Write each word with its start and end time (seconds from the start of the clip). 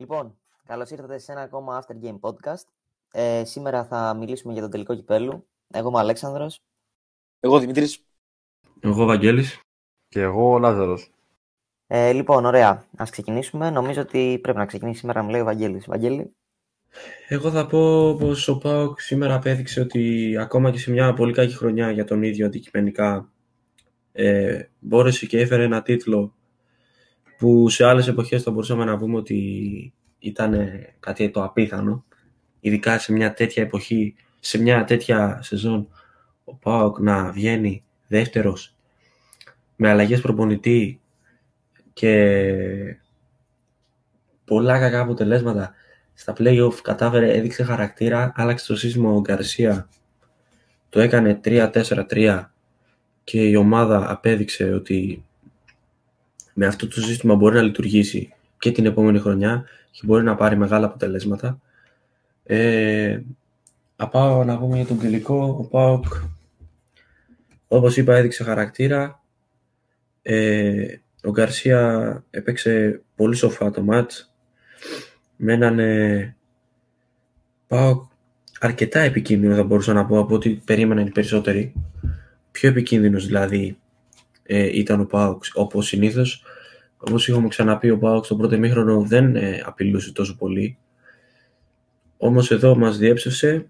Λοιπόν, 0.00 0.38
καλώς 0.66 0.90
ήρθατε 0.90 1.18
σε 1.18 1.32
ένα 1.32 1.40
ακόμα 1.40 1.82
After 1.82 2.04
Game 2.04 2.20
Podcast. 2.20 2.64
Ε, 3.12 3.44
σήμερα 3.44 3.84
θα 3.84 4.14
μιλήσουμε 4.14 4.52
για 4.52 4.62
το 4.62 4.68
τελικό 4.68 4.94
κυπέλου. 4.94 5.46
Εγώ 5.68 5.88
είμαι 5.88 5.96
ο 5.96 6.00
Αλέξανδρος. 6.00 6.60
Εγώ 7.40 7.58
Δημήτρης. 7.58 8.04
Εγώ 8.80 9.04
Βαγγέλης. 9.04 9.60
Και 10.08 10.20
εγώ 10.20 10.52
ο 10.52 10.58
Λάζαρος. 10.58 11.10
Ε, 11.86 12.12
λοιπόν, 12.12 12.44
ωραία. 12.44 12.86
Ας 12.96 13.10
ξεκινήσουμε. 13.10 13.70
Νομίζω 13.70 14.00
ότι 14.00 14.38
πρέπει 14.42 14.58
να 14.58 14.66
ξεκινήσει 14.66 14.98
σήμερα, 14.98 15.22
μου 15.22 15.30
λέει 15.30 15.40
ο 15.40 15.44
Βαγγέλης. 15.44 15.86
Βαγγέλη. 15.86 16.34
Εγώ 17.28 17.50
θα 17.50 17.66
πω 17.66 18.14
πως 18.14 18.48
ο 18.48 18.58
ΠΑΟΚ 18.58 19.00
σήμερα 19.00 19.34
απέδειξε 19.34 19.80
ότι 19.80 20.36
ακόμα 20.40 20.70
και 20.70 20.78
σε 20.78 20.90
μια 20.90 21.14
πολύ 21.14 21.32
κακή 21.32 21.54
χρονιά 21.54 21.90
για 21.90 22.04
τον 22.04 22.22
ίδιο 22.22 22.46
αντικειμενικά 22.46 23.32
ε, 24.12 24.62
μπόρεσε 24.78 25.26
και 25.26 25.40
έφερε 25.40 25.62
ένα 25.64 25.82
τίτλο 25.82 26.37
που 27.38 27.68
σε 27.68 27.84
άλλες 27.84 28.08
εποχές 28.08 28.42
θα 28.42 28.50
μπορούσαμε 28.50 28.84
να 28.84 28.96
πούμε 28.96 29.16
ότι 29.16 29.92
ήταν 30.18 30.68
κάτι 31.00 31.30
το 31.30 31.44
απίθανο 31.44 32.04
ειδικά 32.60 32.98
σε 32.98 33.12
μια 33.12 33.34
τέτοια 33.34 33.62
εποχή, 33.62 34.14
σε 34.40 34.62
μια 34.62 34.84
τέτοια 34.84 35.38
σεζόν 35.42 35.88
ο 36.44 36.54
ΠΑΟΚ 36.54 36.98
να 36.98 37.30
βγαίνει 37.30 37.84
δεύτερος 38.08 38.74
με 39.76 39.88
αλλαγές 39.88 40.20
προπονητή 40.20 41.00
και 41.92 42.98
πολλά 44.44 44.78
κακά 44.78 45.00
αποτελέσματα 45.00 45.74
στα 46.14 46.34
play-off 46.38 46.74
κατάφερε, 46.82 47.32
έδειξε 47.32 47.62
χαρακτήρα, 47.62 48.32
άλλαξε 48.36 48.66
το 48.66 48.76
σύστημα 48.76 49.10
ο 49.10 49.20
Γκαρσία 49.20 49.88
το 50.88 51.00
έκανε 51.00 51.40
3-4-3 51.44 52.44
και 53.24 53.48
η 53.48 53.54
ομάδα 53.54 54.10
απέδειξε 54.10 54.72
ότι 54.72 55.24
με 56.60 56.66
αυτό 56.66 56.88
το 56.88 57.00
σύστημα 57.00 57.34
μπορεί 57.34 57.54
να 57.54 57.62
λειτουργήσει 57.62 58.34
και 58.58 58.72
την 58.72 58.86
επόμενη 58.86 59.18
χρονιά 59.18 59.64
και 59.90 60.00
μπορεί 60.04 60.24
να 60.24 60.34
πάρει 60.34 60.56
μεγάλα 60.56 60.86
αποτελέσματα. 60.86 61.60
Ε, 62.42 63.20
πάω 64.10 64.44
να 64.44 64.58
πούμε 64.58 64.76
για 64.76 64.86
τον 64.86 64.98
τελικό. 64.98 65.56
Ο 65.60 65.64
Πάοκ, 65.64 66.04
όπως 67.68 67.96
είπα, 67.96 68.16
έδειξε 68.16 68.44
χαρακτήρα. 68.44 69.22
Ε, 70.22 70.96
ο 71.24 71.30
Γκαρσία 71.30 72.24
έπαιξε 72.30 73.02
πολύ 73.16 73.34
σοφά 73.34 73.70
το 73.70 73.82
μάτς. 73.82 74.34
Με 75.36 75.52
έναν 75.52 75.78
ε, 75.78 76.36
Πάοκ 77.66 78.04
αρκετά 78.60 79.00
επικίνδυνο 79.00 79.54
θα 79.54 79.64
μπορούσα 79.64 79.92
να 79.92 80.06
πω 80.06 80.18
από 80.18 80.34
ό,τι 80.34 80.50
περίμεναν 80.50 81.06
οι 81.06 81.10
περισσότεροι. 81.10 81.72
Πιο 82.50 82.68
επικίνδυνος 82.68 83.26
δηλαδή 83.26 83.78
ε, 84.50 84.78
ήταν 84.78 85.00
ο 85.00 85.04
Πάοκ 85.04 85.44
όπως 85.54 85.86
συνήθως. 85.86 86.42
Όπως 86.96 87.28
είχαμε 87.28 87.48
ξαναπεί 87.48 87.90
ο 87.90 87.98
Πάοκ 87.98 88.24
στο 88.24 88.36
πρώτο 88.36 88.54
ημίχρονο 88.54 89.00
δεν 89.00 89.36
ε, 89.36 89.62
απειλούσε 89.64 90.12
τόσο 90.12 90.36
πολύ. 90.36 90.78
Όμως 92.16 92.50
εδώ 92.50 92.76
μας 92.76 92.98
διέψευσε, 92.98 93.68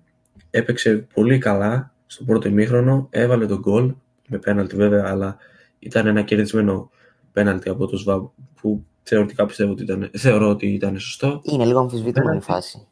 έπαιξε 0.51 1.07
πολύ 1.15 1.39
καλά 1.39 1.95
στο 2.07 2.25
πρώτο 2.25 2.49
ημίχρονο, 2.49 3.07
έβαλε 3.11 3.47
τον 3.47 3.59
γκολ 3.59 3.95
με 4.29 4.39
πέναλτι 4.39 4.77
βέβαια, 4.77 5.05
αλλά 5.07 5.37
ήταν 5.79 6.07
ένα 6.07 6.23
κερδισμένο 6.23 6.91
πέναλτι 7.33 7.69
από 7.69 7.87
το 7.87 7.97
ΣΒΑ 7.97 8.33
που 8.61 8.85
θεωρητικά 9.03 9.47
πιστεύω 9.47 9.73
ότι 9.73 9.83
ήταν, 9.83 10.11
θεωρώ 10.17 10.49
ότι 10.49 10.67
ήταν 10.67 10.99
σωστό. 10.99 11.41
Είναι 11.43 11.65
λίγο 11.65 11.79
αμφισβητούμενη 11.79 12.41
φάση. 12.41 12.87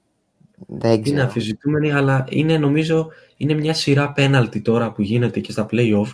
Δεν 0.67 1.03
ξέρω. 1.03 1.17
Είναι 1.17 1.25
αμφισβητούμενη, 1.25 1.93
αλλά 1.93 2.25
είναι 2.29 2.59
νομίζω 2.59 3.11
είναι 3.37 3.55
μια 3.55 3.75
σειρά 3.75 4.13
πέναλτι 4.13 4.61
τώρα 4.61 4.93
που 4.93 5.03
γίνεται 5.03 5.41
και 5.41 5.53
στα 5.53 5.67
play-off 5.71 6.09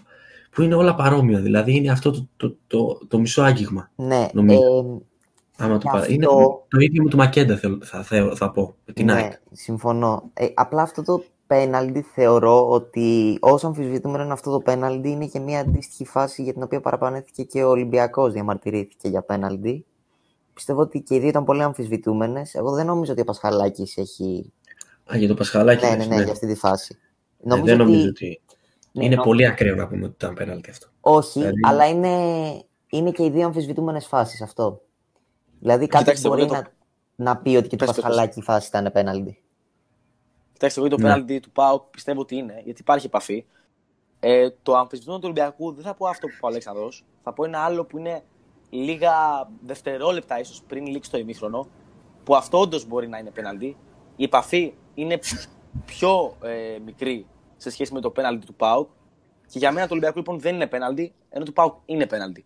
που 0.55 0.63
είναι 0.63 0.75
όλα 0.75 0.95
παρόμοια. 0.95 1.41
Δηλαδή 1.41 1.77
είναι 1.77 1.91
αυτό 1.91 2.11
το, 2.11 2.29
το, 2.37 2.57
το, 2.67 2.99
το 3.09 3.19
μισό 3.19 3.43
άγγιγμα. 3.43 3.91
Ναι, 3.97 4.29
νομίζω. 4.33 4.61
ε, 5.59 5.65
Άμα 5.65 5.79
το 5.79 5.89
γι' 5.93 5.99
πάρει. 5.99 6.15
Είναι 6.15 6.27
αυτό- 6.27 6.65
το 6.69 6.79
ίδιο 6.81 7.03
με 7.03 7.11
το 7.11 7.17
Μακέντα 7.17 7.57
θα, 7.57 7.79
θα, 7.83 8.03
θα, 8.03 8.33
θα 8.37 8.51
πω. 8.51 8.75
Με 8.85 8.93
την 8.93 9.05
ναι, 9.07 9.13
ΑΕΚ. 9.13 9.33
συμφωνώ. 9.53 10.31
Ε, 10.35 10.47
απλά 10.55 10.83
αυτό 10.83 11.03
το 11.03 11.25
πέναλτι 11.47 12.03
θεωρώ 12.15 12.69
ότι 12.71 13.37
όσο 13.41 13.67
αμφισβητούμενο 13.67 14.23
είναι 14.25 14.33
αυτό 14.33 14.51
το 14.51 14.59
πέναλτι 14.61 15.09
είναι 15.09 15.27
και 15.27 15.39
μια 15.39 15.61
αντίστοιχη 15.61 16.05
φάση 16.05 16.43
για 16.43 16.53
την 16.53 16.63
οποία 16.63 16.81
παραπανέθηκε 16.81 17.43
και 17.43 17.63
ο 17.63 17.69
Ολυμπιακός 17.69 18.33
διαμαρτυρήθηκε 18.33 19.09
για 19.09 19.23
πέναλτι. 19.23 19.85
Πιστεύω 20.55 20.81
ότι 20.81 21.01
και 21.01 21.15
οι 21.15 21.19
δύο 21.19 21.29
ήταν 21.29 21.45
πολύ 21.45 21.63
αμφισβητούμενες. 21.63 22.55
Εγώ 22.55 22.73
δεν 22.75 22.87
νομίζω 22.87 23.13
ότι 23.13 23.21
ο 23.21 23.25
Πασχαλάκης 23.25 23.97
έχει... 23.97 24.53
Α, 25.13 25.17
για 25.17 25.29
το 25.29 25.35
Πασχαλάκι. 25.35 25.85
Ναι, 25.85 25.91
ναι, 25.91 25.97
λες, 25.97 26.07
ναι, 26.09 26.23
για 26.23 26.33
αυτή 26.33 26.47
τη 26.47 26.55
φάση. 26.55 26.99
Ε, 27.45 27.61
δεν 27.63 27.77
νομίζω 27.79 28.09
ότι... 28.09 28.41
ναι, 28.93 29.05
είναι 29.05 29.15
νο- 29.15 29.23
πολύ 29.23 29.47
ακραίο 29.47 29.75
να 29.75 29.87
πούμε 29.89 30.05
ότι 30.05 30.15
ήταν 30.15 30.35
πέναλτι 30.35 30.71
αυτό. 30.71 30.87
Όχι, 31.01 31.39
Δηλαδή- 31.39 31.61
αλλά 31.67 31.89
είναι, 31.89 32.09
είναι 32.91 33.11
και 33.11 33.25
οι 33.25 33.31
δύο 33.31 33.47
αμφισβητούμενες 33.47 34.07
φάσεις 34.07 34.43
αυτό. 34.43 34.81
Δηλαδή 35.61 35.87
κάποιος 35.87 36.01
Κοιτάξτε, 36.03 36.29
μπορεί 36.29 36.43
εγώ 36.43 36.55
το- 36.55 36.71
να, 37.17 37.25
να 37.31 37.37
πει 37.37 37.57
ότι 37.57 37.69
και 37.69 37.77
το 37.77 37.85
Πες, 37.85 37.95
πες, 37.95 38.05
Πασχαλάκη 38.05 38.39
η 38.39 38.43
φάση 38.43 38.69
ήταν 38.69 38.93
πέναλτι. 38.93 39.43
Κοιτάξτε, 40.53 40.81
εγώ 40.81 40.89
το 40.89 40.97
Ναι. 40.97 41.03
πέναλτι 41.03 41.41
του 41.41 41.51
Πάου 41.51 41.87
πιστεύω 41.91 42.21
ότι 42.21 42.37
είναι, 42.37 42.61
γιατί 42.65 42.81
υπάρχει 42.81 43.07
επαφή. 43.07 43.45
Ε, 44.21 44.51
το 44.63 44.77
αμφισβητούμενο 44.77 45.21
του 45.23 45.29
Ολυμπιακού 45.33 45.73
δεν 45.73 45.85
θα 45.85 45.95
πω 45.95 46.07
αυτό 46.07 46.27
που 46.27 46.33
είπε 46.37 46.45
ο 46.45 46.49
Αλέξανδρος, 46.49 47.05
θα 47.23 47.33
πω 47.33 47.45
ένα 47.45 47.59
άλλο 47.59 47.85
που 47.85 47.99
είναι 47.99 48.23
λίγα 48.71 49.13
δευτερόλεπτα 49.67 50.41
ίσως 50.41 50.63
πριν 50.67 50.87
λήξει 50.87 51.11
το 51.11 51.19
ημίχρονο, 51.19 51.67
που 52.25 52.35
αυτό 52.37 52.59
όντως 52.59 52.87
μπορεί 52.87 53.09
να 53.09 53.19
είναι 53.19 53.31
πέναλτι. 53.31 53.77
Η 54.17 54.25
επαφή 54.25 54.75
είναι 54.95 55.19
πιο 55.85 56.37
ε, 56.43 56.79
μικρή 56.85 57.27
σε 57.63 57.71
σχέση 57.71 57.93
με 57.93 58.01
το 58.01 58.11
πέναλτι 58.11 58.47
του 58.47 58.55
Πάουκ. 58.55 58.89
Και 59.47 59.59
για 59.59 59.73
μένα 59.73 59.87
το 59.87 59.93
Ολυμπιακό 59.93 60.19
λοιπόν 60.19 60.41
δεν 60.41 60.55
είναι 60.55 60.67
πέναλτι, 60.67 61.13
ενώ 61.31 61.45
του 61.45 61.53
Πάουκ 61.53 61.75
είναι 61.87 62.07
πέναλτι. 62.07 62.45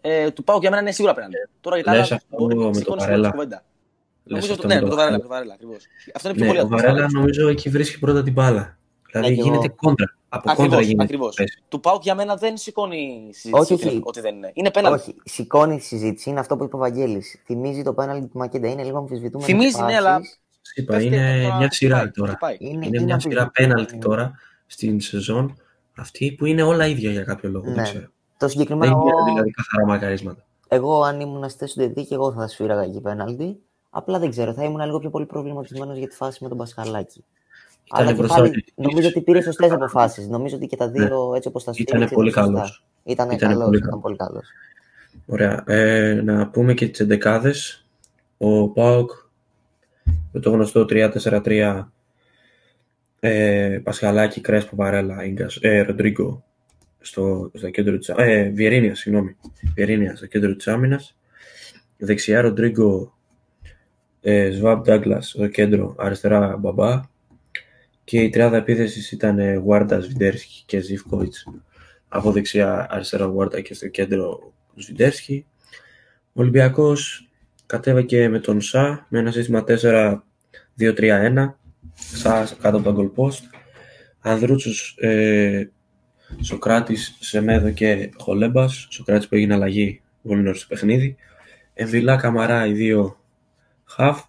Ε, 0.00 0.30
του 0.30 0.44
Πάουκ 0.44 0.60
για 0.60 0.70
μένα 0.70 0.82
είναι 0.82 0.92
σίγουρα 0.92 1.14
πέναλτι. 1.14 1.36
Τώρα 1.60 1.76
για 1.76 1.84
τα 1.84 1.92
Λες 1.92 2.06
άλλα 2.10 2.16
αυτό 2.24 2.36
μπορεί 2.44 2.56
να 2.56 2.64
με 2.64 2.70
το 2.72 2.78
σηκώνεις 2.78 3.04
Βαρέλα. 3.04 3.22
την 3.22 3.30
κουβέντα. 3.30 3.64
Λες 4.24 4.38
Νομίζω 4.38 4.52
αυτό 4.52 4.66
ότι 4.66 4.74
ναι, 4.74 4.80
με 4.80 4.80
με 4.80 4.88
το 4.88 4.94
το 4.96 5.00
Βαρέλα, 5.02 5.18
Βαρέλα. 5.18 5.18
με 5.18 5.22
το 5.22 5.28
Βαρέλα 5.28 5.54
ακριβώς. 5.54 5.86
Αυτό 6.14 6.28
είναι 6.28 6.36
πιο 6.38 6.46
Ναι, 6.46 6.52
πολύ 6.52 6.64
ο 6.64 6.68
Βαρέλα 6.76 7.06
νομίζω 7.12 7.48
εκεί 7.48 7.68
βρίσκει 7.68 7.98
πρώτα 7.98 8.22
την 8.22 8.32
μπάλα. 8.32 8.78
Δηλαδή 9.10 9.28
Ναι, 9.30 9.34
και 9.34 9.40
εγώ. 9.40 9.50
γίνεται 9.50 9.68
κόντρα. 9.76 10.14
Από 10.28 10.48
κόντρα 10.48 10.62
Ακριβώς, 10.64 10.86
γίνεται. 10.86 11.02
ακριβώς. 11.04 11.34
θέση. 11.34 11.62
Του 11.68 11.80
Πάουκ 11.80 12.02
για 12.02 12.14
μένα 12.14 12.34
δεν 12.36 12.56
σηκώνει 12.56 13.28
συζήτηση 13.32 13.62
Όχι, 13.62 13.72
ότι, 13.72 13.86
όχι. 13.86 13.94
είναι- 13.94 14.02
ότι 14.06 14.20
δεν 14.20 14.34
είναι. 14.36 14.50
Είναι 14.54 14.70
πέναλτι. 14.70 15.00
Όχι, 15.00 15.16
σηκώνει 15.24 15.76
τη 15.76 15.84
συζήτηση. 15.84 16.30
Είναι 16.30 16.40
αυτό 16.40 16.56
που 16.56 16.64
είπε 16.64 16.76
ο 16.76 16.78
Βαγγέλης. 16.78 17.42
Θυμίζει 17.44 17.82
το 17.82 17.92
πέναλτι 17.94 18.26
του 18.26 18.38
Μακέντα. 18.38 18.68
Είναι 18.68 18.82
λίγο 18.84 18.98
αμφισβητούμενος. 18.98 19.46
Θυμίζει, 19.52 19.82
ναι, 19.82 19.96
αλλά- 19.96 20.20
Σας 20.22 20.38
είπα, 20.74 20.92
Πέφτει 20.94 21.06
είναι 21.08 21.42
τώρα, 21.42 21.56
μια 21.56 21.70
σειρά 21.70 21.96
χτυπάει, 21.96 22.10
τώρα. 22.12 22.30
χτυπάει. 22.30 22.56
Είναι, 22.58 22.86
Είναι 22.86 22.88
μια 22.88 22.98
σειρά 22.98 23.12
αμφισβητούμενο. 23.12 23.50
πέναλτι 23.52 23.98
τώρα 23.98 24.32
στην 24.66 25.00
σεζόν 25.00 25.56
αυτή 25.96 26.32
που 26.38 26.46
είναι 26.46 26.62
όλα 26.62 26.86
ίδια 26.86 27.10
για 27.10 27.24
κάποιο 27.24 27.50
λόγο. 27.50 27.68
Ναι. 27.68 27.74
Δεν 27.74 27.84
ξέρω. 27.84 28.04
Το 28.04 28.10
Δεν 28.38 28.48
συγκεκριμένο. 28.48 28.92
είναι 28.92 29.10
Εγώ, 29.10 29.24
δηλαδή 29.24 29.50
καθαρά 29.50 29.86
μακαρίσματα. 29.86 30.44
εγώ 30.68 31.02
αν 31.02 31.20
ήμουν 31.20 31.48
στη 31.48 31.58
θέση 31.58 31.74
του 31.74 31.80
Διετή 31.80 32.04
και 32.04 32.14
εγώ 32.14 32.32
θα 32.32 32.46
σφύραγα 32.48 32.82
εκεί 32.82 33.00
πέναλτι. 33.00 33.58
Απλά 33.90 34.18
δεν 34.18 34.30
ξέρω, 34.30 34.52
θα 34.52 34.64
ήμουν 34.64 34.80
λίγο 34.84 34.98
πιο 34.98 35.10
πολύ 35.10 35.26
προβληματισμένος 35.26 35.98
για 35.98 36.08
τη 36.08 36.14
φάση 36.14 36.38
με 36.42 36.48
τον 36.48 36.58
Πασχαλάκη. 36.58 37.24
Αλλά 37.88 38.02
Ήταν 38.02 38.14
και 38.14 38.20
μπροστά 38.20 38.36
πάλι 38.36 38.48
ο 38.48 38.52
Διετής. 38.52 38.72
νομίζω 38.76 39.08
ότι 39.08 39.20
πήρε 39.20 39.40
σωστές 39.42 39.70
αποφάσεις. 39.70 40.28
Νομίζω 40.28 40.56
ότι 40.56 40.66
και 40.66 40.76
τα 40.76 40.88
δύο 40.90 41.32
έτσι 41.34 41.48
όπως 41.48 41.64
τα 41.64 41.72
Ήτανε 41.74 41.88
στήριξε. 41.88 42.14
πολύ 42.14 42.28
ήταν 42.28 42.44
σωστά. 42.44 42.58
καλός. 42.58 42.84
Ήταν 43.04 43.30
Ήτανε 43.30 43.52
καλός, 43.52 43.64
πολύ 43.66 43.76
ήταν 43.78 43.88
καλός. 43.90 44.02
πολύ 44.02 44.16
καλός. 44.16 44.44
Ωραία. 45.26 45.62
Ε, 45.66 46.20
να 46.24 46.48
πούμε 46.48 46.74
και 46.74 46.88
τις 46.88 47.00
εντεκάδες. 47.00 47.86
Ο 48.38 48.68
Πάοκ 48.68 49.10
με 50.32 50.40
το 50.40 50.50
γνωστό 50.50 50.86
3-4-3 50.88 51.84
ε, 53.20 53.80
Πασχαλάκη, 53.82 54.40
Κρέσπο, 54.40 54.76
Βαρέλα, 54.76 55.24
Ίγκας, 55.24 55.58
ε, 55.60 55.80
Ροντρίγκο 55.80 56.44
στο, 57.00 57.50
στο 57.54 57.70
κέντρο 57.70 57.98
της 57.98 58.08
ε, 58.08 58.50
Βιερίνια, 58.54 58.94
συγγνώμη. 58.94 59.36
Βιερίνια 59.74 60.16
στο 60.16 60.26
κέντρο 60.26 60.56
της 60.56 60.68
άμυνας. 60.68 61.16
Δεξιά 61.96 62.40
Ροντρίγκο, 62.40 63.18
ε, 64.20 64.50
Σβάμπ 64.50 64.82
Ντάγκλας 64.82 65.28
στο 65.28 65.46
κέντρο, 65.46 65.94
αριστερά 65.98 66.56
Μπαμπά. 66.56 67.00
Και 68.04 68.20
η 68.20 68.28
τριάδα 68.28 68.56
επίθεσης 68.56 69.12
ήταν 69.12 69.38
ε, 69.38 69.54
Γουάρντα, 69.54 70.00
Σβιντέρσκι 70.00 70.62
και 70.66 70.80
Ζιβκόιτς. 70.80 71.46
Από 72.08 72.32
δεξιά 72.32 72.86
αριστερά 72.90 73.24
Γουάρντα 73.24 73.60
και 73.60 73.74
στο 73.74 73.88
κέντρο 73.88 74.52
Σβιντέρσκι. 74.74 75.46
Ο 76.32 76.40
Ολυμπιακός 76.40 77.29
κατέβηκε 77.70 78.28
με 78.28 78.38
τον 78.38 78.60
Σα 78.60 79.06
με 79.08 79.18
ένα 79.18 79.30
σύστημα 79.30 79.64
4-2-3-1. 80.78 81.54
Σα 81.94 82.44
κάτω 82.44 82.76
από 82.76 82.82
τον 82.82 82.96
goal 82.96 83.20
post. 83.24 83.40
Ανδρούτσος, 84.20 84.96
ε, 85.00 85.70
Σοκράτης, 86.42 87.16
Σεμέδο 87.20 87.70
και 87.70 88.10
Χολέμπας. 88.18 88.86
Σοκράτης 88.90 89.28
που 89.28 89.34
έγινε 89.34 89.54
αλλαγή 89.54 90.02
πολύ 90.22 90.42
νωρίς 90.42 90.58
στο 90.60 90.68
παιχνίδι. 90.68 91.16
Εμβιλά 91.74 92.16
Καμαρά 92.16 92.66
οι 92.66 92.72
δύο 92.72 93.20
χαφ 93.84 94.22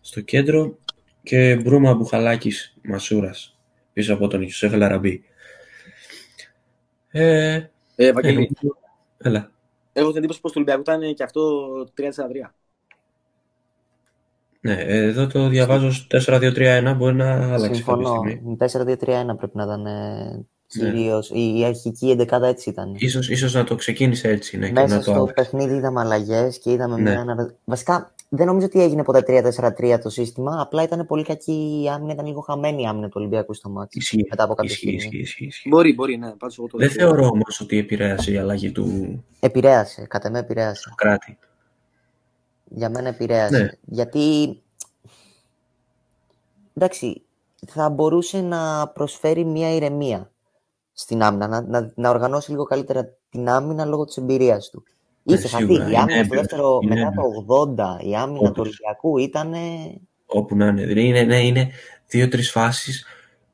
στο 0.00 0.20
κέντρο 0.20 0.78
και 1.22 1.56
Μπρούμα 1.62 1.94
Μπουχαλάκης 1.94 2.76
Μασούρας 2.82 3.58
πίσω 3.92 4.14
από 4.14 4.28
τον 4.28 4.42
Ιωσέφ 4.42 4.72
Λαραμπή. 4.74 5.22
Ε, 7.10 7.54
Ε, 7.54 7.70
ε, 7.96 8.12
Βαγγέλη, 8.12 8.34
νομίζω- 8.34 8.78
Έλα. 9.18 9.50
έχω 9.92 10.08
την 10.08 10.18
εντύπωση 10.18 10.40
πως 10.40 10.52
το 10.52 10.58
Ολυμπιακό 10.60 10.80
ήταν 10.80 11.14
και 11.14 11.22
αυτό 11.22 11.40
3-4-3. 11.94 12.54
Ναι, 14.60 14.76
εδώ 14.86 15.26
το 15.26 15.48
διαβάζω 15.48 15.86
ως 15.86 16.06
4-2-3-1, 16.10 16.94
μπορεί 16.96 17.14
να 17.14 17.30
άλλαξε 17.32 17.50
κάποια 17.66 17.74
Συμφωνώ. 17.74 18.08
στιγμή. 18.08 18.56
4-2-3-1 18.56 19.36
πρέπει 19.36 19.56
να 19.56 19.62
ήταν 19.64 19.86
ε, 19.86 20.44
Ναι. 20.74 20.90
κυρίως. 20.90 21.30
Η, 21.34 21.58
η 21.58 21.64
αρχική 21.64 22.10
εντεκάδα 22.10 22.46
έτσι 22.46 22.70
ήταν. 22.70 22.94
Ίσως, 22.98 23.28
ίσως 23.30 23.54
να 23.54 23.64
το 23.64 23.74
ξεκίνησε 23.74 24.28
έτσι, 24.28 24.58
ναι, 24.58 24.66
και 24.66 24.72
Μέσα 24.72 24.86
να 24.88 24.96
το 24.96 25.02
στο 25.02 25.12
άλλαξε. 25.12 25.32
παιχνίδι 25.34 25.74
είδαμε 25.74 26.00
αλλαγές 26.00 26.58
και 26.58 26.70
είδαμε 26.72 26.94
Ναι. 26.96 27.10
μια. 27.10 27.20
ανα- 27.20 27.54
Βασικά, 27.64 28.12
δεν 28.28 28.46
νομίζω 28.46 28.66
ότι 28.66 28.82
έγινε 28.82 29.02
ποτέ 29.02 29.22
3-4-3 29.22 29.98
το 30.02 30.10
σύστημα. 30.10 30.60
Απλά 30.60 30.82
ήταν 30.82 31.06
πολύ 31.06 31.24
κακή 31.24 31.80
η 31.84 31.88
άμυνα, 31.88 32.12
ήταν 32.12 32.26
λίγο 32.26 32.40
χαμένη 32.40 32.82
η 32.82 32.86
άμυνα 32.86 33.06
του 33.06 33.14
Ολυμπιακού 33.16 33.54
στο 33.54 33.68
μάτι. 33.68 33.98
Ισχύει. 33.98 34.26
Μετά 34.30 34.44
από 34.44 34.54
κάποια 34.54 34.70
Ισχύει, 34.72 34.86
στιγμή. 34.86 34.96
ισχύει, 35.02 35.20
ισχύει, 35.22 35.44
ισχύει. 35.44 35.68
Μπορεί, 35.68 35.94
μπορεί, 35.94 36.16
ναι. 36.16 36.30
Πάντως 36.38 36.58
εγώ 36.58 36.66
το 36.66 36.78
Δεν 36.78 36.88
δέχομαι. 36.88 37.06
θεωρώ 37.14 37.26
όμως 37.32 37.60
ότι 37.60 37.78
επηρέασε 37.78 38.32
η 38.32 38.36
αλλαγή 38.36 38.70
του 38.72 38.86
Επηρέασε, 39.40 40.06
κατά 40.08 40.30
με 40.30 40.38
επηρέασε. 40.38 40.92
κράτη. 40.96 41.38
Για 42.74 42.90
μένα 42.90 43.08
επηρέασε. 43.08 43.58
Ναι. 43.62 43.68
Γιατί. 43.84 44.58
Εντάξει, 46.74 47.22
θα 47.66 47.88
μπορούσε 47.90 48.40
να 48.40 48.88
προσφέρει 48.88 49.44
μια 49.44 49.74
ηρεμία 49.74 50.30
στην 50.92 51.22
άμυνα, 51.22 51.46
να, 51.48 51.60
να, 51.60 51.92
να 51.94 52.10
οργανώσει 52.10 52.50
λίγο 52.50 52.64
καλύτερα 52.64 53.08
την 53.30 53.48
άμυνα 53.48 53.84
λόγω 53.84 54.04
της 54.04 54.16
εμπειρίας 54.16 54.70
του. 54.70 54.82
Ναι, 55.22 55.34
Είχε 55.34 55.48
χαθεί. 55.48 55.64
σίγουρα, 55.64 55.84
Η 55.84 55.86
είναι 55.88 55.96
άμυνα 55.98 56.12
στο 56.12 56.18
έμπειρος, 56.20 56.40
δεύτερο, 56.40 56.78
είναι 56.82 56.94
μετά 56.94 57.06
έμπειρος. 57.06 57.44
το 57.46 57.74
80, 57.98 58.04
η 58.04 58.14
άμυνα 58.16 58.38
του 58.38 58.44
Όντως. 58.48 58.58
Ολυμπιακού 58.66 59.18
ήταν. 59.18 59.54
Όπου 60.26 60.56
να 60.56 60.66
είναι. 60.66 60.82
Δηλαδή 60.86 61.06
είναι, 61.06 61.22
ναι, 61.22 61.40
είναι 61.40 61.70
δύο-τρεις 62.06 62.50
φάσεις. 62.50 63.06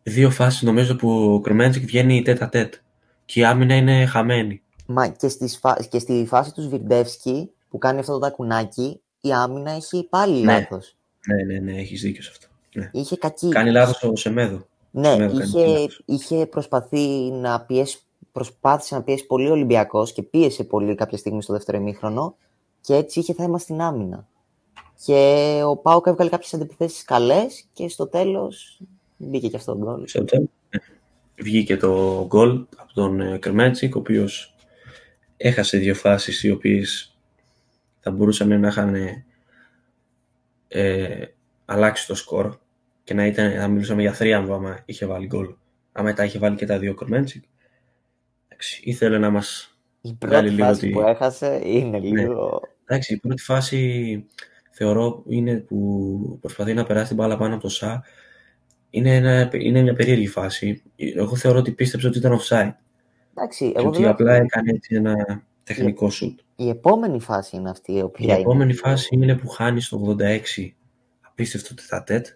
Δύο 0.03 0.31
φάσεις 0.31 0.63
νομίζω 0.63 0.97
που 0.97 1.33
ο 1.35 1.41
Κρεμέντζικ 1.41 1.85
βγαίνει 1.85 2.23
τέτα 2.23 2.49
τέτ. 2.49 2.75
Και 3.25 3.41
η 3.41 3.45
άμυνα 3.45 3.75
είναι 3.75 4.07
χαμένη. 4.07 4.63
Μα 4.87 5.09
και, 5.09 5.29
στις 5.29 5.59
φα... 5.59 5.77
και 5.91 5.99
στη 5.99 6.25
φάση 6.29 6.53
του 6.55 6.63
Σβιρντεύσκη 6.63 7.51
που 7.71 7.79
κάνει 7.79 7.99
αυτό 7.99 8.13
το 8.13 8.19
τακουνάκι, 8.19 9.01
η 9.27 9.33
άμυνα 9.33 9.71
έχει 9.71 10.07
πάλι 10.11 10.41
Ναι. 10.45 10.53
λάθος. 10.53 10.97
Ναι, 11.27 11.55
ναι, 11.55 11.73
ναι, 11.73 11.79
έχεις 11.81 12.01
δίκιο 12.01 12.23
σε 12.23 12.31
αυτό. 12.33 12.47
Ναι. 12.75 12.91
Είχε 12.93 13.17
κακή. 13.17 13.49
Κάνει 13.49 13.71
λάθος 13.71 14.03
ο 14.03 14.17
Σεμέδο. 14.17 14.67
Ναι, 14.91 15.09
Σεμέδο 15.13 15.39
κάνει 15.39 15.49
είχε, 15.49 15.67
λάθος. 15.67 16.03
είχε 16.05 16.47
προσπαθεί 16.47 17.31
να 17.31 17.61
πιέσει, 17.61 17.99
προσπάθησε 18.33 18.95
να 18.95 19.03
πιέσει 19.03 19.27
πολύ 19.27 19.49
ο 19.49 19.53
Ολυμπιακός 19.53 20.13
και 20.13 20.23
πίεσε 20.23 20.65
πολύ 20.65 20.95
κάποια 20.95 21.19
στιγμή 21.19 21.43
στο 21.43 21.53
δεύτερο 21.53 21.79
ημίχρονο 21.79 22.37
και 22.81 22.95
έτσι 22.95 23.21
είχε 23.21 23.35
θέμα 23.35 23.59
στην 23.59 23.81
άμυνα. 23.81 24.27
Και 25.05 25.61
ο 25.67 25.77
Πάουκ 25.77 26.07
έβγαλε 26.07 26.31
κάποιες 26.31 26.55
αντιπιθέσεις 26.55 27.05
καλές 27.05 27.65
και 27.73 27.89
στο 27.89 28.07
τέλος 28.07 28.81
μπήκε 29.17 29.49
και 29.49 29.57
αυτό 29.57 29.73
το 29.73 29.79
γκολ. 29.79 30.07
Στο 30.07 30.25
τέλος, 30.25 30.49
ναι. 30.71 30.81
Βγήκε 31.43 31.77
το 31.77 32.25
γκολ 32.27 32.65
από 32.77 32.93
τον 32.95 33.21
ε, 33.21 33.39
Κρεμέντζικ, 33.39 33.95
ο 33.95 33.99
οποίος 33.99 34.55
έχασε 35.37 35.79
δύο 35.79 35.95
φάσεις 35.95 36.43
οι 36.43 36.51
οποίες 36.51 37.16
θα 38.07 38.15
μπορούσαν 38.15 38.61
να 38.61 38.69
είχαν 38.69 38.95
ε, 40.69 41.25
αλλάξει 41.65 42.07
το 42.07 42.15
σκορ 42.15 42.57
και 43.05 43.15
να, 43.15 43.27
ήταν, 43.27 43.53
να 43.57 43.69
μιλούσαμε 43.69 44.01
για 44.03 44.13
θρίαμβο 44.13 44.55
άμα 44.55 44.79
είχε 44.85 45.07
βάλει 45.07 45.27
γκολ. 45.27 45.55
Άμα 45.93 46.13
τα 46.13 46.25
είχε 46.25 46.39
βάλει 46.39 46.57
και 46.57 46.67
τα 46.67 46.79
δύο 46.79 46.95
Κρεμέντζικ. 46.95 47.45
Εντάξει, 48.49 48.81
ήθελε 48.85 49.19
να 49.19 49.31
μας 49.31 49.79
Η 50.01 50.17
Βγάλει 50.25 50.47
πρώτη 50.49 50.55
λίγο 50.55 50.67
φάση 50.69 50.81
τη- 50.87 50.93
που 50.93 51.01
έχασε 51.01 51.61
είναι 51.65 51.99
Ναι. 51.99 52.21
λίγο... 52.21 52.61
Εντάξει, 52.85 53.15
η 53.15 53.17
πρώτη 53.19 53.43
φάση 53.43 54.25
θεωρώ 54.71 55.23
είναι 55.27 55.57
που 55.57 56.39
προσπαθεί 56.41 56.75
να 56.75 56.85
περάσει 56.85 57.07
την 57.07 57.17
μπάλα 57.17 57.37
πάνω 57.37 57.55
από 57.55 57.63
το 57.63 57.69
ΣΑ. 57.69 58.05
Είναι, 58.91 59.15
ένα, 59.15 59.51
είναι 59.53 59.83
μια 59.83 59.95
περίεργη 59.95 60.27
φάση. 60.29 60.83
Εγώ 60.97 61.37
θεωρώ 61.37 61.59
ότι 61.59 61.71
πίστεψε 61.73 62.07
ότι 62.07 62.19
ήταν 62.19 62.39
offside. 62.41 62.73
Εντάξει, 63.35 63.73
Και 63.73 63.79
εγώ 63.79 63.89
ότι 63.89 63.97
βέβαια, 63.97 64.11
απλά 64.13 64.35
έκανε 64.35 64.71
έτσι 64.71 64.95
ένα 64.95 65.43
τεχνικό 65.65 66.11
σουτ. 66.11 66.39
Η 66.57 66.69
επόμενη 66.69 67.21
φάση 67.21 67.57
είναι 67.57 67.71
αυτή 67.71 67.93
η 67.93 67.97
Η 67.99 68.03
οποία 68.03 68.33
είναι... 68.33 68.41
επόμενη 68.43 68.75
φάση 68.75 69.09
είναι 69.13 69.37
που 69.37 69.49
χάνει 69.49 69.81
στο 69.81 70.17
86. 70.19 70.41
Απίστευτο 71.21 71.75
τετατέτ. 71.75 72.27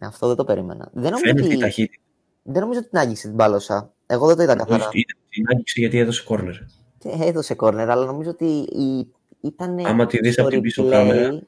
Αυτό 0.00 0.26
δεν 0.26 0.36
το 0.36 0.44
περίμενα. 0.44 0.90
Δεν 0.92 1.10
νομίζω, 1.10 1.22
Φαίνεται 1.24 1.46
η 1.46 1.50
ότι... 1.50 1.58
ταχύτητα. 1.58 2.02
δεν 2.42 2.60
νομίζω 2.62 2.78
ότι 2.80 2.88
την 2.88 2.98
άγγιξε 2.98 3.26
την 3.26 3.36
μπάλωσα. 3.36 3.92
Εγώ 4.06 4.26
δεν 4.26 4.36
το 4.36 4.42
είδα 4.42 4.54
καθαρά. 4.56 4.88
Όχι, 4.88 5.04
την 5.28 5.44
άγγιξε 5.48 5.80
γιατί 5.80 5.98
έδωσε 5.98 6.22
κόρνερ. 6.24 6.54
Έδωσε 7.20 7.54
κόρνερ, 7.54 7.90
αλλά 7.90 8.04
νομίζω 8.04 8.30
ότι 8.30 8.44
η... 8.58 9.12
ήταν 9.40 9.78
Άμα 9.86 10.06
τη 10.06 10.18
δεις 10.18 10.32
στο 10.32 10.42
από 10.42 10.50
την 10.50 10.60
πίσω 10.60 10.84
replay, 10.84 10.90
κάμερα, 10.90 11.42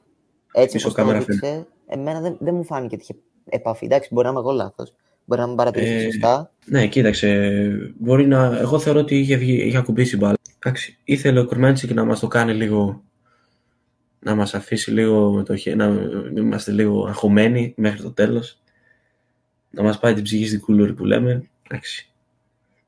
έτσι 0.53 0.75
πίσω 0.75 0.87
όπως 0.87 0.93
το 0.93 0.93
κάμερα 0.93 1.17
έδειξε, 1.17 1.67
εμένα 1.87 2.21
δεν, 2.21 2.37
δεν 2.39 2.55
μου 2.55 2.63
φάνηκε 2.63 2.95
ότι 2.95 3.03
είχε 3.03 3.15
επαφή. 3.49 3.85
Εντάξει, 3.85 4.09
μπορεί 4.11 4.25
να 4.25 4.31
είμαι 4.31 4.41
εγώ 4.41 4.51
λάθος. 4.51 4.93
Μπορεί 5.25 5.41
να 5.41 5.47
μην 5.47 5.55
παρατηρήσει 5.55 5.93
Ε, 5.93 6.11
σωστά. 6.11 6.51
Ναι, 6.65 6.87
κοίταξε. 6.87 7.59
Μπορεί 7.97 8.27
να. 8.27 8.57
Εγώ 8.59 8.79
θεωρώ 8.79 8.99
ότι 8.99 9.19
είχε, 9.19 9.35
βγει, 9.35 9.53
είχε 9.53 9.77
ακουμπήσει 9.77 10.17
μπάλα. 10.17 10.35
Εντάξει, 10.65 10.97
ήθελε 11.03 11.39
ο 11.39 11.45
Κουρμέντσικ 11.45 11.91
να 11.93 12.03
μας 12.03 12.19
το 12.19 12.27
κάνει 12.27 12.53
λίγο. 12.53 13.03
Να 14.19 14.35
μας 14.35 14.53
αφήσει 14.53 14.91
λίγο 14.91 15.31
με 15.31 15.43
το 15.43 15.55
χέρι. 15.55 15.75
Να 15.75 15.85
είμαστε 16.37 16.71
λίγο 16.71 17.05
αγχωμένοι 17.07 17.73
μέχρι 17.77 18.01
το 18.01 18.11
τέλος. 18.11 18.61
Να 19.69 19.83
μας 19.83 19.99
πάει 19.99 20.13
την 20.13 20.23
ψυχή 20.23 20.47
στην 20.47 20.59
κούλουρη 20.59 20.93
που 20.93 21.05
λέμε. 21.05 21.49
Εντάξει. 21.63 22.09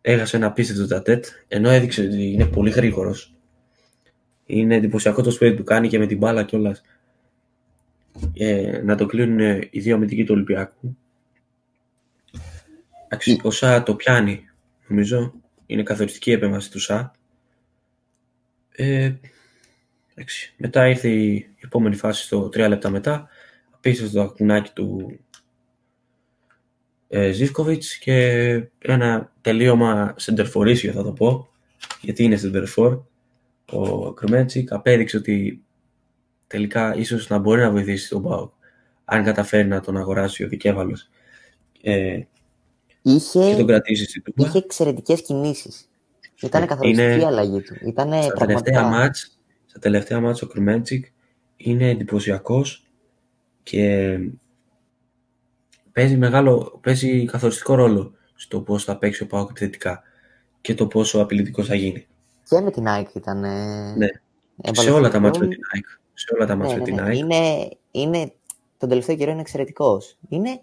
Έχασε 0.02 0.38
ένα 0.38 0.48
απίστευτο 0.48 0.88
τατέτ. 0.88 1.26
Ενώ 1.48 1.70
έδειξε 1.70 2.02
ότι 2.02 2.32
είναι 2.32 2.46
πολύ 2.46 2.70
γρήγορος. 2.70 3.34
Είναι 4.46 4.76
εντυπωσιακό 4.76 5.22
το 5.22 5.32
σπίτι 5.32 5.56
που 5.56 5.64
κάνει 5.64 5.88
και 5.88 6.00
με 6.00 6.06
την 6.06 6.18
μπάλα 6.18 6.44
κιόλας. 6.44 6.82
Ε, 8.34 8.82
να 8.84 8.96
το 8.96 9.06
κλείνουν 9.06 9.40
ε, 9.40 9.68
οι 9.72 9.80
δύο 9.80 9.96
αμυντικοί 9.96 10.24
του 10.24 10.34
Ολυμπιακού. 10.34 10.98
Εντάξει, 13.06 13.40
ο 13.44 13.52
Σα 13.52 13.84
το 13.84 13.96
πιάνει, 13.96 14.50
νομίζω. 14.88 15.34
Είναι 15.66 15.84
καθοριστική 15.84 16.30
η 16.30 16.34
επέμβαση 16.34 16.72
του 16.72 16.80
Σα. 16.80 17.22
Ε, 18.76 19.14
εντάξει. 20.16 20.54
Μετά 20.58 20.88
ήρθε 20.88 21.10
η 21.10 21.48
επόμενη 21.60 21.96
φάση 21.96 22.24
στο 22.24 22.46
3 22.46 22.68
λεπτά 22.68 22.90
μετά. 22.90 23.28
Απίστευτο 23.72 24.14
το 24.14 24.22
ακουνάκι 24.22 24.72
του 24.74 25.20
ε, 27.08 27.32
Ζίβκοβιτς 27.32 27.98
και 27.98 28.18
ένα 28.80 29.32
τελείωμα 29.42 30.14
σεντερφορίσιο 30.18 30.92
θα 30.92 31.04
το 31.04 31.12
πω. 31.12 31.48
Γιατί 32.02 32.24
είναι 32.24 32.36
σεντερφόρ. 32.36 33.02
Ο 33.72 34.14
Κρουμέντσικ 34.14 34.72
απέδειξε 34.72 35.18
ότι 35.18 35.64
τελικά 36.48 36.96
ίσως 36.96 37.30
να 37.30 37.38
μπορεί 37.38 37.62
να 37.62 37.72
βοηθήσει 37.72 38.10
τον 38.10 38.24
Πάοκ 38.24 38.52
αν 39.06 39.24
καταφέρει 39.24 39.68
να 39.68 39.80
τον 39.80 39.98
αγοράσει 39.98 40.44
ο 40.44 40.48
Δικέβαλος 40.48 41.10
ε, 41.82 42.22
Είχε, 43.02 43.50
και 43.50 43.56
τον 43.56 43.68
κρατήσει 43.68 44.06
στην 44.06 44.24
Τούμπα. 44.24 44.48
είχε 44.48 44.58
εξαιρετικές 44.58 45.22
κινήσεις. 45.22 45.90
Ήταν 46.44 46.62
Ναι, 46.62 46.68
καθοριστική 46.68 47.04
είναι- 47.12 47.22
η 47.22 47.26
αλλαγή 47.26 47.62
του. 47.62 47.76
Ήταν 47.86 48.08
Στα 48.24 48.34
τελευταία 48.34 48.38
πραγματικά... 48.38 48.84
μάτς, 48.84 49.40
στα 49.66 49.80
τελευταία 49.80 50.20
μάτς 50.20 50.42
ο 50.42 50.48
Κρουμέντσικ 50.48 51.06
είναι 51.58 51.90
εντυπωσιακός 51.90 52.86
και 53.64 54.18
παίζει, 55.92 56.18
μεγάλο, 56.18 56.80
παίζει 56.84 57.26
καθοριστικό 57.26 57.76
ρόλο 57.76 58.14
στο 58.36 58.62
πώς 58.62 58.84
θα 58.84 58.98
παίξει 58.98 59.24
ο 59.24 59.28
Πάοκ 59.28 59.50
επιθετικά 59.50 60.04
και 60.62 60.74
το 60.76 60.88
πόσο 60.88 61.20
απειλητικός 61.22 61.68
θα 61.68 61.76
γίνει. 61.76 62.08
Και 62.50 62.60
με 62.60 62.72
την 62.72 62.88
ΑΕΚ 62.88 63.14
ήταν... 63.16 63.40
Ναι. 63.98 64.08
σε 64.72 64.92
όλα 64.92 65.10
τα 65.10 65.20
μάτς 65.20 65.38
με 65.38 65.48
την 65.48 65.60
ΑΕΚ. 65.74 65.86
Σε 66.14 66.34
όλα 66.36 66.46
τα 66.46 66.56
μάτς 66.56 66.74
Ναι, 66.74 66.78
με 66.78 66.80
ναι, 66.80 66.86
την 66.86 66.96
ναι. 66.96 67.02
ΑΕΚ. 67.02 67.18
Είναι, 67.18 67.70
είναι, 67.92 68.34
τον 68.78 68.90
τελευταίο 68.90 69.16
καιρό 69.16 69.32
είναι 69.32 69.42
εξαιρετικός. 69.42 70.18
Είναι, 70.30 70.60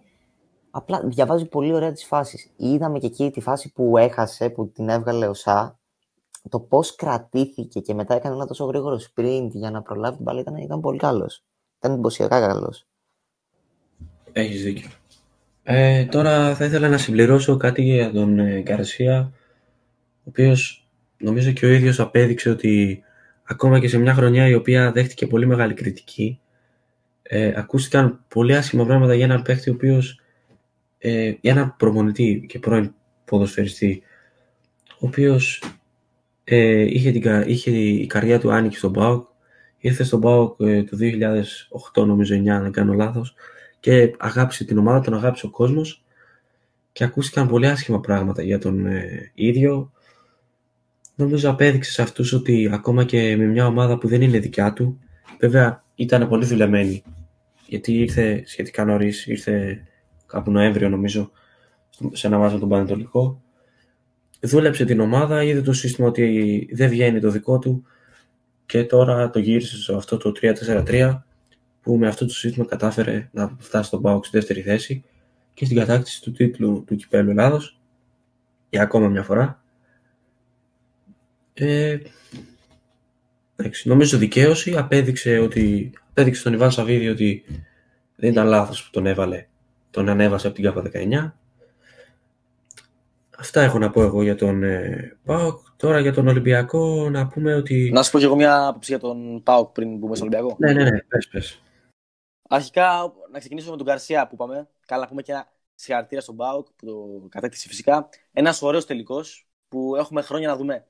απλά 0.70 1.00
διαβάζει 1.04 1.44
πολύ 1.46 1.72
ωραία 1.72 1.92
τις 1.92 2.04
φάσεις. 2.04 2.50
Είδαμε 2.56 2.98
και 2.98 3.06
εκεί 3.06 3.30
τη 3.30 3.40
φάση 3.40 3.72
που 3.72 3.98
έχασε, 3.98 4.48
που 4.50 4.68
την 4.74 4.88
έβγαλε 4.88 5.26
ο 5.26 5.34
Σα, 5.34 5.78
το 6.48 6.60
πώς 6.60 6.94
κρατήθηκε 6.94 7.80
και 7.80 7.94
μετά 7.94 8.14
έκανε 8.14 8.34
ένα 8.34 8.46
τόσο 8.46 8.64
γρήγορο 8.64 9.00
sprint 9.00 9.48
για 9.52 9.70
να 9.70 9.82
προλάβει 9.82 10.16
την 10.16 10.24
μπάλα 10.24 10.40
ήταν, 10.40 10.56
ήταν 10.56 10.80
πολύ 10.80 10.98
καλός. 10.98 11.44
Ήταν 11.78 11.92
εντυπωσιακά 11.92 12.40
καλός. 12.40 12.86
Έχεις 14.32 14.62
δίκιο. 14.62 14.88
Ε, 15.62 16.04
τώρα 16.04 16.54
θα 16.54 16.64
ήθελα 16.64 16.88
να 16.88 16.98
συμπληρώσω 16.98 17.56
κάτι 17.56 17.82
για 17.82 18.12
τον 18.12 18.38
ε, 18.38 18.60
Γκαρσία, 18.60 19.32
ο 20.18 20.22
οποίος 20.24 20.88
νομίζω 21.18 21.50
και 21.52 21.66
ο 21.66 21.68
ίδιος 21.68 22.00
απέδειξε 22.00 22.50
ότι 22.50 23.02
ακόμα 23.42 23.78
και 23.78 23.88
σε 23.88 23.98
μια 23.98 24.14
χρονιά 24.14 24.48
η 24.48 24.54
οποία 24.54 24.92
δέχτηκε 24.92 25.26
πολύ 25.26 25.46
μεγάλη 25.46 25.74
κριτική, 25.74 26.40
ε, 27.22 27.52
ακούστηκαν 27.56 28.24
πολύ 28.28 28.56
άσχημα 28.56 28.84
πράγματα 28.84 29.14
για 29.14 29.24
έναν 29.24 29.42
παίχτη 29.42 29.70
ο 29.70 29.72
οποίος, 29.72 30.20
ε, 30.98 31.34
για 31.40 31.52
έναν 31.52 31.74
προπονητή 31.76 32.44
και 32.48 32.58
πρώην 32.58 32.94
ποδοσφαιριστή, 33.24 34.02
ο 34.88 35.06
οποίος 35.06 35.62
ε, 36.56 36.80
είχε, 36.80 37.10
την, 37.10 37.20
κα- 37.20 37.46
είχε 37.46 37.70
η 37.70 38.06
καρδιά 38.06 38.38
του 38.38 38.52
άνοιξε 38.52 38.78
στον 38.78 38.92
ΠΑΟΚ, 38.92 39.26
ήρθε 39.78 40.04
στον 40.04 40.20
ΠΑΟΚ 40.20 40.56
ε, 40.60 40.82
το 40.82 40.96
2008 41.92 42.06
νομίζω 42.06 42.36
9 42.36 42.48
αν 42.48 42.62
δεν 42.62 42.72
κάνω 42.72 42.92
λάθος 42.92 43.34
και 43.80 44.14
αγάπησε 44.18 44.64
την 44.64 44.78
ομάδα, 44.78 45.00
τον 45.00 45.14
αγάπησε 45.14 45.46
ο 45.46 45.50
κόσμος 45.50 46.04
και 46.92 47.04
ακούστηκαν 47.04 47.48
πολύ 47.48 47.66
άσχημα 47.66 48.00
πράγματα 48.00 48.42
για 48.42 48.58
τον 48.58 48.86
ε, 48.86 49.30
ίδιο. 49.34 49.92
Νομίζω 51.14 51.50
απέδειξε 51.50 51.90
σε 51.90 52.02
αυτούς 52.02 52.32
ότι 52.32 52.70
ακόμα 52.72 53.04
και 53.04 53.36
με 53.36 53.44
μια 53.44 53.66
ομάδα 53.66 53.98
που 53.98 54.08
δεν 54.08 54.22
είναι 54.22 54.38
δικιά 54.38 54.72
του, 54.72 54.98
βέβαια 55.38 55.84
ήταν 55.94 56.28
πολύ 56.28 56.44
δουλεμένη, 56.44 57.02
γιατί 57.66 57.92
ήρθε 57.92 58.42
σχετικά 58.46 58.84
νωρίς, 58.84 59.26
ήρθε 59.26 59.82
κάπου 60.26 60.50
Νοέμβριο 60.50 60.88
νομίζω, 60.88 61.30
σε 62.12 62.26
ένα 62.26 62.38
μάτς 62.38 62.52
με 62.52 62.58
τον 62.58 62.68
Πανετολικό. 62.68 63.42
Δούλεψε 64.40 64.84
την 64.84 65.00
ομάδα, 65.00 65.42
είδε 65.42 65.60
το 65.60 65.72
σύστημα 65.72 66.08
ότι 66.08 66.68
δεν 66.72 66.88
βγαίνει 66.88 67.20
το 67.20 67.30
δικό 67.30 67.58
του 67.58 67.84
και 68.66 68.84
τώρα 68.84 69.30
το 69.30 69.38
γύρισε 69.38 69.76
σε 69.76 69.94
αυτό 69.94 70.16
το 70.16 70.32
3-4-3 70.42 71.20
που 71.82 71.96
με 71.96 72.08
αυτό 72.08 72.26
το 72.26 72.32
σύστημα 72.32 72.66
κατάφερε 72.66 73.28
να 73.32 73.56
φτάσει 73.58 73.86
στον 73.86 74.02
ΠΑΟΚ 74.02 74.24
στη 74.24 74.36
δεύτερη 74.36 74.60
θέση 74.60 75.04
και 75.54 75.64
στην 75.64 75.76
κατάκτηση 75.76 76.22
του 76.22 76.32
τίτλου 76.32 76.84
του 76.86 76.96
Κυπέλλου 76.96 77.30
Ελλάδος 77.30 77.80
για 78.70 78.82
ακόμα 78.82 79.08
μια 79.08 79.22
φορά. 79.22 79.62
Ε, 81.54 81.98
εντάξει, 83.56 83.88
νομίζω 83.88 84.18
δικαίωση, 84.18 84.76
απέδειξε 84.76 85.38
ότι 85.38 85.92
έδειξε 86.14 86.42
τον 86.42 86.52
Ιβάν 86.52 86.70
Σαββίδη 86.70 87.08
ότι 87.08 87.44
δεν 88.16 88.30
ήταν 88.30 88.46
λάθος 88.46 88.84
που 88.84 88.90
τον 88.90 89.06
έβαλε. 89.06 89.46
Τον 89.90 90.08
ανέβασε 90.08 90.46
από 90.46 90.56
την 90.56 90.64
ΚΑΠΑ 90.64 90.82
19. 90.94 91.32
Αυτά 93.40 93.62
έχω 93.62 93.78
να 93.78 93.90
πω 93.90 94.02
εγώ 94.02 94.22
για 94.22 94.34
τον 94.34 94.62
ε, 94.62 95.18
ΠΑΟΚ. 95.24 95.58
Τώρα 95.76 96.00
για 96.00 96.12
τον 96.12 96.28
Ολυμπιακό 96.28 97.10
να 97.10 97.26
πούμε 97.26 97.54
ότι... 97.54 97.90
Να 97.92 98.02
σου 98.02 98.10
πω 98.10 98.18
και 98.18 98.24
εγώ 98.24 98.34
μια 98.34 98.66
άποψη 98.66 98.90
για 98.90 99.00
τον 99.00 99.42
Πάοκ 99.42 99.72
πριν 99.72 99.96
μπούμε 99.96 100.16
στο 100.16 100.24
Ολυμπιακό. 100.24 100.56
Ναι, 100.58 100.72
ναι, 100.72 100.82
ναι, 100.82 101.02
πες, 101.02 101.28
πες. 101.28 101.62
Αρχικά, 102.48 103.12
να 103.30 103.38
ξεκινήσουμε 103.38 103.70
με 103.70 103.76
τον 103.76 103.86
Γκαρσία 103.86 104.26
που 104.26 104.34
είπαμε. 104.34 104.68
Καλά, 104.86 105.02
να 105.02 105.08
πούμε 105.08 105.22
και 105.22 105.32
ένα 105.32 105.52
συγχαρητήρια 105.74 106.22
στον 106.22 106.34
Μπάουκ 106.34 106.66
που 106.76 106.86
το 106.86 107.26
κατέκτησε 107.28 107.68
φυσικά. 107.68 108.08
Ένας 108.32 108.62
ωραίος 108.62 108.86
τελικός 108.86 109.48
που 109.68 109.96
έχουμε 109.96 110.22
χρόνια 110.22 110.48
να 110.48 110.56
δούμε. 110.56 110.86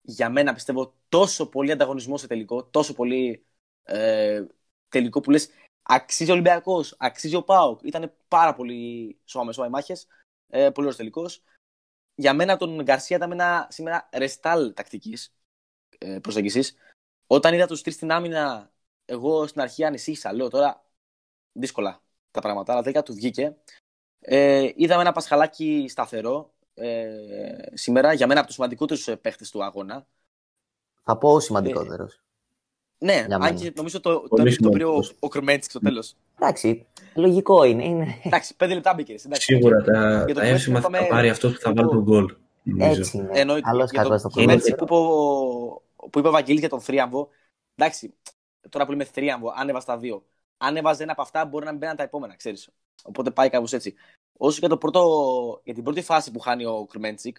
Για 0.00 0.30
μένα 0.30 0.54
πιστεύω 0.54 0.94
τόσο 1.08 1.48
πολύ 1.48 1.70
ανταγωνισμό 1.70 2.16
σε 2.16 2.26
τελικό, 2.26 2.64
τόσο 2.64 2.94
πολύ 2.94 3.44
ε, 3.82 4.44
τελικό 4.88 5.20
που 5.20 5.30
λες 5.30 5.48
αξίζει 5.82 6.30
ο 6.30 6.32
Ολυμπιακός, 6.32 6.94
αξίζει 6.98 7.36
ο 7.36 7.42
Πάουκ. 7.42 7.80
Ήταν 7.82 8.12
πάρα 8.28 8.54
πολύ 8.54 9.16
σώμα 9.24 9.52
με 9.56 9.66
οι 9.66 9.68
μάχες. 9.68 10.06
Ε, 10.48 10.58
πολύ 10.58 10.86
ωραίος 10.86 10.96
τελικός. 10.96 11.42
Για 12.14 12.34
μένα 12.34 12.56
τον 12.56 12.82
Γκαρσία 12.82 13.16
ήταν 13.16 13.32
ένα 13.32 13.66
σήμερα 13.70 14.08
ρεστάλ 14.12 14.74
τακτικής 14.74 15.34
ε, 15.98 16.18
προσέγγισης. 16.18 16.76
Όταν 17.26 17.54
είδα 17.54 17.66
τους 17.66 17.82
τρεις 17.82 17.94
στην 17.94 18.12
άμυνα, 18.12 18.72
εγώ 19.04 19.46
στην 19.46 19.60
αρχή 19.60 19.84
ανησύχησα. 19.84 20.32
Λέω 20.32 20.48
τώρα 20.48 20.84
δύσκολα 21.52 22.02
τα 22.30 22.40
πράγματα, 22.40 22.72
αλλά 22.72 22.82
τελικά 22.82 23.02
του 23.02 23.14
βγήκε. 23.14 23.56
Ε, 24.18 24.70
είδαμε 24.74 25.00
ένα 25.00 25.12
Πασχαλάκι 25.12 25.86
σταθερό 25.88 26.54
ε, 26.74 27.56
σήμερα, 27.72 28.12
για 28.12 28.26
μένα 28.26 28.38
από 28.38 28.46
τους 28.46 28.56
σημαντικότερους 28.56 29.10
παίχτες 29.20 29.50
του 29.50 29.64
αγώνα. 29.64 30.06
Θα 31.02 31.18
πω 31.18 31.32
ο 31.32 31.40
σημαντικότερος. 31.40 32.23
Ναι, 33.04 33.26
αν 33.30 33.54
και 33.54 33.72
νομίζω 33.76 34.00
το, 34.00 34.20
το, 34.20 34.28
το, 34.36 34.56
το 34.62 34.68
πήρε 34.68 34.84
ο, 34.84 35.04
ο 35.18 35.28
Κρμέντσικ 35.28 35.70
στο 35.70 35.80
τέλος. 35.80 36.16
Εντάξει, 36.40 36.86
λογικό 37.14 37.64
είναι. 37.64 37.84
είναι. 37.84 38.06
Εντάξει, 38.24 38.56
πέντε 38.56 38.74
λεπτά 38.74 38.94
μπήκε. 38.94 39.14
Σίγουρα 39.30 39.82
τα, 39.82 40.24
τα 40.34 40.42
εύσημα 40.42 40.80
θα 40.80 40.90
τα 40.90 41.06
πάρει 41.06 41.28
αυτός 41.28 41.52
που 41.52 41.60
θα 41.60 41.72
βάλει 41.72 41.88
τον 41.88 42.02
γκολ. 42.02 42.34
Έτσι 42.78 43.16
είναι. 43.16 43.28
Εννοείται. 43.32 43.68
Καλώς 43.70 43.90
Για 43.90 44.02
κακός 44.02 44.22
το 44.22 44.28
το 44.28 44.34
Κρμέντσικ 44.34 44.74
Κρμέντσικ. 44.74 44.76
που, 44.76 44.84
είπε 44.84 44.94
ο- 44.94 46.08
που 46.10 46.18
είπε 46.18 46.28
ο 46.28 46.30
Βαγγέλης 46.30 46.60
για 46.60 46.68
τον 46.68 46.80
θρίαμβο. 46.80 47.28
Εντάξει, 47.76 48.14
τώρα 48.68 48.84
που 48.84 48.90
λέμε 48.90 49.04
θρίαμβο, 49.04 49.52
άνεβα 49.56 49.82
τα 49.84 49.98
δύο. 49.98 50.24
Αν 50.56 50.76
έβαζε 50.76 51.02
ένα 51.02 51.12
από 51.12 51.22
αυτά, 51.22 51.44
μπορεί 51.44 51.64
να 51.64 51.70
μην 51.70 51.80
μπαίναν 51.80 51.96
τα 51.96 52.02
επόμενα, 52.02 52.36
ξέρεις. 52.36 52.68
Οπότε 53.02 53.30
πάει 53.30 53.50
κάπως 53.50 53.72
έτσι. 53.72 53.94
Όσο 54.36 54.58
για, 54.58 54.68
το 54.68 54.76
πρώτο, 54.76 55.02
για 55.64 55.74
την 55.74 55.82
πρώτη 55.82 56.02
φάση 56.02 56.30
που 56.30 56.38
χάνει 56.40 56.64
ο 56.64 56.86
Κρμέντσικ, 56.90 57.36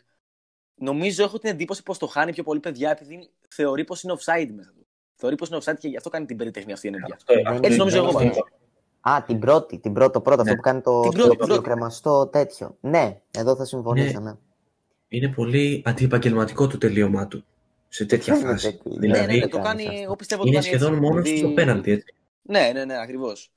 νομίζω 0.76 1.24
έχω 1.24 1.40
την 1.40 1.50
εντύπωση 1.50 1.84
πως 1.84 1.98
το 1.98 2.08
χάνει 2.08 2.32
πιο 2.34 2.44
πολύ 2.44 2.60
παιδιά 2.60 2.90
επειδή 2.92 3.30
θεωρεί 3.50 3.84
πως 3.84 4.04
είναι 4.04 4.14
offside 4.20 4.50
μέσα 4.56 4.72
του. 4.75 4.75
Θεωρεί 5.16 5.36
πως 5.36 5.50
είναι 5.50 5.58
offside 5.64 5.78
και 5.80 5.88
γι' 5.88 5.98
αυτό 5.98 6.10
κάνει 6.10 6.26
την 6.26 6.38
περιτεχνή 6.38 6.72
αυτή 6.74 6.86
η 6.88 6.90
ενέργεια. 6.90 7.16
Αυτό- 7.16 7.34
Δεν 7.34 7.44
αυτό 7.48 7.56
Έτσι 7.58 7.68
είναι 7.68 7.78
νομίζω 7.78 7.98
εγώ 7.98 8.08
αυτό. 8.08 8.20
πάντως. 8.20 8.44
Α, 9.00 9.24
την 9.26 9.40
πρώτη, 9.40 9.78
την 9.80 9.94
πρώτη, 9.94 10.12
το 10.14 10.22
πρώτο, 10.22 10.42
αυτό 10.42 10.52
Ναι. 10.54 10.58
που 10.58 10.64
κάνει 10.64 10.82
το, 10.82 11.00
Την 11.02 11.12
το, 11.12 11.18
πρώτη, 11.18 11.38
το 11.38 11.46
πρώτη. 11.46 11.62
κρεμαστό 11.62 12.28
τέτοιο. 12.28 12.78
Ναι, 12.82 13.22
εδώ 13.32 13.56
θα 13.56 13.66
συμφωνήσω, 13.66 14.20
ναι. 14.20 14.34
Είναι 15.08 15.28
πολύ 15.30 15.82
αντιεπαγγελματικό 15.86 16.68
το 16.68 16.78
τελείωμά 16.78 17.28
του 17.28 17.44
σε 17.88 18.06
τέτοια 18.06 18.34
Φαίνεται 18.34 18.52
φάση. 18.52 18.68
ότι- 18.68 18.90
Ναι, 18.90 18.96
Δηλαδή, 19.00 19.34
ναι, 19.34 19.40
ναι, 19.40 19.48
το 19.48 19.60
κάνεις 19.60 19.68
κάνεις. 19.84 19.88
αυτό. 19.88 20.02
Εγώ 20.02 20.16
πιστεύω 20.16 20.42
το 20.42 20.48
είναι 20.48 20.58
κάνει 20.58 20.68
σχεδόν 20.68 20.90
έτσι, 20.94 21.02
μόνος 21.06 21.20
επειδή- 21.20 21.38
στο 21.38 21.50
πέναλτι, 21.50 21.92
έτσι. 21.92 22.14
Ναι, 22.42 22.72
ναι, 22.74 22.86
ναι, 22.86 22.98
ακριβώς. 23.02 23.52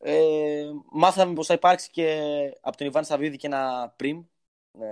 Ε, 0.00 0.62
μάθαμε 0.92 1.32
πως 1.32 1.46
θα 1.46 1.54
υπάρξει 1.54 1.90
και 1.90 2.20
από 2.60 2.76
τον 2.76 2.86
Ιβάν 2.86 3.04
Σαββίδη 3.04 3.36
και 3.36 3.46
ένα 3.46 3.92
πριμ. 3.96 4.22
Ε, 4.80 4.86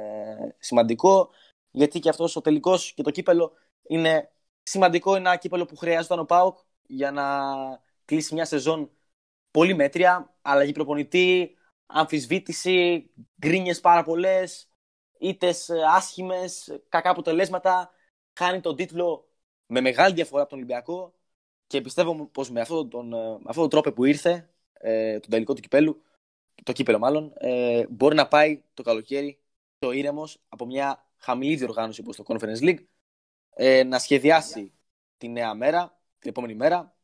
σημαντικό, 0.59 1.29
γιατί 1.71 1.99
και 1.99 2.09
αυτός 2.09 2.37
ο 2.37 2.41
τελικός 2.41 2.93
και 2.93 3.03
το 3.03 3.11
κύπελο 3.11 3.53
είναι 3.89 4.31
σημαντικό. 4.67 5.17
Είναι 5.17 5.29
ένα 5.29 5.37
κύπελο 5.37 5.65
που 5.65 5.77
χρειάζονταν 5.77 6.19
ο 6.19 6.25
Πάοκ 6.25 6.59
για 6.87 7.11
να 7.11 7.25
κλείσει 8.05 8.35
μια 8.35 8.45
σεζόν 8.45 8.91
πολύ 9.51 9.75
μέτρια. 9.75 10.35
Αλλαγή 10.43 10.73
προπονητή, 10.73 11.57
αμφισβήτηση, 11.87 13.11
γκρίνιες 13.41 13.81
πάρα 13.81 14.03
πολλές, 14.03 14.71
ήττες 15.19 15.71
άσχημες, 15.71 16.81
κακά 16.89 17.11
αποτελέσματα. 17.11 17.91
Χάνει 18.39 18.61
τον 18.61 18.77
τίτλο 18.77 19.29
με 19.67 19.81
μεγάλη 19.81 20.15
διαφορά 20.15 20.41
από 20.43 20.51
τον 20.51 20.59
Ολυμπιακό 20.59 21.15
και 21.67 21.81
πιστεύω 21.81 22.27
πως 22.27 22.51
με 22.51 22.61
αυτόν 22.61 22.89
τον, 22.89 23.13
ε, 23.13 23.17
με 23.17 23.45
αυτόν 23.47 23.55
τον 23.55 23.69
τρόπο 23.69 23.93
που 23.93 24.05
ήρθε, 24.05 24.51
ε, 24.73 25.19
τον 25.21 25.31
τελικό 25.31 25.55
του 25.55 25.61
κυπέλου, 25.61 26.03
το 26.63 26.73
κύπελο 26.73 26.99
μάλλον, 26.99 27.33
ε, 27.37 27.87
μπορεί 27.89 28.15
να 28.15 28.29
πάει 28.29 28.63
το 28.75 28.83
καλοκαίρι 28.83 29.41
το 29.79 29.91
ήρεμος 29.91 30.41
από 30.49 30.67
μια 30.67 31.07
χαμηλή 31.17 31.57
διοργάνωση 31.57 32.01
όπως 32.01 32.17
το 32.17 32.25
Conference 32.27 32.61
League 32.61 32.85
ε, 33.59 33.83
να 33.85 33.99
σχεδιάσει 33.99 34.73
τη 35.19 35.29
νέα 35.29 35.55
μέρα, 35.55 35.99
την 36.19 36.31
επόμενη 36.31 36.55
μέρα. 36.55 36.95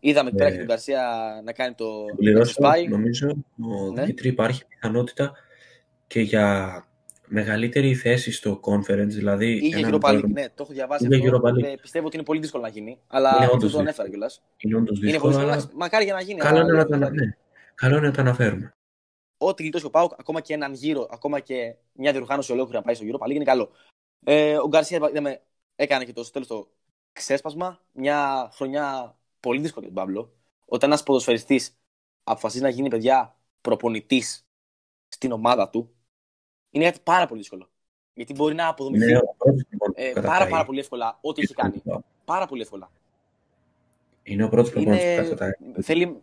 Είδαμε 0.00 0.28
εκεί 0.28 0.36
πέρα 0.36 0.48
Ναι. 0.48 0.54
και 0.54 0.60
τον 0.60 0.68
Καρσία 0.70 1.40
να 1.44 1.52
κάνει 1.52 1.74
το 1.74 2.04
Πληρώσω, 2.16 2.54
Spy. 2.62 2.86
νομίζω, 2.88 3.28
ο 3.62 3.92
Ναι. 3.92 4.00
Δημήτρη 4.00 4.28
υπάρχει 4.28 4.66
πιθανότητα 4.66 5.32
και 6.06 6.20
για 6.20 6.76
μεγαλύτερη 7.26 7.94
θέση 7.94 8.32
στο 8.32 8.60
conference, 8.64 9.06
δηλαδή 9.06 9.52
Είχε 9.52 9.76
έναν 9.78 9.94
Europa 9.94 10.06
League, 10.08 10.10
διοργ- 10.10 10.32
ναι, 10.32 10.44
το 10.48 10.54
έχω 10.62 10.72
διαβάσει 10.72 11.06
Είχε 11.10 11.28
αυτό. 11.28 11.40
Europa 11.44 11.50
League. 11.50 11.62
Ε, 11.64 11.74
πιστεύω 11.80 12.06
ότι 12.06 12.16
είναι 12.16 12.24
πολύ 12.24 12.40
δύσκολο 12.40 12.62
να 12.62 12.68
γίνει. 12.68 12.98
Αλλά 13.06 13.28
Είναι 13.34 13.44
αυτό 13.44 13.56
όντως 13.56 13.72
το 13.72 13.78
ανέφερα 13.78 14.08
δύσκολο. 14.08 14.28
κιόλας. 14.28 14.42
είναι 14.58 14.76
όντως 14.76 14.98
Είναι 14.98 14.98
πολύ 15.00 15.10
δύσκολο, 15.10 15.32
δύσκολο. 15.32 15.50
αλλά 15.52 15.56
εντάξει, 15.60 15.76
Μακάρι 15.78 16.04
για 16.04 16.14
να 16.14 16.20
γίνει. 16.20 16.38
καλό 16.40 16.56
αλλά 16.58 16.64
είναι, 16.68 16.72
να 16.72 16.84
δεν 16.84 17.00
τα, 17.00 17.06
θα 17.06 17.12
ναι. 17.12 17.36
καλό 17.74 17.96
είναι 17.96 18.06
να 18.06 18.12
τα 18.12 18.20
αναφέρουμε. 18.20 18.72
ό,τι 19.38 19.62
γλιτώσει 19.62 19.86
ο 19.86 19.90
Πάουκ, 19.90 20.12
ακόμα 20.18 20.40
και 20.40 20.54
έναν 20.54 20.72
γύρο, 20.74 21.08
ακόμα 21.12 21.40
και 21.40 21.74
μια 21.92 22.12
διοργάνωση 22.12 22.52
ολόκληρη 22.52 22.76
να 22.78 22.82
πάει 22.84 22.94
στο 22.94 23.04
γύρο, 23.04 23.18
πάλι 23.18 23.34
είναι 23.34 23.44
καλό. 23.44 23.70
Ε, 24.24 24.56
ο 24.56 24.68
Γκαρσία 24.68 25.08
είδαμε, 25.10 25.40
έκανε 25.82 26.04
και 26.04 26.12
το 26.12 26.22
στο 26.22 26.32
τέλος 26.32 26.48
το 26.48 26.68
ξέσπασμα. 27.12 27.80
Μια 27.92 28.50
χρονιά 28.54 29.16
πολύ 29.40 29.60
δύσκολη 29.60 29.86
για 29.86 29.94
τον 29.94 30.04
Παύλο. 30.04 30.32
Όταν 30.64 30.90
ένας 30.90 31.02
ποδοσφαιριστής 31.02 31.76
αποφασίζει 32.24 32.62
να 32.62 32.68
γίνει 32.68 32.88
παιδιά 32.88 33.36
προπονητής 33.60 34.46
στην 35.08 35.32
ομάδα 35.32 35.70
του, 35.70 35.94
είναι 36.70 36.84
κάτι 36.84 37.00
πάρα 37.02 37.26
πολύ 37.26 37.40
δύσκολο. 37.40 37.70
Γιατί 38.14 38.32
μπορεί 38.32 38.54
να 38.54 38.68
αποδομηθεί 38.68 39.08
Είναι 39.08 39.18
ο 39.18 39.34
πρώτος 39.38 39.62
προπονητής 39.68 40.04
ε, 40.04 40.08
που 40.08 40.14
πάρα, 40.14 40.26
κατακτάει. 40.26 40.50
πάρα 40.50 40.64
πολύ 40.64 40.78
εύκολα 40.78 41.18
ό,τι 41.20 41.42
έχει 41.42 41.54
κάνει. 41.54 41.82
Πάρα 42.24 42.46
πολύ 42.46 42.62
εύκολα. 42.62 42.90
Είναι 44.22 44.44
ο 44.44 44.48
πρώτος 44.48 44.70
προπονητής 44.70 45.04
που 45.04 45.10
Είναι... 45.10 45.22
κατακτάει. 45.22 45.82
Θέλει... 45.82 46.22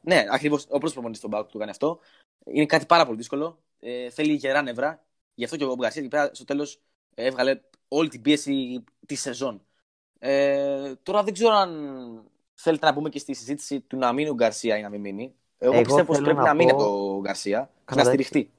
Ναι, 0.00 0.24
ακριβώς. 0.30 0.64
Ο 0.64 0.68
πρώτος 0.68 0.92
προπονητής 0.92 1.18
στον 1.18 1.30
Πάουκ 1.30 1.46
που 1.46 1.52
το 1.52 1.58
κάνει 1.58 1.70
αυτό. 1.70 1.98
Είναι 2.44 2.66
κάτι 2.66 2.86
πάρα 2.86 3.04
πολύ 3.04 3.16
δύσκολο. 3.16 3.58
Ε, 3.80 4.10
θέλει 4.10 4.32
γερά 4.32 4.62
νευρά. 4.62 5.04
Γι' 5.34 5.44
αυτό 5.44 5.56
και 5.56 5.64
ο 5.64 5.74
Γκαρσίας 5.74 6.04
εκεί 6.04 6.08
πέρα 6.08 6.30
στο 6.34 6.44
τέλος 6.44 6.80
έβγαλε 7.14 7.60
όλη 7.88 8.08
την 8.08 8.22
πίεση 8.22 8.84
της 9.06 9.20
σεζόν. 9.20 9.60
Ε, 10.18 10.92
τώρα 11.02 11.22
δεν 11.22 11.32
ξέρω 11.32 11.54
αν 11.54 11.70
θέλετε 12.54 12.86
να 12.86 12.94
πούμε 12.94 13.08
και 13.08 13.18
στη 13.18 13.34
συζήτηση 13.34 13.80
του 13.80 13.96
να 13.96 14.12
μείνει 14.12 14.28
ο 14.28 14.34
Γκαρσία 14.34 14.78
ή 14.78 14.82
να 14.82 14.88
μην 14.88 15.00
μείνει. 15.00 15.34
Εγώ, 15.58 15.72
Εγώ 15.72 15.82
πιστεύω 15.82 16.06
πω 16.06 16.12
θέλω 16.14 16.24
πρέπει 16.24 16.38
να 16.40 16.46
να, 16.46 16.54
μείνει 16.54 16.70
πω- 16.70 16.82
από 16.82 16.96
τον 16.96 17.20
Γκαρσία 17.20 17.60
και 17.60 17.82
Καλά, 17.84 18.02
να 18.02 18.10
εντάξει. 18.10 18.28
στηριχτεί. 18.28 18.52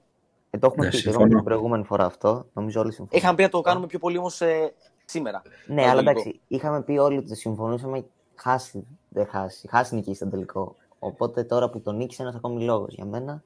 Ε, 0.49 0.57
το 0.57 0.67
έχουμε 0.67 0.85
Ναι, 0.85 0.91
πει 0.91 0.97
και 1.01 1.09
εγώ 1.09 1.17
συμφωνώ. 1.19 1.35
την 1.35 1.43
προηγούμενη 1.43 1.83
φορά 1.83 2.05
αυτό. 2.05 2.45
Νομίζω 2.53 2.79
όλοι 2.81 2.91
συμφωνούν. 2.91 3.11
Είχαμε 3.21 3.35
πει 3.35 3.43
να 3.43 3.49
το 3.49 3.61
κάνουμε 3.61 3.85
πιο 3.87 3.99
πολύ 3.99 4.17
όμως 4.17 4.41
ε, 4.41 4.73
σήμερα. 5.05 5.41
Ναι, 5.67 5.83
το 5.83 5.89
αλλά 5.89 6.03
τελικό. 6.03 6.19
εντάξει, 6.19 6.39
είχαμε 6.47 6.81
πει 6.83 6.97
όλοι 6.97 7.17
ότι 7.17 7.35
συμφωνούσαμε. 7.35 8.05
Χάσει, 8.35 8.87
δεν 9.09 9.25
χάσει. 9.27 9.67
Χάσει 9.67 9.95
νικήσει 9.95 10.15
στον 10.15 10.29
τελικό. 10.29 10.75
Οπότε 10.99 11.43
τώρα 11.43 11.69
που 11.69 11.81
τον 11.81 11.95
νίκησε, 11.97 12.21
ένας 12.21 12.35
ακόμη 12.35 12.63
λόγος 12.63 12.93
για 12.93 13.05
μένα. 13.05 13.43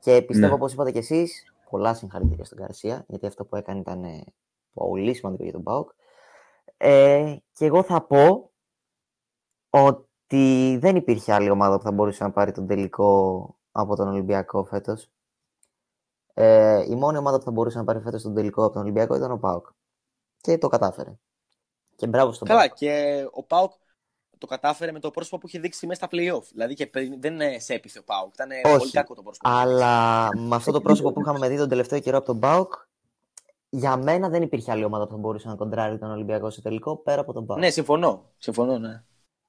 Και 0.00 0.22
πιστεύω, 0.22 0.48
Ναι. 0.48 0.54
όπως 0.54 0.72
είπατε 0.72 0.90
κι 0.90 0.98
εσείς, 0.98 1.52
πολλά 1.70 1.94
συγχαρητήρια 1.94 2.44
στον 2.44 2.58
Καρσία, 2.58 3.04
γιατί 3.08 3.26
αυτό 3.26 3.44
που 3.44 3.56
έκανε 3.56 3.78
ήταν 3.80 4.04
ε, 4.04 4.24
πολύ 4.72 5.14
σημαντικό 5.14 5.42
για 5.42 5.52
τον 5.52 5.62
Πάουκ. 5.62 5.90
Ε, 6.76 7.36
και 7.52 7.64
εγώ 7.64 7.82
θα 7.82 8.02
πω 8.02 8.50
ότι 9.70 10.76
δεν 10.80 10.96
υπήρχε 10.96 11.32
άλλη 11.32 11.50
ομάδα 11.50 11.76
που 11.76 11.82
θα 11.82 11.92
μπορούσε 11.92 12.24
να 12.24 12.30
πάρει 12.32 12.52
τον 12.52 12.66
τελικό 12.66 13.56
από 13.72 13.96
τον 13.96 14.08
Ολυμπιακό 14.08 14.64
φέτος. 14.64 15.10
Ε, 16.34 16.84
η 16.88 16.94
μόνη 16.94 17.18
ομάδα 17.18 17.38
που 17.38 17.44
θα 17.44 17.50
μπορούσε 17.50 17.78
να 17.78 17.84
πάρει 17.84 18.00
φέτος 18.00 18.22
τον 18.22 18.34
τελικό 18.34 18.64
από 18.64 18.72
τον 18.72 18.82
Ολυμπιακό 18.82 19.14
ήταν 19.14 19.30
ο 19.30 19.38
Πάουκ. 19.38 19.66
Και 20.40 20.58
το 20.58 20.68
κατάφερε. 20.68 21.14
Και 21.96 22.06
μπράβο 22.06 22.32
στον 22.32 22.48
Καλά, 22.48 22.60
Πάουκ. 22.60 22.72
και 22.74 23.24
ο 23.32 23.42
Πάουκ 23.42 23.72
το 24.38 24.46
κατάφερε 24.46 24.92
με 24.92 25.00
το 25.00 25.10
πρόσωπο 25.10 25.38
που 25.38 25.46
είχε 25.46 25.58
δείξει 25.58 25.86
μέσα 25.86 26.06
στα 26.06 26.16
playoff. 26.16 26.42
Δηλαδή 26.52 26.74
και 26.74 26.86
πριν- 26.86 27.22
δεν 27.22 27.40
ε, 27.40 27.58
σε 27.58 27.74
έπιθε 27.74 27.98
ο 27.98 28.02
Πάουκ. 28.02 28.34
Ήταν 28.34 28.50
ε, 28.50 28.60
Όχι. 28.64 28.78
πολύ 28.78 28.90
κακό 28.90 29.14
το 29.14 29.22
πρόσωπο. 29.22 29.48
Αλλά 29.48 30.28
με 30.36 30.56
αυτό 30.56 30.72
το 30.72 30.80
πρόσωπο 30.80 31.12
που 31.12 31.20
είχαμε 31.20 31.48
δει 31.48 31.56
τον 31.56 31.68
τελευταίο 31.68 31.98
καιρό 31.98 32.16
από 32.16 32.26
τον 32.26 32.40
Πάουκ, 32.40 32.72
για 33.74 33.96
μένα 33.96 34.28
δεν 34.28 34.42
υπήρχε 34.42 34.72
άλλη 34.72 34.84
ομάδα 34.84 35.04
που 35.04 35.10
θα 35.10 35.16
μπορούσε 35.18 35.48
να 35.48 35.54
κοντράρει 35.54 35.98
τον 35.98 36.10
Ολυμπιακό 36.10 36.50
σε 36.50 36.62
τελικό 36.62 36.96
πέρα 36.96 37.20
από 37.20 37.32
τον 37.32 37.46
Πάουκ. 37.46 37.60
Ναι, 37.60 37.70
συμφωνώ. 37.70 38.30
Συμφωνώ, 38.38 38.78
ναι. 38.78 39.02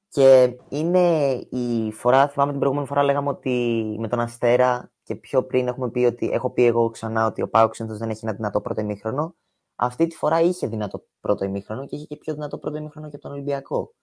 Και 0.08 0.58
είναι 0.70 1.32
η 1.50 1.92
φορά, 1.92 2.28
θυμάμαι 2.28 2.52
την 2.52 2.60
προηγούμενη 2.60 2.90
φορά 2.90 3.04
λέγαμε 3.04 3.30
ότι 3.30 3.96
με 4.00 4.08
τον 4.08 4.20
Αστέρα 4.20 4.92
και 5.04 5.16
πιο 5.16 5.44
πριν 5.44 5.68
έχουμε 5.68 5.90
πει 5.90 6.06
ότι, 6.06 6.30
έχω 6.34 6.50
πει 6.50 6.66
εγώ 6.66 6.90
ξανά 6.90 7.26
ότι 7.26 7.42
ο 7.42 7.50
Πάουκ 7.50 7.76
συνήθω 7.76 7.98
δεν 7.98 8.10
έχει 8.10 8.20
ένα 8.24 8.34
δυνατό 8.34 8.62
πρώτο 8.62 8.82
ημίχρονο. 8.82 9.36
Αυτή 9.76 10.08
τη 10.08 10.16
φορά 10.16 10.42
είχε 10.42 10.68
δυνατό 10.68 11.06
πρώτο 11.20 11.46
ημίχρονο 11.46 11.86
και 11.86 11.96
είχε 11.96 12.06
και 12.06 12.16
πιο 12.16 12.34
δυνατό 12.34 12.58
πρώτο 12.58 12.78
ημίχρονο 12.78 13.10
και 13.10 13.16
από 13.16 13.24
τον 13.24 13.34
Ολυμπιακό. 13.34 13.94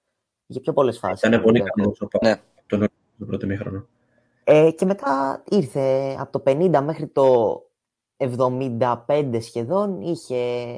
Είχε 0.47 0.61
πιο 0.61 0.73
πολλές 0.73 0.99
φάσεις. 0.99 1.29
Ήταν 1.29 1.43
πολύ 1.43 1.63
καλός 1.63 2.01
ο 2.01 2.07
Πάουκ 2.07 2.25
Ναι. 2.25 2.43
τον 2.67 2.89
το 3.19 3.27
πρώτο 3.27 3.47
μήχρονο. 3.47 3.87
Ε, 4.45 4.71
και 4.71 4.85
μετά 4.85 5.43
ήρθε 5.51 6.17
από 6.19 6.33
το 6.33 6.43
50 6.51 6.81
μέχρι 6.83 7.07
το 7.07 7.55
75 8.21 9.39
σχεδόν 9.41 10.01
είχε, 10.01 10.77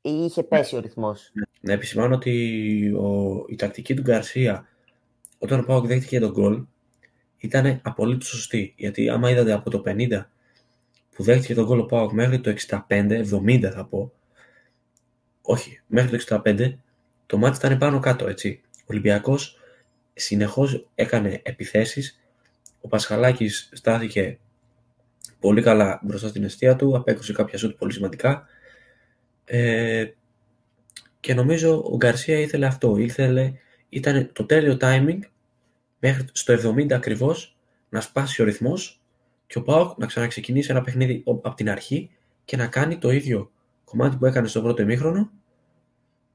είχε 0.00 0.42
πέσει 0.42 0.76
ο 0.76 0.80
ρυθμός. 0.80 1.32
Να 1.60 1.72
επισημάνω 1.72 2.14
ότι 2.14 2.92
ο, 2.92 3.44
η 3.48 3.54
τακτική 3.54 3.94
του 3.94 4.02
Γκαρσία 4.02 4.68
όταν 5.42 5.60
ο 5.60 5.62
Πάοκ 5.62 5.86
δέχτηκε 5.86 6.20
τον 6.20 6.30
γκολ, 6.30 6.64
ήταν 7.38 7.80
απολύτως 7.82 8.28
σωστή. 8.28 8.74
Γιατί 8.76 9.08
άμα 9.08 9.30
είδατε 9.30 9.52
από 9.52 9.70
το 9.70 9.82
50 9.86 10.24
που 11.10 11.22
δέχτηκε 11.22 11.54
τον 11.54 11.64
γκολ 11.64 11.78
ο 11.78 11.86
Πάοκ 11.86 12.12
μέχρι 12.12 12.40
το 12.40 12.54
65, 12.68 12.78
70 12.88 13.70
θα 13.74 13.84
πω, 13.84 14.12
όχι, 15.42 15.80
μέχρι 15.86 16.24
το 16.24 16.42
65, 16.44 16.74
το 17.26 17.38
μάτι 17.38 17.56
ήταν 17.56 17.78
πάνω 17.78 18.00
κάτω, 18.00 18.28
έτσι. 18.28 18.60
Ο 18.72 18.84
Ολυμπιακός 18.86 19.58
συνεχώς 20.14 20.86
έκανε 20.94 21.40
επιθέσεις, 21.44 22.20
ο 22.80 22.88
Πασχαλάκης 22.88 23.68
στάθηκε 23.72 24.38
πολύ 25.40 25.62
καλά 25.62 26.00
μπροστά 26.02 26.28
στην 26.28 26.44
αιστεία 26.44 26.76
του, 26.76 26.96
απέκρουσε 26.96 27.32
κάποια 27.32 27.58
σούτ 27.58 27.78
πολύ 27.78 27.92
σημαντικά. 27.92 28.46
Ε, 29.44 30.06
και 31.20 31.34
νομίζω 31.34 31.82
ο 31.92 31.96
Γκαρσία 31.96 32.38
ήθελε 32.38 32.66
αυτό, 32.66 32.96
ήθελε, 32.96 33.52
ήταν 33.88 34.30
το 34.32 34.44
τέλειο 34.44 34.76
timing 34.80 35.18
μέχρι 35.98 36.24
στο 36.32 36.54
70 36.54 36.92
ακριβώς 36.92 37.56
να 37.88 38.00
σπάσει 38.00 38.42
ο 38.42 38.44
ρυθμός 38.44 39.02
και 39.46 39.58
ο 39.58 39.62
Πάοκ 39.62 39.98
να 39.98 40.06
ξαναξεκινήσει 40.06 40.70
ένα 40.70 40.82
παιχνίδι 40.82 41.22
από 41.26 41.54
την 41.54 41.70
αρχή 41.70 42.10
και 42.44 42.56
να 42.56 42.66
κάνει 42.66 42.98
το 42.98 43.10
ίδιο 43.10 43.50
κομμάτι 43.84 44.16
που 44.16 44.26
έκανε 44.26 44.46
στο 44.48 44.62
πρώτο 44.62 44.82
ημίχρονο 44.82 45.30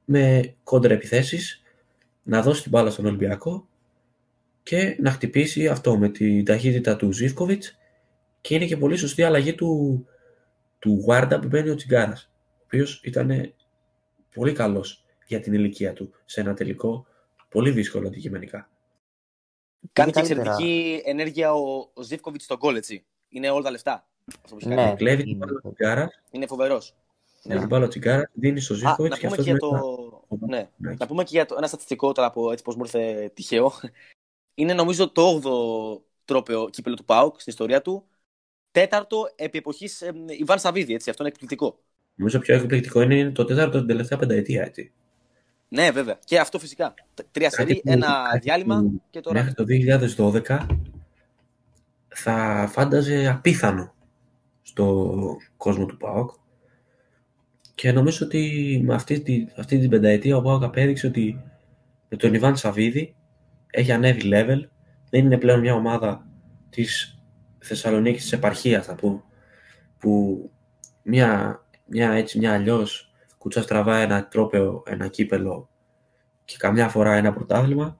με 0.04 0.54
κόντρα 0.62 0.94
επιθέσεις, 0.94 1.62
να 2.22 2.42
δώσει 2.42 2.62
την 2.62 2.70
μπάλα 2.70 2.90
στον 2.90 3.06
Ολυμπιακό 3.06 3.68
και 4.62 4.96
να 5.00 5.10
χτυπήσει 5.10 5.68
αυτό 5.68 5.98
με 5.98 6.08
την 6.08 6.44
ταχύτητα 6.44 6.96
του 6.96 7.12
Ζήφκοβιτς 7.12 7.76
και 8.46 8.54
είναι 8.54 8.66
και 8.66 8.76
πολύ 8.76 8.96
σωστή 8.96 9.22
αλλαγή 9.22 9.54
του, 9.54 10.04
του 10.78 10.90
Γουάρντα 11.04 11.38
που 11.38 11.46
μπαίνει 11.46 11.68
ο 11.70 11.74
Τσιγκάρας 11.74 12.30
ο 12.52 12.60
οποίος 12.64 13.00
ήταν 13.04 13.54
πολύ 14.34 14.52
καλός 14.52 15.04
για 15.26 15.40
την 15.40 15.52
ηλικία 15.52 15.92
του 15.92 16.12
σε 16.24 16.40
ένα 16.40 16.54
τελικό 16.54 17.06
πολύ 17.48 17.70
δύσκολο 17.70 18.06
αντικειμενικά. 18.06 18.70
Κάνει 19.92 20.10
και 20.12 20.18
καλύτερα. 20.20 20.40
εξαιρετική 20.40 21.02
ενέργεια 21.04 21.52
ο, 21.54 21.90
ο 21.94 22.02
Ζήφκοβιτς 22.02 22.44
στον 22.44 22.56
γκολ, 22.56 22.76
έτσι. 22.76 23.04
Είναι 23.28 23.50
όλα 23.50 23.62
τα 23.62 23.70
λεφτά. 23.70 24.06
Αυτό 24.44 24.54
που 24.54 24.56
έχει 24.60 24.68
Ναι. 24.68 24.74
κάνει. 24.74 24.96
Κλέβει 24.96 25.22
την 25.22 25.30
είναι 25.30 25.38
μπάλα 25.38 25.52
ο 25.58 25.60
το- 25.60 25.72
Τσιγκάρας, 25.72 26.20
Είναι 26.30 26.46
φοβερός. 26.46 26.94
με 27.44 27.58
την 27.58 27.66
μπάλα 27.66 27.84
ο 27.84 27.88
Τσιγκάρας, 27.88 28.30
δίνει 28.32 28.60
στο 28.60 28.74
Α, 28.74 28.76
Ζήφκοβιτς 28.76 29.14
να 29.14 29.16
και 29.20 29.26
πούμε 29.26 29.30
αυτός 29.40 29.44
και 29.44 29.50
για 29.50 29.68
μετά... 29.70 29.80
το. 30.38 30.46
Ναι. 30.46 30.70
Ναι. 30.76 30.94
Να 30.98 31.06
πούμε 31.06 31.22
και 31.24 31.30
για 31.32 31.46
το, 31.46 31.54
ένα 31.58 31.66
στατιστικό 31.66 32.12
τώρα 32.12 32.26
από 32.28 32.52
έτσι 32.52 32.64
πως 32.64 32.76
μου 32.76 32.82
ήρθε 32.84 33.30
τυχαίο. 33.34 33.72
Είναι 34.54 34.74
νομίζω 34.74 35.10
το 35.10 35.40
8ο 35.44 36.02
τρόπαιο 36.24 36.68
κύπελο 36.70 36.94
του 36.96 37.04
ΠΑΟΚ 37.04 37.40
στην 37.40 37.52
ιστορία 37.52 37.82
του. 37.82 38.04
Τέταρτο 38.80 39.22
επί 39.36 39.58
εποχής 39.58 40.02
Ιβάν 40.38 40.58
Σαββίδη, 40.58 40.94
έτσι. 40.94 41.10
Αυτό 41.10 41.22
είναι 41.22 41.32
εκπληκτικό. 41.32 41.78
Νομίζω 42.14 42.38
πιο 42.38 42.54
εκπληκτικό 42.54 43.00
είναι 43.00 43.30
το 43.30 43.44
τέταρτο 43.44 43.78
την 43.78 43.86
τελευταία 43.86 44.18
πενταετία, 44.18 44.62
έτσι. 44.62 44.92
Ναι, 45.68 45.90
βέβαια. 45.90 46.18
Και 46.24 46.38
αυτό 46.38 46.58
φυσικά. 46.58 46.94
Τρία 47.30 47.48
Κάτι 47.48 47.68
σερί, 47.68 47.80
που- 47.80 47.92
ένα 47.92 48.06
κάτι 48.06 48.38
διάλειμμα 48.38 48.80
που 48.80 49.02
και 49.10 49.20
τώρα. 49.20 49.38
Μέχρι 49.38 49.54
το 49.54 49.64
2012 49.64 50.66
θα 52.08 52.66
φάνταζε 52.72 53.26
απίθανο 53.28 53.94
στο 54.62 55.16
κόσμο 55.56 55.86
του 55.86 55.96
ΠΑΟΚ 55.96 56.30
και 57.74 57.92
νομίζω 57.92 58.26
ότι 58.26 58.80
με 58.84 58.94
αυτή, 58.94 59.20
τη, 59.20 59.46
αυτή 59.56 59.78
την 59.78 59.90
πενταετία 59.90 60.36
ο 60.36 60.42
ΠΑΟΚ 60.42 60.62
απέδειξε 60.62 61.06
ότι 61.06 61.42
με 62.08 62.16
τον 62.16 62.34
Ιβάν 62.34 62.56
Σαββίδη 62.56 63.14
έχει 63.70 63.92
ανέβει 63.92 64.20
level 64.24 64.60
δεν 65.10 65.24
είναι 65.24 65.38
πλέον 65.38 65.60
μια 65.60 65.74
ομάδα 65.74 66.26
της 66.70 67.15
Θεσσαλονίκης 67.66 68.22
της 68.22 68.32
επαρχίας 68.32 68.86
θα 68.86 68.94
πω 68.94 69.24
που 69.98 70.40
μια, 71.02 71.60
μια 71.86 72.12
έτσι 72.12 72.38
μια 72.38 72.52
αλλιώς 72.52 73.12
κουτσά 73.38 73.62
στραβά 73.62 73.96
ένα 73.96 74.28
τρόπαιο, 74.28 74.82
ένα 74.86 75.08
κύπελο 75.08 75.68
και 76.44 76.56
καμιά 76.58 76.88
φορά 76.88 77.14
ένα 77.14 77.32
πρωτάθλημα 77.32 77.98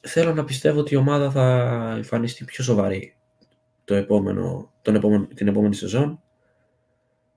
θέλω 0.00 0.34
να 0.34 0.44
πιστεύω 0.44 0.80
ότι 0.80 0.94
η 0.94 0.96
ομάδα 0.96 1.30
θα 1.30 1.68
εμφανιστεί 1.96 2.44
πιο 2.44 2.64
σοβαρή 2.64 3.16
το 3.84 3.94
επόμενο, 3.94 4.72
τον 4.82 4.94
επόμενο, 4.94 5.26
την 5.26 5.48
επόμενη 5.48 5.74
σεζόν. 5.74 6.22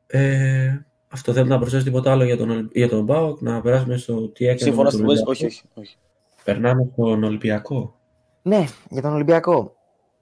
Ε, 0.07 0.79
αυτό 1.07 1.33
θέλω 1.33 1.45
να 1.45 1.57
προσθέσω 1.59 1.83
τίποτα 1.83 2.11
άλλο 2.11 2.23
για 2.23 2.37
τον, 2.37 2.49
Ολυ- 2.49 2.77
για 2.77 2.89
τον 2.89 3.05
ΠΑΟΚ, 3.05 3.41
να 3.41 3.61
περάσουμε 3.61 3.97
στο 3.97 4.27
τι 4.27 4.45
έκανε 4.45 4.59
Συμφωνώ 4.59 4.83
με 4.83 4.89
στην 4.89 5.05
τον 5.05 5.15
πόση. 5.25 5.43
Ολυμπιακό. 5.43 5.45
Όχι, 5.45 5.45
όχι. 5.45 5.63
όχι. 5.73 5.97
Περνάμε 6.43 6.89
στον 6.91 7.23
Ολυμπιακό. 7.23 7.99
Ναι, 8.41 8.65
για 8.89 9.01
τον 9.01 9.13
Ολυμπιακό. 9.13 9.75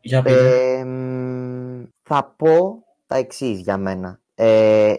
Για 0.03 0.21
πείτε. 0.21 0.77
Ε, 0.77 0.83
μ, 0.83 1.83
θα 2.01 2.33
πω 2.37 2.83
τα 3.05 3.15
εξής 3.15 3.59
για 3.59 3.77
μένα. 3.77 4.21
Ε, 4.35 4.93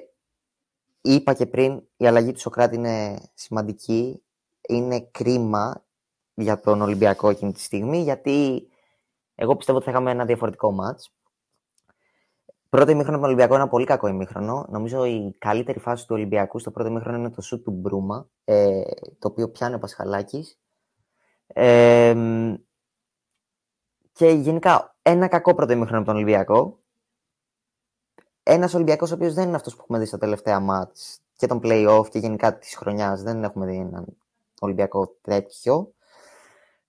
είπα 1.01 1.35
και 1.35 1.47
πριν, 1.47 1.83
η 1.97 2.07
αλλαγή 2.07 2.33
του 2.33 2.41
Σοκράτη 2.41 2.77
είναι 2.77 3.19
σημαντική. 3.35 4.23
Είναι 4.69 5.09
κρίμα 5.11 5.85
για 6.35 6.61
τον 6.61 6.83
Ολυμπιακό 6.83 7.29
εκείνη 7.31 7.53
τη 7.53 7.61
στιγμή, 7.61 7.99
γιατί 7.99 8.69
εγώ 9.35 9.57
πιστεύω 9.57 9.77
ότι 9.79 9.87
θα 9.87 9.93
είχαμε 9.93 10.11
ένα 10.11 10.25
διαφορετικό 10.25 10.73
μάτς. 10.73 11.15
Πρώτο 12.69 12.91
ημίχρονο 12.91 13.17
από 13.17 13.27
τον 13.27 13.35
Ολυμπιακό 13.35 13.55
είναι 13.55 13.63
ένα 13.63 13.71
πολύ 13.71 13.85
κακό 13.85 14.07
ημίχρονο. 14.07 14.67
Νομίζω 14.69 15.05
η 15.05 15.35
καλύτερη 15.39 15.79
φάση 15.79 16.07
του 16.07 16.15
Ολυμπιακού 16.15 16.59
στο 16.59 16.71
πρώτο 16.71 16.89
ημίχρονο 16.89 17.17
είναι 17.19 17.31
το 17.31 17.41
σουτ 17.41 17.65
του 17.65 17.71
Μπρούμα, 17.71 18.29
ε, 18.45 18.83
το 19.19 19.29
οποίο 19.29 19.49
πιάνει 19.51 19.75
ο 19.75 19.79
Πασχαλάκης. 19.79 20.59
Ε, 21.47 22.15
μ, 22.15 22.55
και 24.15 24.29
γενικά 24.29 24.97
ένα 25.03 25.29
κακό 25.29 25.55
πρώτο 25.55 25.73
ημίχρονο 25.73 25.99
από 25.99 26.07
τον 26.07 26.17
Ολυμπιακό. 26.17 26.79
Ένας 28.43 28.75
Ολυμπιακός 28.75 29.11
ο 29.11 29.15
οποίος 29.15 29.35
δεν 29.35 29.47
είναι 29.47 29.57
αυτός 29.57 29.73
που 29.75 29.81
έχουμε 29.83 29.99
δει 29.99 30.07
στα 30.07 30.19
τελευταία 30.19 30.61
μάτς 30.61 31.21
και 31.37 31.47
τον 31.47 31.61
playoff 31.63 32.05
και 32.11 32.19
γενικά 32.19 32.59
της 32.59 32.77
χρονιάς. 32.77 33.23
Δεν 33.23 33.45
έχουμε 33.45 33.67
δει 33.67 33.77
έναν 33.77 34.07
Ολυμπιακό 34.61 35.17
τέτοιο. 35.21 35.93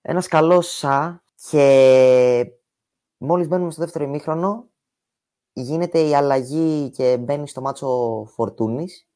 Ένας 0.02 0.28
καλός 0.28 0.68
σα 0.68 1.22
και 1.50 2.46
μόλις 3.16 3.48
μπαίνουμε 3.48 3.70
στο 3.70 3.82
δεύτερο 3.82 4.04
ημίχρονο 4.04 4.68
γίνεται 5.52 6.00
η 6.00 6.14
αλλαγή 6.14 6.90
και 6.90 7.16
μπαίνει 7.16 7.48
στο 7.48 7.60
μάτσο 7.60 8.24
Φορτούνης 8.34 9.08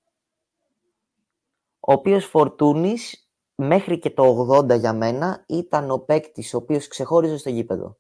ο 1.81 1.92
οποίος 1.92 2.25
Φορτούνης 2.25 3.31
μέχρι 3.55 3.99
και 3.99 4.11
το 4.11 4.49
80 4.51 4.79
για 4.79 4.92
μένα 4.92 5.44
ήταν 5.49 5.90
ο 5.90 5.99
παίκτης 5.99 6.55
ο 6.55 6.57
οποίος 6.57 6.88
ξεχώριζε 6.88 7.37
στο 7.37 7.51
γήπεδο. 7.51 8.00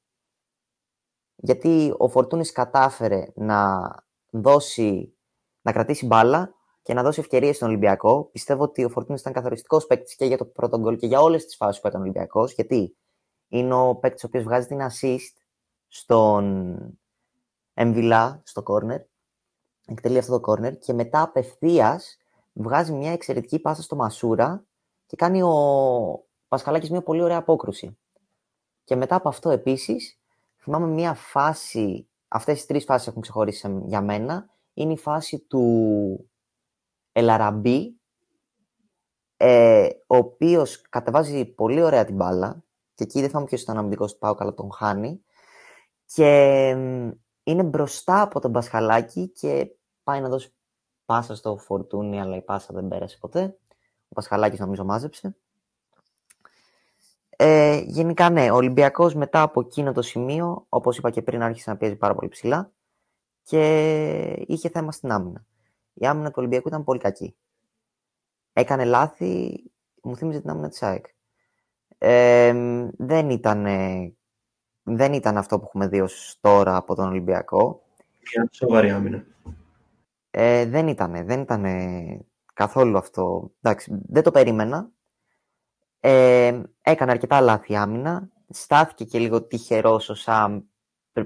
Γιατί 1.42 1.94
ο 1.98 2.08
Φορτούνης 2.08 2.52
κατάφερε 2.52 3.26
να 3.34 3.90
δώσει, 4.30 5.16
να 5.62 5.72
κρατήσει 5.72 6.06
μπάλα 6.06 6.54
και 6.82 6.94
να 6.94 7.02
δώσει 7.02 7.20
ευκαιρίες 7.20 7.56
στον 7.56 7.68
Ολυμπιακό. 7.68 8.24
Πιστεύω 8.32 8.62
ότι 8.62 8.84
ο 8.84 8.88
Φορτούνης 8.88 9.20
ήταν 9.20 9.32
καθοριστικός 9.32 9.86
παίκτης 9.86 10.16
και 10.16 10.24
για 10.24 10.36
το 10.36 10.44
πρώτο 10.44 10.78
γκολ 10.78 10.96
και 10.96 11.06
για 11.06 11.20
όλες 11.20 11.44
τις 11.44 11.56
φάσεις 11.56 11.80
που 11.80 11.86
έκανε 11.86 12.02
ο 12.02 12.06
Ολυμπιακός. 12.06 12.52
Γιατί 12.52 12.96
είναι 13.48 13.74
ο 13.74 13.96
παίκτης 13.96 14.24
ο 14.24 14.26
οποίος 14.26 14.44
βγάζει 14.44 14.66
την 14.66 14.78
assist 14.80 15.42
στον 15.88 16.76
Εμβιλά, 17.74 18.42
στο 18.44 18.62
corner. 18.66 19.00
Εκτελεί 19.86 20.18
αυτό 20.18 20.40
το 20.40 20.52
corner 20.52 20.78
και 20.78 20.92
μετά 20.92 21.22
απευθείας 21.22 22.16
βγάζει 22.52 22.92
μια 22.92 23.12
εξαιρετική 23.12 23.58
πάσα 23.58 23.82
στο 23.82 23.96
Μασούρα 23.96 24.64
και 25.06 25.16
κάνει 25.16 25.42
ο 25.42 25.54
Πασχαλάκης 26.48 26.90
μια 26.90 27.02
πολύ 27.02 27.22
ωραία 27.22 27.36
απόκρουση. 27.36 27.98
Και 28.84 28.96
μετά 28.96 29.14
από 29.14 29.28
αυτό 29.28 29.50
επίσης, 29.50 30.19
θυμάμαι 30.60 30.86
μια 30.86 31.14
φάση, 31.14 32.08
αυτές 32.28 32.62
οι 32.62 32.66
τρεις 32.66 32.84
φάσεις 32.84 33.08
έχουν 33.08 33.22
ξεχωρίσει 33.22 33.82
για 33.86 34.00
μένα, 34.00 34.48
είναι 34.74 34.92
η 34.92 34.98
φάση 34.98 35.38
του 35.38 36.30
Ελαραμπή, 37.12 38.00
ε, 39.36 39.88
ο 40.06 40.16
οποίος 40.16 40.80
κατεβάζει 40.80 41.44
πολύ 41.44 41.82
ωραία 41.82 42.04
την 42.04 42.14
μπάλα 42.14 42.64
και 42.94 43.04
εκεί 43.04 43.20
δεν 43.20 43.28
θυμάμαι 43.28 43.46
ποιος 43.46 43.62
ήταν 43.62 43.76
ο 43.76 43.78
αμυντικός 43.78 44.12
του 44.12 44.18
Πάου, 44.18 44.34
αλλά 44.38 44.54
τον 44.54 44.72
χάνει 44.72 45.24
και 46.04 46.74
μ, 46.76 47.10
είναι 47.42 47.62
μπροστά 47.62 48.20
από 48.20 48.40
τον 48.40 48.52
Πασχαλάκη 48.52 49.28
και 49.28 49.70
πάει 50.02 50.20
να 50.20 50.28
δώσει 50.28 50.54
πάσα 51.04 51.34
στο 51.34 51.56
Φορτούνι, 51.56 52.20
αλλά 52.20 52.36
η 52.36 52.42
πάσα 52.42 52.74
δεν 52.74 52.88
πέρασε 52.88 53.18
ποτέ. 53.20 53.58
Ο 54.08 54.14
Πασχαλάκης 54.14 54.58
νομίζω 54.58 54.84
μάζεψε. 54.84 55.36
Ε, 57.42 57.82
γενικά 57.86 58.30
ναι, 58.30 58.50
ο 58.50 58.54
Ολυμπιακός 58.54 59.14
μετά 59.14 59.42
από 59.42 59.60
εκείνο 59.60 59.92
το 59.92 60.02
σημείο, 60.02 60.66
όπως 60.68 60.98
είπα 60.98 61.10
και 61.10 61.22
πριν, 61.22 61.42
άρχισε 61.42 61.70
να 61.70 61.76
πιέζει 61.76 61.96
πάρα 61.96 62.14
πολύ 62.14 62.28
ψηλά 62.28 62.72
και 63.42 64.44
είχε 64.46 64.68
θέμα 64.68 64.92
στην 64.92 65.10
άμυνα. 65.10 65.46
Η 65.94 66.06
άμυνα 66.06 66.28
του 66.28 66.34
Ολυμπιακού 66.36 66.68
ήταν 66.68 66.84
πολύ 66.84 66.98
κακή. 66.98 67.36
Έκανε 68.52 68.84
λάθη, 68.84 69.62
μου 70.02 70.16
θύμιζε 70.16 70.40
την 70.40 70.50
άμυνα 70.50 70.68
της 70.68 70.82
ΑΕΚ. 70.82 71.06
Ε, 71.98 72.54
δεν, 72.96 73.30
ήταν, 73.30 73.66
δεν 74.82 75.12
ήταν 75.12 75.36
αυτό 75.36 75.58
που 75.58 75.64
έχουμε 75.66 75.88
δει 75.88 76.00
ως 76.00 76.38
τώρα 76.40 76.76
από 76.76 76.94
τον 76.94 77.08
Ολυμπιακό. 77.08 77.82
Μια 78.34 78.48
σοβαρή 78.52 78.90
άμυνα. 78.90 79.24
Ε, 80.30 80.66
δεν 80.66 80.88
ήταν, 80.88 81.26
δεν 81.26 81.40
ήταν 81.40 81.64
καθόλου 82.54 82.98
αυτό. 82.98 83.50
Εντάξει, 83.60 84.00
δεν 84.08 84.22
το 84.22 84.30
περίμενα. 84.30 84.90
Ε, 86.00 86.60
έκανε 86.82 87.10
αρκετά 87.10 87.40
λάθη 87.40 87.76
άμυνα. 87.76 88.28
Στάθηκε 88.48 89.04
και 89.04 89.18
λίγο 89.18 89.42
τυχερός 89.42 90.08
ο 90.08 90.14
Σαμ 90.14 90.60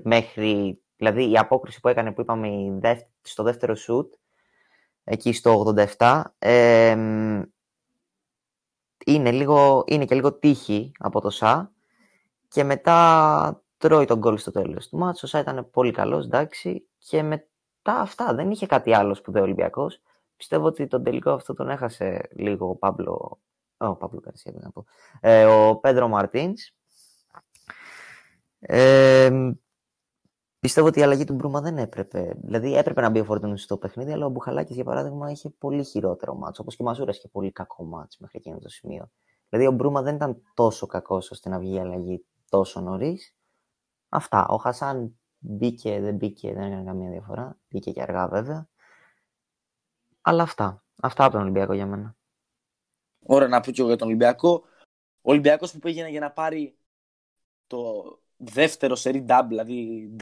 μέχρι, 0.02 0.82
δηλαδή 0.96 1.30
η 1.30 1.38
απόκριση 1.38 1.80
που 1.80 1.88
έκανε 1.88 2.12
που 2.12 2.20
είπαμε 2.20 2.48
η 2.48 2.78
δεύ- 2.80 3.08
στο 3.22 3.42
δεύτερο 3.42 3.74
σουτ, 3.74 4.14
εκεί 5.04 5.32
στο 5.32 5.74
87, 5.98 6.22
ε, 6.38 6.90
είναι, 9.06 9.30
λίγο, 9.30 9.84
είναι 9.86 10.04
και 10.04 10.14
λίγο 10.14 10.32
τύχη 10.32 10.92
από 10.98 11.20
το 11.20 11.30
ΣΑ, 11.30 11.72
Και 12.48 12.64
μετά 12.64 13.62
τρώει 13.76 14.04
τον 14.04 14.18
γκολ 14.18 14.38
στο 14.38 14.50
τέλος 14.50 14.88
του 14.88 14.96
μάτσου. 14.98 15.28
Ο 15.34 15.38
ήταν 15.38 15.70
πολύ 15.70 15.92
καλός, 15.92 16.24
εντάξει. 16.24 16.88
Και 16.98 17.22
μετά 17.22 18.00
αυτά 18.00 18.34
δεν 18.34 18.50
είχε 18.50 18.66
κάτι 18.66 18.94
άλλο 18.94 19.14
σπουδαίο 19.14 19.42
Ολυμπιακός. 19.42 20.00
Πιστεύω 20.36 20.66
ότι 20.66 20.86
τον 20.86 21.02
τελικό 21.02 21.30
αυτό 21.30 21.54
τον 21.54 21.68
έχασε 21.68 22.28
λίγο 22.32 22.68
ο 22.68 22.76
Παύλο. 22.76 23.40
Ο 23.88 23.96
Παύλο 23.96 24.20
Καρσία, 24.20 24.52
να 24.54 24.70
πω. 24.70 24.84
Ε, 25.20 25.44
ο 25.44 25.76
Πέντρο 25.76 26.08
Μαρτίν. 26.08 26.54
Ε, 28.58 29.30
πιστεύω 30.60 30.86
ότι 30.86 30.98
η 30.98 31.02
αλλαγή 31.02 31.24
του 31.24 31.34
Μπρούμα 31.34 31.60
δεν 31.60 31.78
έπρεπε. 31.78 32.36
Δηλαδή 32.42 32.76
έπρεπε 32.76 33.00
να 33.00 33.10
μπει 33.10 33.20
ο 33.20 33.24
Φορτούνης 33.24 33.62
στο 33.62 33.76
παιχνίδι, 33.76 34.12
αλλά 34.12 34.26
ο 34.26 34.28
Μπουχαλάκης 34.28 34.74
για 34.74 34.84
παράδειγμα 34.84 35.30
είχε 35.30 35.50
πολύ 35.50 35.84
χειρότερο 35.84 36.34
μάτσο. 36.34 36.62
Όπως 36.62 36.76
και 36.76 36.82
ο 36.82 36.84
Μαζούρα 36.86 37.10
είχε 37.10 37.28
πολύ 37.28 37.52
κακό 37.52 37.84
μάτσο 37.84 38.18
μέχρι 38.20 38.38
εκείνο 38.38 38.58
το 38.58 38.68
σημείο. 38.68 39.10
Δηλαδή 39.48 39.68
ο 39.68 39.72
Μπρούμα 39.72 40.02
δεν 40.02 40.14
ήταν 40.14 40.42
τόσο 40.54 40.86
κακός 40.86 41.30
ώστε 41.30 41.48
να 41.48 41.58
βγει 41.58 41.74
η 41.74 41.78
αλλαγή 41.78 42.24
τόσο 42.48 42.80
νωρίς. 42.80 43.36
Αυτά. 44.08 44.46
Ο 44.48 44.56
Χασάν 44.56 45.18
μπήκε, 45.38 46.00
δεν 46.00 46.14
μπήκε, 46.14 46.52
δεν 46.52 46.62
έκανε 46.62 46.84
καμία 46.84 47.10
διαφορά. 47.10 47.58
Μπήκε 47.68 47.90
και 47.90 48.02
αργά 48.02 48.28
βέβαια. 48.28 48.68
Αλλά 50.20 50.42
αυτά. 50.42 50.84
Αυτά 51.02 51.24
από 51.24 51.32
τον 51.32 51.42
Ολυμπιακό 51.42 51.72
για 51.72 51.86
μένα. 51.86 52.16
Ωραία 53.26 53.48
να 53.48 53.60
πω 53.60 53.70
και 53.70 53.80
εγώ 53.80 53.88
για 53.88 53.98
τον 53.98 54.06
Ολυμπιακό. 54.06 54.64
Ο 55.20 55.30
Ολυμπιακός 55.30 55.72
που 55.72 55.78
πήγαινε 55.78 56.08
για 56.08 56.20
να 56.20 56.30
πάρει 56.30 56.76
το 57.66 58.04
δεύτερο 58.36 58.94
σερί 58.94 59.24
double, 59.28 59.46
δηλαδή 59.48 60.16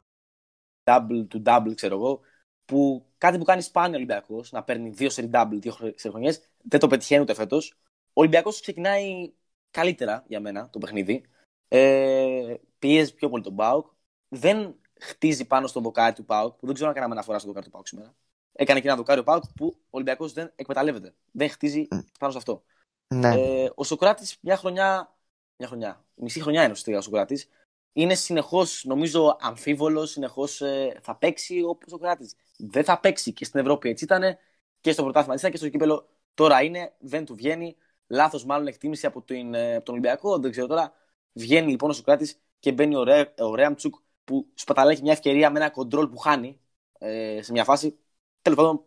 double 0.83 1.27
to 1.31 1.43
double, 1.43 1.71
ξέρω 1.75 1.95
εγώ, 1.95 2.19
που 2.65 3.05
κάτι 3.17 3.37
που 3.37 3.43
κάνει 3.43 3.61
σπάνιο 3.61 3.93
ο 3.93 3.95
Ολυμπιακός, 3.95 4.51
να 4.51 4.63
παίρνει 4.63 4.89
δύο 4.89 5.09
σερί 5.09 5.29
double 5.33 5.57
δύο 5.59 5.73
χρονιές, 6.09 6.49
δεν 6.63 6.79
το 6.79 6.87
πετυχαίνει 6.87 7.21
ούτε 7.21 7.33
φέτος. 7.33 7.77
Ο 8.07 8.21
Ολυμπιακός 8.21 8.61
ξεκινάει 8.61 9.33
καλύτερα 9.71 10.23
για 10.27 10.39
μένα 10.39 10.69
το 10.69 10.79
παιχνίδι. 10.79 11.25
Ε, 11.67 12.55
πιέζει 12.79 13.13
πιο 13.13 13.29
πολύ 13.29 13.43
τον 13.43 13.55
Πάουκ. 13.55 13.87
Δεν 14.27 14.75
χτίζει 14.99 15.45
πάνω 15.45 15.67
στο 15.67 15.79
δοκάρι 15.79 16.13
του 16.15 16.25
Πάουκ, 16.25 16.55
που 16.55 16.65
δεν 16.65 16.73
ξέρω 16.73 16.89
αν 16.89 16.95
κάναμε 16.95 17.13
αναφορά 17.13 17.37
στο 17.37 17.47
δοκάρι 17.47 17.65
του 17.65 17.71
Πάουκ 17.71 17.87
σήμερα 17.87 18.15
έκανε 18.53 18.79
και 18.79 18.87
ένα 18.87 18.95
δοκάριο 18.95 19.23
Πάουκ 19.23 19.43
που 19.55 19.75
ο 19.77 19.87
Ολυμπιακός 19.89 20.33
δεν 20.33 20.51
εκμεταλλεύεται. 20.55 21.15
Δεν 21.31 21.49
χτίζει 21.49 21.87
πάνω 22.19 22.31
σε 22.31 22.37
αυτό. 22.37 22.63
Ναι. 23.07 23.27
Ε, 23.27 23.69
ο 23.75 23.83
Σοκράτης 23.83 24.37
μια 24.41 24.57
χρονιά. 24.57 25.15
Μια 25.57 25.67
χρονιά. 25.67 26.05
Μισή 26.15 26.41
χρονιά 26.41 26.61
είναι 26.61 26.71
ουσιαστικά 26.71 26.97
ο 26.97 27.01
Σοκράτης. 27.01 27.47
Είναι 27.93 28.15
συνεχώς, 28.15 28.83
νομίζω, 28.85 29.37
αμφίβολος. 29.39 30.11
Συνεχώς 30.11 30.61
ε, 30.61 30.99
θα 31.01 31.15
παίξει 31.15 31.61
ο 31.61 31.77
Σοκράτης. 31.89 32.35
Δεν 32.57 32.83
θα 32.83 32.99
παίξει 32.99 33.33
και 33.33 33.45
στην 33.45 33.59
Ευρώπη 33.59 33.89
έτσι 33.89 34.03
ήταν. 34.03 34.37
Και 34.81 34.91
στο 34.91 35.03
πρωτάθλημα 35.03 35.33
έτσι 35.33 35.45
ήταν 35.45 35.59
και 35.59 35.65
στο 35.65 35.69
κύπελο 35.69 36.09
τώρα 36.33 36.63
είναι. 36.63 36.93
Δεν 36.99 37.25
του 37.25 37.35
βγαίνει. 37.35 37.75
Λάθος, 38.07 38.45
μάλλον 38.45 38.67
εκτίμηση 38.67 39.05
από, 39.05 39.21
την, 39.21 39.53
ε, 39.53 39.75
από 39.75 39.85
τον 39.85 39.93
Ολυμπιακό. 39.93 40.39
Δεν 40.39 40.51
ξέρω 40.51 40.67
τώρα. 40.67 40.93
Βγαίνει 41.33 41.71
λοιπόν 41.71 41.89
ο 41.89 41.93
Σοκράτης 41.93 42.39
και 42.59 42.71
μπαίνει 42.71 42.95
ο, 42.95 43.03
Ρε, 43.03 43.33
ο 43.39 43.55
Ρέαμτσουκ 43.55 43.95
που 44.23 44.47
σπαταλάει 44.53 45.01
μια 45.01 45.11
ευκαιρία 45.11 45.49
με 45.49 45.59
ένα 45.59 45.69
κοντρόλ 45.69 46.07
που 46.07 46.17
χάνει 46.17 46.59
ε, 46.99 47.41
σε 47.41 47.51
μια 47.51 47.63
φάση 47.63 47.97
Τέλος 48.43 48.57
πάντων, 48.57 48.83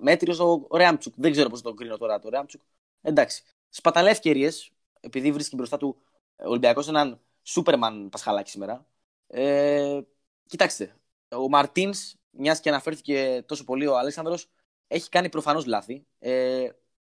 μέτριος 0.00 0.38
ο 0.40 0.66
Ρέαμτσουκ. 0.72 1.14
Δεν 1.16 1.30
ξέρω 1.32 1.48
πώς 1.48 1.62
το 1.62 1.74
κρίνω 1.74 1.96
τώρα 1.96 2.18
το 2.18 2.28
Ρέαμτσουκ. 2.28 2.60
Εντάξει. 3.06 3.42
Σπαταλέ 3.68 4.10
ευκαιρίες, 4.10 4.72
επειδή 5.00 5.32
βρίσκει 5.32 5.56
μπροστά 5.56 5.76
του 5.76 6.02
ο 6.36 6.48
Ολυμπιακός 6.48 6.88
έναν 6.88 7.20
Σούπερμαν 7.42 8.08
Πασχαλάκη 8.08 8.50
σήμερα. 8.50 8.86
Ε, 9.26 10.00
κοιτάξτε, 10.46 10.96
ο 11.28 11.48
Μαρτίνς, 11.48 12.14
μιας 12.30 12.60
και 12.60 12.68
αναφέρθηκε 12.68 13.44
τόσο 13.46 13.64
πολύ 13.64 13.86
ο 13.86 13.98
Αλέξανδρος, 13.98 14.50
έχει 14.86 15.08
κάνει 15.08 15.28
προφανώς 15.28 15.66
λάθη. 15.66 16.06
Ε, 16.18 16.68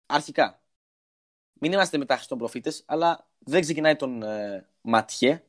αρχικά, 0.07 0.63
μην 1.53 1.73
είμαστε 1.73 1.99
μετά 1.99 2.17
Χριστόν 2.17 2.39
προφήτες, 2.39 2.83
αλλά 2.87 3.29
δεν 3.39 3.61
ξεκινάει 3.61 3.97
τον 3.97 4.23
ε, 4.23 4.69
Ματιέ 4.81 5.45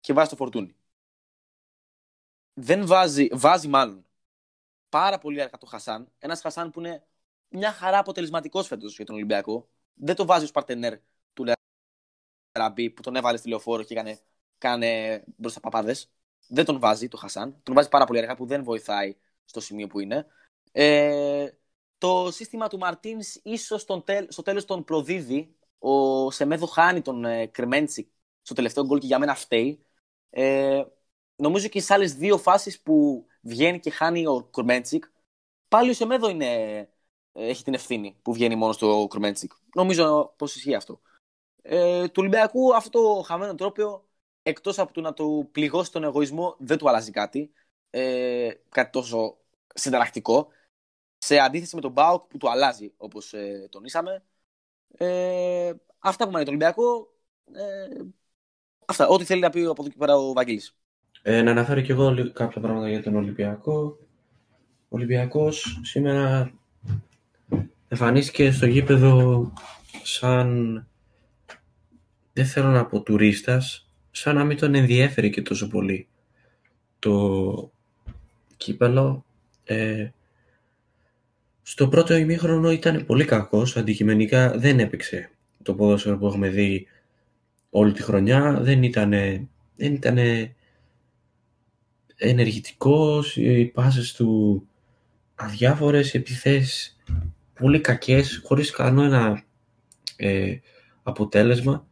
και 0.00 0.12
βάζει 0.12 0.30
το 0.30 0.36
φορτούνι. 0.36 0.76
Δεν 2.54 2.86
βάζει, 2.86 3.28
βάζει 3.32 3.68
μάλλον 3.68 4.06
πάρα 4.88 5.18
πολύ 5.18 5.42
αργά 5.42 5.58
το 5.58 5.66
Χασάν. 5.66 6.12
Ένας 6.18 6.40
Χασάν 6.40 6.70
που 6.70 6.80
είναι 6.80 7.06
μια 7.48 7.72
χαρά 7.72 7.98
αποτελεσματικός 7.98 8.66
φέτος 8.66 8.96
για 8.96 9.04
τον 9.04 9.14
Ολυμπιακό. 9.14 9.68
Δεν 9.94 10.14
το 10.14 10.26
βάζει 10.26 10.44
ως 10.44 10.50
παρτενέρ 10.50 10.98
του 11.32 11.44
Λεραμπή 12.54 12.90
που 12.90 13.02
τον 13.02 13.16
έβαλε 13.16 13.36
στη 13.36 13.48
λεωφόρο 13.48 13.82
και 13.82 13.94
έκανε, 13.94 14.20
κάνε 14.58 15.22
μπροστά 15.36 15.60
παπάδες. 15.60 16.10
Δεν 16.48 16.64
τον 16.64 16.78
βάζει 16.78 17.08
το 17.08 17.16
Χασάν. 17.16 17.60
Τον 17.62 17.74
βάζει 17.74 17.88
πάρα 17.88 18.04
πολύ 18.04 18.18
αργά 18.18 18.36
που 18.36 18.46
δεν 18.46 18.64
βοηθάει 18.64 19.16
στο 19.44 19.60
σημείο 19.60 19.86
που 19.86 20.00
είναι. 20.00 20.26
Ε, 20.72 21.50
το 21.98 22.30
σύστημα 22.30 22.68
του 22.68 22.78
Μαρτίνς 22.78 23.34
ίσως 23.42 23.80
στο 24.28 24.42
τέλος 24.42 24.64
τον 24.64 24.84
προδίδει. 24.84 25.56
Ο 25.78 26.30
Σεμέδο 26.30 26.66
χάνει 26.66 27.02
τον 27.02 27.24
ε, 27.24 27.46
Κρεμέντσικ 27.46 28.08
στο 28.42 28.54
τελευταίο 28.54 28.86
γκολ 28.86 28.98
και 28.98 29.06
για 29.06 29.18
μένα 29.18 29.34
φταίει. 29.34 29.86
Ε, 30.30 30.84
νομίζω 31.36 31.68
και 31.68 31.80
στι 31.80 31.92
άλλες 31.92 32.14
δύο 32.14 32.38
φάσεις 32.38 32.80
που 32.80 33.26
βγαίνει 33.40 33.80
και 33.80 33.90
χάνει 33.90 34.26
ο 34.26 34.48
Κουρμέντσικ, 34.50 35.04
πάλι 35.68 35.90
ο 35.90 35.94
Σεμέδο 35.94 36.28
είναι, 36.28 36.91
έχει 37.32 37.64
την 37.64 37.74
ευθύνη 37.74 38.16
που 38.22 38.32
βγαίνει 38.32 38.56
μόνο 38.56 38.72
στο 38.72 39.06
Κουρμέντσικ. 39.08 39.52
Νομίζω 39.74 40.34
πως 40.36 40.56
ισχύει 40.56 40.74
αυτό. 40.74 41.00
Ε, 41.62 42.04
του 42.04 42.14
Ολυμπιακού 42.16 42.74
αυτό 42.74 43.02
το 43.02 43.22
χαμένο 43.22 43.54
τρόπο, 43.54 44.04
εκτός 44.42 44.78
από 44.78 44.92
το 44.92 45.00
να 45.00 45.12
του 45.12 45.48
πληγώσει 45.52 45.92
τον 45.92 46.04
εγωισμό, 46.04 46.56
δεν 46.58 46.78
του 46.78 46.88
αλλάζει 46.88 47.10
κάτι. 47.10 47.52
Ε, 47.90 48.50
κάτι 48.68 48.90
τόσο 48.90 49.36
συνταρακτικό. 49.74 50.48
Σε 51.18 51.38
αντίθεση 51.38 51.74
με 51.74 51.80
τον 51.80 51.92
Μπάουκ 51.92 52.26
που 52.26 52.36
του 52.36 52.50
αλλάζει, 52.50 52.92
όπως 52.96 53.32
ε, 53.32 53.68
τονίσαμε. 53.70 54.24
Ε, 54.96 55.72
αυτά 55.98 56.24
που 56.24 56.30
μάθει 56.30 56.44
το 56.44 56.50
Ολυμπιακό. 56.50 57.12
Ε, 57.52 58.04
αυτά. 58.86 59.08
Ό,τι 59.08 59.24
θέλει 59.24 59.40
να 59.40 59.50
πει 59.50 59.64
από 59.64 59.82
εδώ 59.82 59.90
και 59.90 59.98
πέρα 59.98 60.16
ο 60.16 60.32
Βαγγέλης. 60.32 60.76
Ε, 61.22 61.42
να 61.42 61.50
αναφέρω 61.50 61.80
και 61.80 61.92
εγώ 61.92 62.32
κάποια 62.32 62.60
πράγματα 62.60 62.88
για 62.88 63.02
τον 63.02 63.16
Ολυμπιακό. 63.16 63.98
Ο 64.88 64.96
Ολυμπιακός 64.96 65.80
σήμερα 65.82 66.52
εμφανίστηκε 67.92 68.50
στο 68.50 68.66
γήπεδο 68.66 69.52
σαν, 70.02 70.86
δεν 72.32 72.46
θέλω 72.46 72.68
να 72.68 72.86
πω 72.86 73.02
τουρίστας, 73.02 73.88
σαν 74.10 74.34
να 74.34 74.44
μην 74.44 74.56
τον 74.56 74.74
ενδιέφερε 74.74 75.28
και 75.28 75.42
τόσο 75.42 75.68
πολύ 75.68 76.08
το 76.98 77.72
κύπελο. 78.56 79.24
Ε, 79.64 80.10
στο 81.62 81.88
πρώτο 81.88 82.14
ημίχρονο 82.14 82.70
ήταν 82.70 83.06
πολύ 83.06 83.24
κακός, 83.24 83.76
αντικειμενικά 83.76 84.58
δεν 84.58 84.78
έπαιξε 84.78 85.30
το 85.62 85.74
ποδόσφαιρο 85.74 86.18
που 86.18 86.26
έχουμε 86.26 86.48
δει 86.48 86.86
όλη 87.70 87.92
τη 87.92 88.02
χρονιά, 88.02 88.58
δεν 88.60 88.82
ήταν, 88.82 89.10
δεν 89.76 89.94
ήτανε 89.94 90.54
ενεργητικός, 92.16 93.36
οι 93.36 93.64
πάσες 93.64 94.12
του 94.12 94.62
αδιάφορες, 95.34 96.14
επιθέσεις 96.14 96.96
πολύ 97.54 97.80
κακές, 97.80 98.40
χωρίς 98.44 98.70
κανένα 98.70 99.42
ε, 100.16 100.56
αποτέλεσμα. 101.02 101.86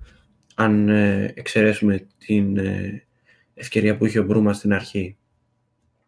Αν 0.55 0.89
ε, 0.89 1.33
εξαιρέσουμε 1.35 2.07
την 2.19 2.57
ε, 2.57 3.05
ευκαιρία 3.55 3.97
που 3.97 4.07
είχε 4.07 4.19
ο 4.19 4.25
Μπρούμα 4.25 4.53
στην 4.53 4.73
αρχή, 4.73 5.17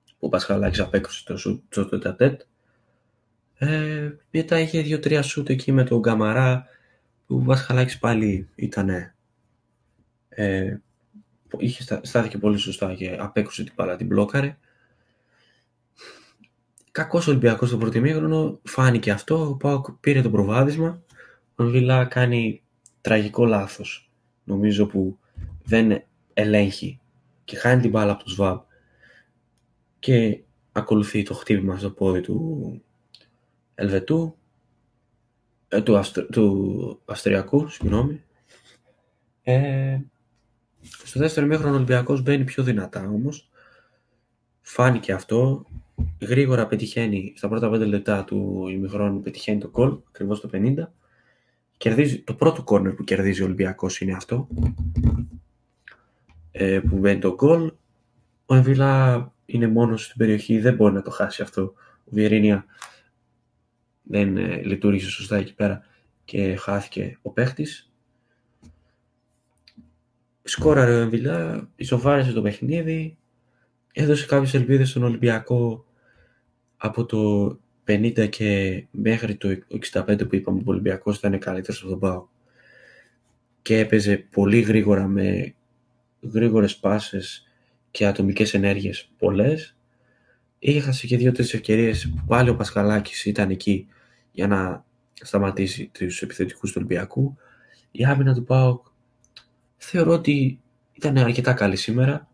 που 0.04 0.26
ο 0.26 0.28
Πασχαλάκης 0.28 0.80
απέκρουσε 0.80 1.24
το 1.24 1.36
σουτ 1.36 1.62
στο 1.68 1.88
τετατέτ. 1.88 2.40
Ε, 3.54 4.10
μετά 4.30 4.58
είχε 4.58 4.80
δύο-τρία 4.80 5.22
σουτ 5.22 5.48
εκεί 5.48 5.72
με 5.72 5.84
τον 5.84 5.98
Γκαμαρά, 5.98 6.66
που 7.26 7.36
ο 7.36 7.44
Πασχαλάκης 7.44 7.98
πάλι 7.98 8.48
ήταν 8.54 9.14
ε, 10.28 10.76
είχε 11.58 12.00
στάθηκε 12.02 12.38
πολύ 12.38 12.58
σωστά 12.58 12.94
και 12.94 13.16
απέκρουσε 13.18 13.64
την 13.64 13.72
μπάλα, 13.76 13.96
την 13.96 14.06
μπλόκαρε. 14.06 14.56
Κακός 16.92 17.26
Ολυμπιακός 17.26 17.68
στο 17.68 17.78
πρώτο 17.78 17.98
ημίχρονο, 17.98 18.60
φάνηκε 18.62 19.10
αυτό. 19.10 19.48
Ο 19.48 19.56
Πάοκ 19.56 19.90
πήρε 19.90 20.22
το 20.22 20.30
προβάδισμα. 20.30 21.02
Ο 21.54 21.64
Βιλά 21.64 22.04
κάνει 22.04 22.62
τραγικό 23.00 23.44
λάθος. 23.44 24.10
Νομίζω 24.44 24.86
που 24.86 25.18
δεν 25.64 26.02
ελέγχει 26.32 27.00
και 27.44 27.56
χάνει 27.56 27.80
την 27.80 27.90
μπάλα 27.90 28.12
από 28.12 28.24
το 28.24 28.30
ΣΒΑΜ 28.30 28.58
και 29.98 30.42
ακολουθεί 30.72 31.22
το 31.22 31.34
χτύπημα 31.34 31.78
στο 31.78 31.90
πόδι 31.90 32.20
του 32.20 32.82
Ελβετού, 33.74 34.36
ε, 35.68 35.80
του, 35.82 36.00
του 36.32 37.00
Αυστριακού, 37.04 37.68
συγγνώμη. 37.68 38.22
Ε, 39.42 39.98
στο 40.80 41.18
δεύτερο 41.18 41.46
ημίχρονο 41.46 41.72
ο 41.72 41.76
Ολυμπιακός 41.76 42.22
μπαίνει 42.22 42.44
πιο 42.44 42.62
δυνατά 42.62 43.08
όμως. 43.08 43.50
Φάνηκε 44.60 45.12
αυτό. 45.12 45.66
Γρήγορα 46.20 46.66
πετυχαίνει 46.66 47.32
στα 47.36 47.48
πρώτα 47.48 47.70
5 47.70 47.86
λεπτά 47.86 48.24
του 48.24 48.68
ημιχρόνου 48.68 49.20
πετυχαίνει 49.20 49.60
το 49.60 49.68
γκολ, 49.68 49.98
ακριβώς 50.08 50.40
το 50.40 50.50
50. 50.52 50.74
Κερδίζει, 51.76 52.18
το 52.18 52.34
πρώτο 52.34 52.62
κόρνερ 52.62 52.92
που 52.92 53.04
κερδίζει 53.04 53.42
ο 53.42 53.44
Ολυμπιακός 53.44 54.00
είναι 54.00 54.12
αυτό. 54.12 54.48
Ε, 56.50 56.80
που 56.80 56.96
μπαίνει 56.96 57.20
το 57.20 57.34
γκολ. 57.34 57.72
Ο 58.46 58.54
Εμβίλα 58.54 59.32
είναι 59.46 59.66
μόνος 59.66 60.04
στην 60.04 60.16
περιοχή, 60.16 60.58
δεν 60.58 60.74
μπορεί 60.74 60.94
να 60.94 61.02
το 61.02 61.10
χάσει 61.10 61.42
αυτό. 61.42 61.62
Ο 62.04 62.10
Βιερίνια 62.10 62.64
δεν 64.02 64.36
ε, 64.36 64.62
λειτουργήσε 64.62 65.10
σωστά 65.10 65.36
εκεί 65.36 65.54
πέρα 65.54 65.84
και 66.24 66.56
χάθηκε 66.56 67.18
ο 67.22 67.30
παίχτης. 67.30 67.90
σκόραρε 70.42 70.94
ο 70.94 71.00
Εμβιλά, 71.00 71.68
ισοφάρισε 71.76 72.32
το 72.32 72.42
παιχνίδι, 72.42 73.16
έδωσε 73.92 74.26
κάποιες 74.26 74.54
ελπίδες 74.54 74.90
στον 74.90 75.02
Ολυμπιακό 75.02 75.84
από 76.84 77.04
το 77.04 77.58
50 77.86 78.28
και 78.28 78.84
μέχρι 78.90 79.34
το 79.36 79.48
65 79.92 80.28
που 80.28 80.34
είπαμε 80.34 80.58
ο 80.58 80.62
Ολυμπιακός 80.64 81.16
ήταν 81.16 81.38
καλύτερος 81.38 81.80
από 81.80 81.90
τον 81.90 81.98
ΠΑΟ 81.98 82.26
και 83.62 83.78
έπαιζε 83.78 84.16
πολύ 84.16 84.60
γρήγορα 84.60 85.06
με 85.06 85.54
γρήγορες 86.20 86.76
πάσες 86.76 87.46
και 87.90 88.06
ατομικές 88.06 88.54
ενέργειες 88.54 89.10
πολλές. 89.18 89.76
Είχασε 90.58 91.06
και 91.06 91.16
δύο-τρεις 91.16 91.54
ευκαιρίες 91.54 92.10
που 92.10 92.24
πάλι 92.26 92.48
ο 92.48 92.56
Πασχαλάκης 92.56 93.24
ήταν 93.24 93.50
εκεί 93.50 93.86
για 94.32 94.46
να 94.46 94.84
σταματήσει 95.14 95.90
τους 95.92 96.22
επιθετικούς 96.22 96.70
του 96.70 96.76
Ολυμπιακού. 96.78 97.36
Η 97.90 98.04
άμυνα 98.04 98.34
του 98.34 98.44
ΠΑΟΚ 98.44 98.86
θεωρώ 99.76 100.12
ότι 100.12 100.60
ήταν 100.92 101.18
αρκετά 101.18 101.52
καλή 101.52 101.76
σήμερα, 101.76 102.28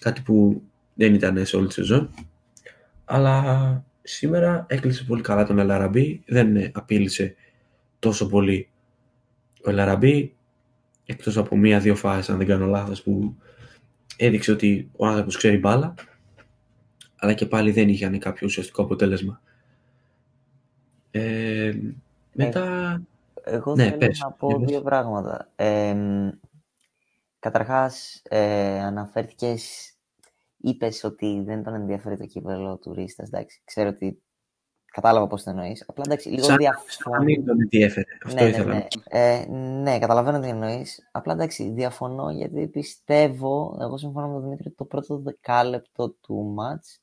κάτι 0.00 0.20
που 0.20 0.62
δεν 0.94 1.14
ήταν 1.14 1.46
σε 1.46 1.56
όλη 1.56 1.66
τη 1.66 1.72
σεζόν. 1.72 2.10
Αλλά 3.14 3.84
σήμερα 4.02 4.66
έκλεισε 4.68 5.04
πολύ 5.04 5.22
καλά 5.22 5.46
τον 5.46 5.58
Ελαραμπή, 5.58 6.22
δεν 6.26 6.70
απείλησε 6.76 7.34
τόσο 7.98 8.26
πολύ 8.28 8.68
ο 9.64 9.70
Ελαραμπή, 9.70 10.36
εκτός 11.04 11.36
από 11.36 11.56
μία-δύο 11.56 11.94
φάσεις, 11.96 12.30
αν 12.30 12.38
δεν 12.38 12.46
κάνω 12.46 12.66
λάθος, 12.66 13.02
που 13.02 13.36
έδειξε 14.16 14.52
ότι 14.52 14.90
ο 14.96 15.06
άνθρωπος 15.06 15.36
ξέρει 15.36 15.58
μπάλα, 15.58 15.94
αλλά 17.16 17.32
και 17.32 17.46
πάλι 17.46 17.70
δεν 17.70 17.88
είχε 17.88 18.08
κάποιο 18.18 18.46
ουσιαστικό 18.46 18.82
αποτέλεσμα. 18.82 19.40
Ε, 21.10 21.72
μετά... 22.32 23.02
Εγώ 23.44 23.74
Ναι, 23.74 23.84
θέλω 23.84 23.96
πες, 23.96 24.18
να 24.18 24.30
πω 24.30 24.48
για 24.48 24.58
πες. 24.58 24.68
δύο 24.68 24.80
πράγματα. 24.80 25.48
Ε, 25.56 25.96
καταρχάς, 27.38 28.22
ε, 28.28 28.80
αναφέρθηκες, 28.80 29.91
είπες 30.62 31.04
ότι 31.04 31.42
δεν 31.44 31.62
τον 31.62 31.74
ενδιαφέρει 31.74 32.16
το 32.16 32.26
κύπελο 32.26 32.78
του 32.78 32.92
Ρίστας. 32.92 33.28
Εντάξει, 33.28 33.62
ξέρω 33.64 33.88
ότι 33.88 34.22
κατάλαβα 34.84 35.26
πώς 35.26 35.42
το 35.42 35.50
εννοείς. 35.50 35.84
Απλά 35.88 36.02
εντάξει, 36.06 36.28
λίγο 36.28 36.42
Σαν- 36.44 36.56
διαφωνώ. 36.56 37.16
Να 37.16 37.22
μην 37.22 37.44
τον 37.44 37.60
ενδιέφερε. 37.60 38.06
Αυτό 38.24 38.34
Ναι, 38.38 38.42
ναι, 38.42 38.48
ήθελα. 38.48 38.74
ναι. 38.74 38.86
Ε, 39.08 39.46
ναι, 39.82 39.98
καταλαβαίνω 39.98 40.40
τι 40.40 40.48
εννοείς. 40.48 41.08
Απλά 41.12 41.32
εντάξει, 41.32 41.70
διαφωνώ 41.70 42.30
γιατί 42.30 42.68
πιστεύω, 42.68 43.78
εγώ 43.80 43.96
συμφωνώ 43.96 44.26
με 44.26 44.32
τον 44.32 44.42
Δημήτρη, 44.42 44.70
το 44.70 44.84
πρώτο 44.84 45.18
δεκάλεπτο 45.18 46.10
του 46.10 46.34
μάτς 46.42 47.00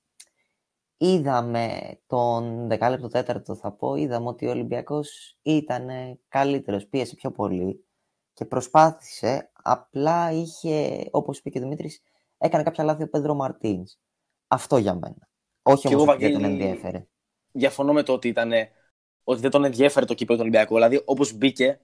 είδαμε 0.98 1.98
τον 2.08 2.68
δεκάλεπτο 2.68 3.08
τέταρτο 3.08 3.56
θα 3.56 3.72
πω, 3.72 3.96
είδαμε 3.96 4.28
ότι 4.28 4.48
ο 4.48 4.50
Ολυμπιακός 4.50 5.38
ήταν 5.42 5.88
καλύτερος, 6.28 6.88
πίεσε 6.88 7.16
πιο 7.16 7.32
πολύ 7.32 7.84
και 8.34 8.46
προσπάθησε, 8.46 9.50
απλά 9.64 10.32
είχε, 10.32 11.08
όπως 11.12 11.38
είπε 11.38 11.50
και 11.50 11.58
ο 11.58 11.62
Δημήτρης, 11.62 12.02
έκανε 12.40 12.64
κάποια 12.64 12.84
λάθη 12.84 13.04
ο 13.04 13.10
Πέντρο 13.10 13.34
Μαρτίνς. 13.34 13.98
Αυτό 14.48 14.78
για 14.78 14.94
μένα. 14.94 15.30
Όχι 15.62 15.88
Και 15.88 15.96
όμως 15.96 16.04
εγώ, 16.04 16.14
ότι 16.14 16.24
δεν 16.24 16.32
τον 16.32 16.42
Βαγγέλη, 16.42 16.64
ενδιέφερε. 16.64 17.06
Διαφωνώ 17.52 17.94
με 17.94 18.04
το 18.04 18.14
ότι, 18.14 18.28
ήταν, 18.28 18.52
ότι 19.24 19.42
δεν 19.42 19.52
τον 19.52 19.64
ενδιέφερε 19.64 20.06
το 20.06 20.14
κύπελο 20.14 20.38
του 20.38 20.44
Ολυμπιακού. 20.44 20.74
Δηλαδή, 20.74 21.02
όπως 21.06 21.34
μπήκε, 21.34 21.80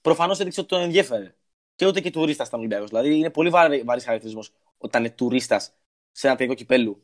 προφανώς 0.00 0.40
έδειξε 0.40 0.60
ότι 0.60 0.68
τον 0.68 0.80
ενδιέφερε. 0.80 1.34
Και 1.74 1.86
ούτε 1.86 2.00
και 2.00 2.10
τουρίστας 2.10 2.48
ήταν 2.48 2.58
Ολυμπιακός. 2.58 2.88
Δηλαδή, 2.88 3.18
είναι 3.18 3.30
πολύ 3.30 3.50
βαρύ 3.50 4.00
χαρακτηρισμός 4.02 4.52
όταν 4.78 5.04
είναι 5.04 5.10
τουρίστας 5.10 5.72
σε 6.10 6.26
ένα 6.26 6.36
τελικό 6.36 6.54
κυπέλου. 6.54 7.02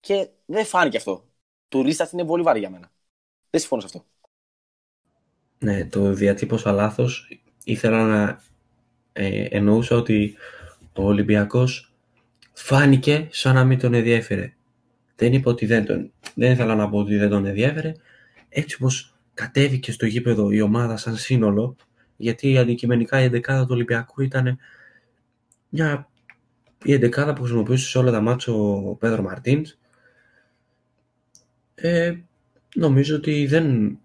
Και 0.00 0.28
δεν 0.44 0.64
φάνηκε 0.64 0.96
αυτό. 0.96 1.28
Τουρίστας 1.68 2.12
είναι 2.12 2.24
πολύ 2.24 2.42
βαρύ 2.42 2.58
για 2.58 2.70
μένα. 2.70 2.92
Δεν 3.50 3.60
συμφωνώ 3.60 3.80
σε 3.80 3.86
αυτό. 3.86 4.06
Ναι, 5.58 5.84
το 5.84 6.12
διατύπωσα 6.12 6.72
λάθος. 6.72 7.40
Ήθελα 7.64 8.06
να 8.06 8.42
ε, 9.12 9.44
εννοούσα 9.50 9.96
ότι 9.96 10.36
ο 10.94 11.02
Ολυμπιακός 11.02 11.93
φάνηκε 12.54 13.28
σαν 13.30 13.54
να 13.54 13.64
μην 13.64 13.78
τον 13.78 13.94
ενδιέφερε. 13.94 14.52
Δεν 15.16 15.32
είπα 15.32 15.50
ότι 15.50 15.66
δεν 15.66 15.84
τον... 15.84 16.12
Δεν 16.34 16.52
ήθελα 16.52 16.74
να 16.74 16.88
πω 16.88 16.98
ότι 16.98 17.16
δεν 17.16 17.28
τον 17.28 17.46
ενδιέφερε. 17.46 17.92
Έτσι 18.48 18.76
όπως 18.80 19.14
κατέβηκε 19.34 19.92
στο 19.92 20.06
γήπεδο 20.06 20.50
η 20.50 20.60
ομάδα 20.60 20.96
σαν 20.96 21.16
σύνολο, 21.16 21.76
γιατί 22.16 22.58
αντικειμενικά 22.58 23.20
η 23.20 23.24
εντεκάδα 23.24 23.62
του 23.62 23.70
Ολυμπιακού 23.70 24.22
ήταν 24.22 24.58
μια 25.68 26.08
η 26.84 26.92
εντεκάδα 26.92 27.32
που 27.32 27.42
χρησιμοποιούσε 27.42 27.88
σε 27.88 27.98
όλα 27.98 28.10
τα 28.10 28.20
μάτια 28.20 28.52
ο 28.52 28.94
Πέδρο 28.94 29.22
Μαρτίνς. 29.22 29.78
Ε, 31.74 32.14
νομίζω 32.74 33.16
ότι 33.16 33.46
δεν 33.46 33.98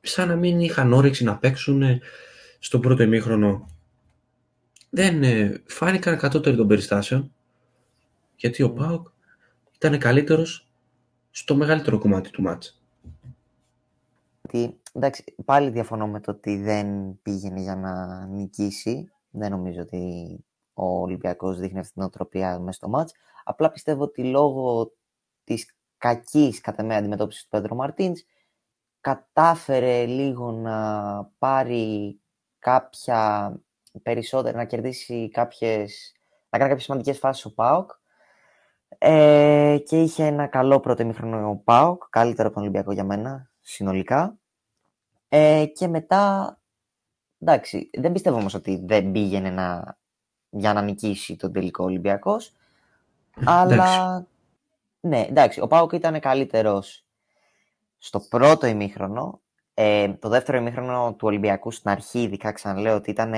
σαν 0.00 0.28
να 0.28 0.36
μην 0.36 0.60
είχαν 0.60 0.92
όρεξη 0.92 1.24
να 1.24 1.36
παίξουν 1.36 1.82
ε, 1.82 2.00
στο 2.58 2.80
πρώτο 2.80 3.02
ημίχρονο. 3.02 3.77
Δεν 4.90 5.22
ε, 5.22 5.62
φάνηκαν 5.66 6.18
κατώτεροι 6.18 6.56
των 6.56 6.66
περιστάσεων, 6.68 7.34
γιατί 8.36 8.62
ο 8.62 8.72
ΠΑΟΚ 8.72 9.08
ήταν 9.74 9.98
καλύτερος 9.98 10.68
στο 11.30 11.56
μεγαλύτερο 11.56 11.98
κομμάτι 11.98 12.30
του 12.30 12.42
μάτς. 12.42 12.82
ότι, 14.42 14.80
εντάξει, 14.92 15.34
πάλι 15.44 15.70
διαφωνώ 15.70 16.08
με 16.08 16.20
το 16.20 16.30
ότι 16.30 16.56
δεν 16.56 17.18
πήγαινε 17.22 17.60
για 17.60 17.76
να 17.76 18.24
νικήσει. 18.26 19.10
Δεν 19.30 19.50
νομίζω 19.50 19.80
ότι 19.80 20.36
ο 20.72 21.00
Ολυμπιακός 21.00 21.58
δείχνει 21.58 21.78
αυτή 21.78 21.92
την 21.92 22.02
οτροπία 22.02 22.58
μέσα 22.58 22.76
στο 22.76 22.88
μάτς. 22.88 23.12
Απλά 23.44 23.70
πιστεύω 23.70 24.02
ότι 24.02 24.24
λόγω 24.24 24.92
της 25.44 25.76
κακής 25.98 26.60
κατά 26.60 26.84
με 26.84 26.96
αντιμετώπισης 26.96 27.42
του 27.42 27.48
Πέντρο 27.48 27.74
Μαρτίνς 27.74 28.22
κατάφερε 29.00 30.06
λίγο 30.06 30.52
να 30.52 31.24
πάρει 31.38 32.20
κάποια 32.58 33.52
περισσότερα, 34.02 34.56
να 34.56 34.64
κερδίσει 34.64 35.30
κάποιες, 35.30 36.12
να 36.48 36.58
κάνει 36.58 36.70
κάποιες 36.70 36.84
σημαντικές 36.84 37.18
φάσεις 37.18 37.44
ο 37.44 37.54
ΠΑΟΚ 37.54 37.90
ε, 38.98 39.78
και 39.86 40.02
είχε 40.02 40.24
ένα 40.24 40.46
καλό 40.46 40.80
πρώτο 40.80 41.02
ημίχρονο 41.02 41.48
ο 41.50 41.56
ΠΑΟΚ, 41.56 42.02
καλύτερο 42.10 42.46
από 42.48 42.56
τον 42.56 42.62
Ολυμπιακό 42.62 42.92
για 42.92 43.04
μένα, 43.04 43.50
συνολικά. 43.60 44.38
Ε, 45.28 45.66
και 45.66 45.88
μετά, 45.88 46.58
εντάξει, 47.38 47.90
δεν 47.98 48.12
πιστεύω 48.12 48.36
όμως 48.36 48.54
ότι 48.54 48.82
δεν 48.84 49.12
πήγαινε 49.12 49.50
να, 49.50 49.98
για 50.50 50.72
να 50.72 50.82
νικήσει 50.82 51.36
τον 51.36 51.52
τελικό 51.52 51.84
Ολυμπιακός. 51.84 52.52
Αλλά, 53.44 54.26
ναι, 55.00 55.20
εντάξει, 55.28 55.60
ο 55.60 55.66
ΠΑΟΚ 55.66 55.92
ήταν 55.92 56.20
καλύτερος 56.20 57.04
στο 57.98 58.20
πρώτο 58.20 58.66
ημίχρονο. 58.66 59.40
Ε, 59.80 60.12
το 60.12 60.28
δεύτερο 60.28 60.58
ημίχρονο 60.58 61.14
του 61.14 61.26
Ολυμπιακού 61.26 61.70
στην 61.70 61.90
αρχή, 61.90 62.22
ειδικά 62.22 62.52
ξαναλέω 62.52 62.96
ότι 62.96 63.10
ήταν 63.10 63.32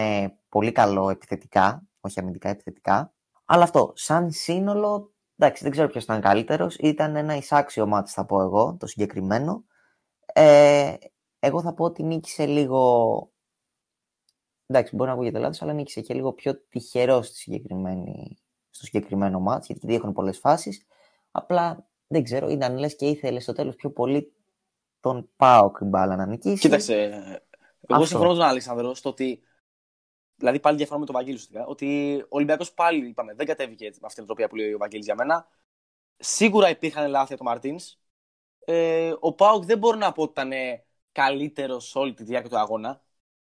πολύ 0.49 0.73
καλό 0.73 1.11
επιθετικά, 1.11 1.83
όχι 2.01 2.21
αμυντικά 2.21 2.49
επιθετικά. 2.49 3.13
Αλλά 3.45 3.63
αυτό, 3.63 3.93
σαν 3.95 4.31
σύνολο, 4.31 5.13
εντάξει, 5.37 5.63
δεν 5.63 5.73
ξέρω 5.73 5.89
ποιος 5.89 6.05
ήταν 6.05 6.21
καλύτερος. 6.21 6.77
Ήταν 6.77 7.17
ένα 7.17 7.37
εισάξιο 7.37 7.87
μάτς, 7.87 8.13
θα 8.13 8.25
πω 8.25 8.43
εγώ, 8.43 8.77
το 8.81 8.87
συγκεκριμένο. 8.87 9.65
Ε, 10.33 10.95
εγώ 11.39 11.63
θα 11.63 11.75
πω 11.75 11.85
ότι 11.85 12.03
νίκησε 12.03 12.47
λίγο. 12.47 13.33
Εντάξει, 14.67 14.97
μπορεί 14.97 15.09
να 15.09 15.15
ακούγεται 15.15 15.39
λάθος, 15.39 15.63
αλλά 15.63 15.73
νίκησε 15.73 16.01
και 16.01 16.15
λίγο 16.15 16.33
πιο 16.33 16.61
τυχερός 16.69 17.27
στη 17.27 17.37
συγκεκριμένη... 17.37 18.39
στο 18.71 18.85
συγκεκριμένο 18.85 19.41
μάτς, 19.41 19.67
γιατί 19.67 19.81
και 19.81 19.87
οι 19.87 19.91
δύο 19.91 19.99
έχουν 19.99 20.13
πολλές 20.13 20.39
φάσεις. 20.39 20.87
Απλά 21.31 21.89
δεν 22.07 22.23
ξέρω, 22.23 22.49
ήταν 22.49 22.79
λες 22.79 22.97
και 22.97 23.07
ήθελε 23.07 23.41
στο 23.41 23.53
τέλος 23.53 23.75
πιο 23.75 23.91
πολύ 23.91 24.33
τον 25.01 25.31
Πάοκ 25.37 25.77
η 25.81 25.85
μπάλα 25.85 26.17
να 26.17 26.27
νικήσει. 26.27 26.59
Κοίταξε, 26.59 26.95
εγώ 27.89 28.03
Αυτό. 28.03 28.07
συμφωνώ 28.07 28.31
με 28.31 28.37
τον 28.37 28.45
Αλέξανδρος 28.47 28.99
στο 28.99 29.09
ότι. 29.09 29.43
Δηλαδή, 30.37 30.61
πάλι 30.61 30.77
διαφωνώ 30.77 31.01
με 31.01 31.07
τον 31.07 31.15
Βαγγέλη 31.15 31.35
ουσιαστικά. 31.37 31.67
Ότι 31.67 32.17
ο 32.23 32.27
Ολυμπιακός 32.29 32.73
πάλι 32.73 33.07
είπαμε, 33.09 33.35
δεν 33.35 33.47
κατέβηκε 33.47 33.85
με 33.85 33.91
αυτήν 33.91 34.15
την 34.15 34.27
τροπία 34.27 34.49
που 34.49 34.57
λέει 34.57 34.73
ο 34.73 34.79
Βαγγέλης 34.79 35.05
για 35.05 35.15
μένα. 35.15 35.49
Σίγουρα 36.17 36.69
υπήρχαν 36.69 37.11
λάθη 37.11 37.33
από 37.33 37.43
τον 37.43 37.53
Μαρτίνς. 37.53 37.99
Ε, 38.65 39.13
ο 39.21 39.33
Πάουκ 39.33 39.65
δεν 39.65 39.79
μπορώ 39.79 39.97
να 39.97 40.13
πω 40.13 40.23
ότι 40.23 40.31
ήταν 40.31 40.53
καλύτερος 41.13 41.89
σε 41.89 41.99
όλη 41.99 42.15
τη 42.15 42.25
διάρκεια 42.25 42.51
του 42.51 42.59
αγώνα. 42.59 43.03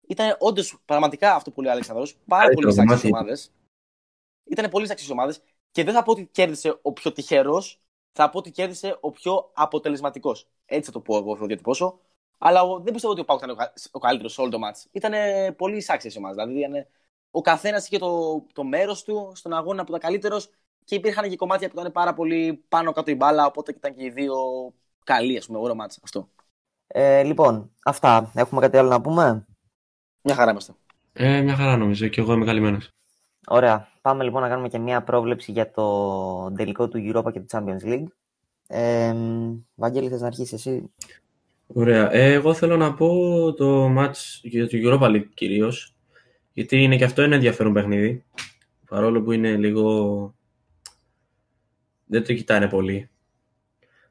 Ήταν 0.09 0.37
όντως 0.39 0.83
πραγματικά 0.85 1.35
αυτό 1.35 1.51
που 1.51 1.61
λέει 1.61 1.71
ο 1.71 1.73
Αλέξανδρος. 1.73 2.17
Πάρα 2.27 2.45
Καλύτερο 2.45 2.69
πολύ 2.69 2.81
αξίε 2.81 3.11
κομμάτι. 3.11 3.25
ομάδες. 3.25 3.53
Ήταν 4.45 4.71
πολύ 4.71 4.91
αξίε 4.91 5.13
ομάδες. 5.13 5.43
Και 5.71 5.85
δεν 5.85 5.95
θα 5.95 6.03
πω 6.03 6.11
ότι 6.11 6.27
κέρδισε 6.27 6.79
ο 6.83 6.93
πιο 6.93 7.13
τυχερός, 7.13 7.83
θα 8.13 8.31
πω 8.31 8.39
ότι 8.39 8.51
κέρδισε 8.51 8.97
ο 9.01 9.11
πιο 9.11 9.51
αποτελεσματικός. 9.55 10.49
Έτσι 10.67 10.87
θα 10.87 10.93
το 10.93 11.01
πω 11.01 11.17
εγώ, 11.17 11.35
θα 11.35 11.41
το 11.41 11.47
διατυπώσω. 11.47 11.99
Αλλά 12.39 12.61
εγώ 12.61 12.81
δεν 12.81 12.93
πιστεύω 12.93 13.13
ότι 13.13 13.23
ο 13.23 13.25
Πάουκ 13.25 13.41
ήταν 13.43 13.51
ο 13.51 13.55
κα- 13.55 13.73
ο 13.91 13.99
καλύτερος 13.99 14.33
σε 14.33 14.41
όλο 14.41 14.51
το 14.51 14.59
μάτς. 14.59 14.89
Ήταν 14.93 15.13
πολύ 15.57 15.77
εισάξιε 15.77 16.11
ομάδες. 16.17 16.37
Δηλαδή, 16.45 16.59
ήταν, 16.59 16.87
ο 17.31 17.41
καθένας 17.41 17.87
είχε 17.87 17.99
το, 17.99 18.43
το 18.53 18.65
μέρος 18.65 19.03
του 19.05 19.33
στον 19.35 19.53
αγώνα 19.53 19.83
που 19.85 19.89
ήταν 19.89 20.01
καλύτερος 20.01 20.51
και 20.85 20.95
υπήρχαν 20.95 21.29
και 21.29 21.37
κομμάτια 21.37 21.69
που 21.69 21.81
ήταν 21.81 21.93
πάρα 21.93 22.15
πολύ 22.15 22.65
πάνω 22.69 22.93
κάτω 22.93 23.11
η 23.11 23.15
μπάλα. 23.15 23.47
Οπότε 23.47 23.73
ήταν 23.77 23.95
και 23.95 24.05
οι 24.05 24.11
δύο 24.11 24.35
καλοί, 25.05 25.37
ας 25.37 25.47
πούμε, 25.47 25.59
ωραίο 25.59 25.75
μάτς 25.75 25.99
αυτό. 26.03 26.29
Ε, 26.87 27.23
λοιπόν, 27.23 27.71
αυτά. 27.85 28.31
Έχουμε 28.35 28.61
κάτι 28.61 28.77
άλλο 28.77 28.89
να 28.89 29.01
πούμε; 29.01 29.47
Μια 30.23 30.35
χαρά 30.35 30.51
είμαστε. 30.51 30.75
Ε, 31.13 31.41
μια 31.41 31.57
χαρά 31.57 31.77
νομίζω 31.77 32.09
και 32.09 32.21
εγώ 32.21 32.33
είμαι 32.33 32.45
καλυμμένος. 32.45 32.89
Ωραία. 33.47 33.89
Πάμε 34.03 34.25
λοιπόν 34.25 34.43
να 34.43 34.49
κάνουμε 34.49 34.69
και 34.69 34.79
μια 34.79 35.03
πρόβλεψη 35.03 35.53
για 35.53 35.71
το 35.71 36.53
τελικό 36.53 36.89
του 36.89 36.99
Europa 36.99 37.33
και 37.33 37.41
του 37.41 37.47
Champions 37.51 37.85
League. 37.85 38.07
Ε, 38.67 39.15
Βαγγέλη, 39.75 40.09
θες 40.09 40.21
να 40.21 40.27
αρχίσεις 40.27 40.53
εσύ; 40.53 40.91
Ωραία. 41.67 42.13
Ε, 42.13 42.33
εγώ 42.33 42.55
θέλω 42.55 42.77
να 42.77 42.95
πω 42.95 43.09
το 43.53 43.95
match 43.99 44.41
για 44.43 44.69
το 44.69 44.79
Europa 44.83 45.11
League 45.11 45.29
κυρίως. 45.35 45.95
Γιατί 46.53 46.83
είναι 46.83 46.97
και 46.97 47.05
αυτό 47.05 47.23
ένα 47.23 47.35
ενδιαφέρον 47.35 47.73
παιχνίδι. 47.73 48.25
Παρόλο 48.89 49.23
που 49.23 49.33
είναι 49.33 49.57
λίγο. 49.57 50.35
Δεν 52.07 52.25
το 52.25 52.35
κοιτάνε 52.35 52.69
πολύ. 52.69 53.11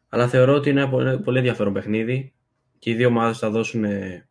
Αλλά 0.10 0.28
θεωρώ 0.28 0.54
ότι 0.54 0.70
είναι 0.70 0.82
ένα 0.82 1.20
πολύ 1.20 1.38
ενδιαφέρον 1.38 1.74
παιχνίδι 1.74 2.34
και 2.80 2.90
οι 2.90 2.94
δύο 2.94 3.08
ομάδες 3.08 3.38
θα 3.38 3.50
δώσουν 3.50 3.84
ε, 3.84 4.28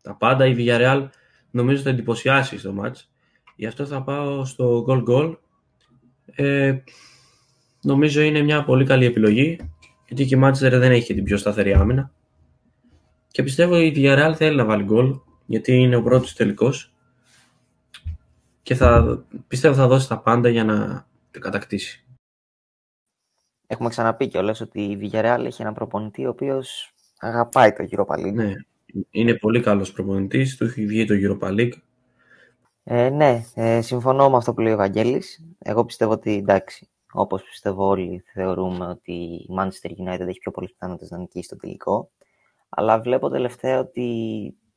τα 0.00 0.16
πάντα. 0.16 0.46
Η 0.46 0.54
Villarreal 0.58 1.08
νομίζω 1.50 1.82
θα 1.82 1.90
εντυπωσιάσει 1.90 2.58
στο 2.58 2.74
match. 2.82 2.94
Γι' 3.56 3.66
αυτό 3.66 3.86
θα 3.86 4.02
πάω 4.02 4.44
στο 4.44 4.84
goal 4.88 5.04
goal. 5.08 5.36
Ε, 6.26 6.78
νομίζω 7.82 8.20
είναι 8.20 8.42
μια 8.42 8.64
πολύ 8.64 8.84
καλή 8.84 9.04
επιλογή 9.04 9.58
γιατί 10.06 10.24
και 10.24 10.34
η 10.34 10.40
Manchester 10.42 10.78
δεν 10.78 10.92
έχει 10.92 11.14
την 11.14 11.24
πιο 11.24 11.36
σταθερή 11.36 11.72
άμυνα. 11.72 12.12
Και 13.28 13.42
πιστεύω 13.42 13.78
η 13.78 13.92
Villarreal 13.96 14.32
θέλει 14.36 14.56
να 14.56 14.64
βάλει 14.64 14.84
γκολ 14.84 15.18
γιατί 15.46 15.72
είναι 15.72 15.96
ο 15.96 16.02
πρώτος 16.02 16.34
τελικός 16.34 16.94
και 18.62 18.74
θα, 18.74 19.24
πιστεύω 19.48 19.74
θα 19.74 19.86
δώσει 19.86 20.08
τα 20.08 20.18
πάντα 20.18 20.48
για 20.48 20.64
να 20.64 21.06
το 21.30 21.38
κατακτήσει. 21.38 22.04
Έχουμε 23.66 23.88
ξαναπεί 23.88 24.28
κιόλας 24.28 24.60
ότι 24.60 24.80
η 24.80 24.98
Villarreal 25.00 25.42
έχει 25.44 25.62
έναν 25.62 25.74
προπονητή 25.74 26.26
ο 26.26 26.28
οποίος 26.28 26.94
αγαπάει 27.18 27.72
το 27.72 27.88
Europa 27.90 28.18
League. 28.18 28.34
Ναι, 28.34 28.52
είναι 29.10 29.34
πολύ 29.34 29.60
καλός 29.60 29.92
προπονητής, 29.92 30.56
του 30.56 30.64
έχει 30.64 30.86
βγει 30.86 31.04
το 31.04 31.14
Europa 31.14 31.48
League. 31.48 31.72
Ε, 32.88 33.08
ναι, 33.08 33.42
ε, 33.54 33.80
συμφωνώ 33.80 34.30
με 34.30 34.36
αυτό 34.36 34.54
που 34.54 34.60
λέει 34.60 34.72
ο 34.72 34.76
Βαγγέλης. 34.76 35.44
Εγώ 35.58 35.84
πιστεύω 35.84 36.12
ότι 36.12 36.36
εντάξει, 36.36 36.88
όπως 37.12 37.42
πιστεύω 37.42 37.86
όλοι 37.86 38.24
θεωρούμε 38.32 38.86
ότι 38.86 39.12
η 39.12 39.48
Manchester 39.58 39.90
United 39.90 40.26
έχει 40.28 40.38
πιο 40.38 40.50
πολλές 40.50 40.70
πιθανότητες 40.72 41.10
να 41.10 41.18
νικήσει 41.18 41.44
στο 41.44 41.56
τελικό. 41.56 42.10
Αλλά 42.68 43.00
βλέπω 43.00 43.28
τελευταία 43.28 43.78
ότι 43.78 44.02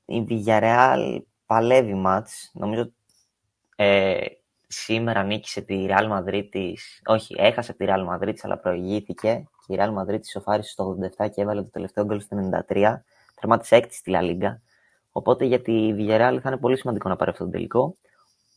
η 0.06 0.26
Villarreal 0.30 1.20
παλεύει 1.46 1.94
μάτς. 1.94 2.52
Νομίζω 2.54 2.92
ε, 3.76 4.18
σήμερα 4.68 5.24
νίκησε 5.24 5.62
τη 5.62 5.86
Real 5.90 6.12
Madrid 6.12 6.74
όχι, 7.06 7.36
έχασε 7.38 7.74
τη 7.74 7.86
Real 7.88 8.08
Madrid 8.10 8.36
αλλά 8.42 8.58
προηγήθηκε 8.58 9.44
και 9.68 9.74
η 9.74 9.78
Real 9.80 9.94
Madrid 10.00 10.20
σοφάρισε 10.32 10.70
στο 10.70 10.98
87 11.18 11.30
και 11.30 11.42
έβαλε 11.42 11.62
το 11.62 11.70
τελευταίο 11.70 12.06
γκολ 12.06 12.22
στο 12.22 12.38
93. 12.68 12.96
Τερμάτισε 13.36 13.76
έκτη 13.76 13.96
στη 13.96 14.12
La 14.16 14.22
Liga. 14.22 14.69
Οπότε 15.20 15.46
για 15.46 15.62
τη 15.62 15.94
Villarreal 15.98 16.40
θα 16.42 16.50
είναι 16.50 16.58
πολύ 16.58 16.78
σημαντικό 16.78 17.10
να 17.10 17.16
πάρει 17.16 17.32
αυτό 17.32 17.44
το 17.44 17.50
τελικό. 17.50 17.98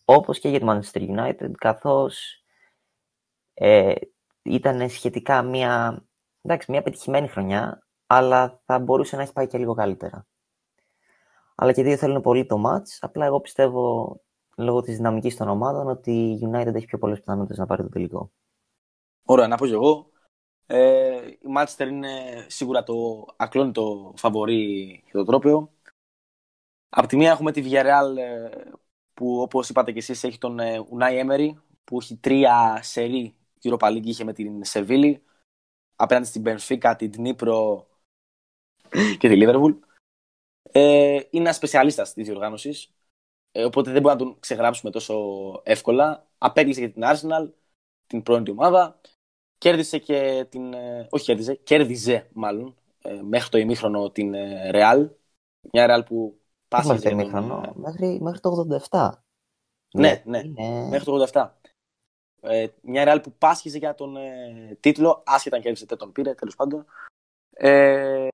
Όπως 0.04 0.38
και 0.38 0.48
για 0.48 0.58
τη 0.58 0.66
Manchester 0.68 1.10
United, 1.10 1.50
καθώς 1.58 2.44
ε, 3.54 3.94
ήταν 4.42 4.88
σχετικά 4.88 5.42
μια, 5.42 6.04
εντάξει, 6.42 6.70
μια 6.70 6.82
πετυχημένη 6.82 7.28
χρονιά, 7.28 7.86
αλλά 8.06 8.60
θα 8.64 8.78
μπορούσε 8.78 9.16
να 9.16 9.22
έχει 9.22 9.32
πάει 9.32 9.46
και 9.46 9.58
λίγο 9.58 9.74
καλύτερα. 9.74 10.26
Αλλά 11.54 11.72
και 11.72 11.82
δύο 11.82 11.96
θέλουν 11.96 12.20
πολύ 12.20 12.46
το 12.46 12.62
match. 12.66 12.96
Απλά 13.00 13.26
εγώ 13.26 13.40
πιστεύω 13.40 14.20
λόγω 14.56 14.80
της 14.80 14.96
δυναμικής 14.96 15.36
των 15.36 15.48
ομάδων 15.48 15.88
ότι 15.88 16.12
η 16.12 16.48
United 16.52 16.74
έχει 16.74 16.86
πιο 16.86 16.98
πολλές 16.98 17.18
πιθανότητες 17.18 17.58
να 17.58 17.66
πάρει 17.66 17.82
το 17.82 17.88
τελικό. 17.88 18.32
Ωραία, 19.22 19.46
να 19.48 19.56
πω 19.56 19.66
και 19.66 19.72
εγώ. 19.72 20.10
Ε, 20.66 21.26
η 21.26 21.38
Manchester 21.56 21.86
είναι 21.86 22.10
σίγουρα 22.48 22.82
το 22.82 23.26
ακλόνητο 23.36 24.14
φαβορή 24.16 24.64
για 25.04 25.12
το 25.12 25.24
τρόπαιο. 25.24 25.71
Απ' 26.94 27.06
τη 27.06 27.16
μία 27.16 27.30
έχουμε 27.30 27.52
τη 27.52 27.62
Villarreal 27.64 28.16
ε, 28.16 28.50
που 29.14 29.40
όπως 29.40 29.68
είπατε 29.68 29.92
και 29.92 29.98
εσείς 29.98 30.24
έχει 30.24 30.38
τον 30.38 30.58
ε, 30.58 30.84
Unai 30.90 31.26
Emery 31.26 31.52
που 31.84 31.98
έχει 32.00 32.16
τρία 32.16 32.80
σερί 32.82 33.34
Europa 33.62 33.88
League 33.88 34.06
είχε 34.06 34.24
με 34.24 34.32
την 34.32 34.64
Σεβίλη 34.64 35.22
απέναντι 35.96 36.26
στην 36.26 36.42
Benfica, 36.46 36.94
την 36.98 37.12
Dnipro 37.16 37.84
και 39.18 39.28
τη 39.28 39.34
Liverpool. 39.38 39.78
Ε, 40.62 41.14
είναι 41.14 41.42
ένας 41.44 41.56
σπεσιαλίστας 41.56 42.12
της 42.12 42.26
διοργάνωσης 42.26 42.92
ε, 43.52 43.64
οπότε 43.64 43.90
δεν 43.90 44.02
μπορούμε 44.02 44.22
να 44.22 44.28
τον 44.28 44.40
ξεγράψουμε 44.40 44.90
τόσο 44.90 45.14
εύκολα. 45.64 46.26
Απέκλεισε 46.38 46.80
και 46.80 46.88
την 46.88 47.02
Arsenal, 47.04 47.50
την 48.06 48.22
πρώην 48.22 48.44
του 48.44 48.52
ομάδα. 48.56 49.00
Κέρδισε 49.58 49.98
και 49.98 50.46
την. 50.48 50.72
Ε, 50.72 51.06
όχι, 51.10 51.24
κέρδισε, 51.24 51.54
κέρδιζε 51.54 52.28
μάλλον 52.32 52.74
ε, 53.02 53.22
μέχρι 53.22 53.48
το 53.48 53.58
ημίχρονο 53.58 54.10
την 54.10 54.34
ε, 54.34 54.70
Real. 54.74 55.08
Μια 55.72 55.86
Real 55.88 56.06
που 56.06 56.40
πάσχε. 56.72 56.88
Μέχρι 56.88 57.02
το 57.02 57.10
ημίχρονο, 57.10 57.72
μέχρι, 57.74 58.20
μέχρι 58.20 58.40
το 58.40 58.78
87. 58.90 59.10
Ναι, 59.94 60.22
ναι, 60.24 60.42
ναι, 60.42 60.88
μέχρι 60.88 61.04
το 61.04 61.28
87. 61.32 61.48
Ε, 62.40 62.66
μια 62.82 63.04
Real 63.06 63.22
που 63.22 63.32
πάσχιζε 63.32 63.78
για 63.78 63.94
τον 63.94 64.16
ε, 64.16 64.76
τίτλο, 64.80 65.22
άσχετα 65.26 65.56
αν 65.56 65.62
κέρδισε 65.62 65.86
τον 65.86 66.12
πήρε, 66.12 66.34
τέλος 66.34 66.56
πάντων. 66.56 66.86
Ε, 67.50 68.28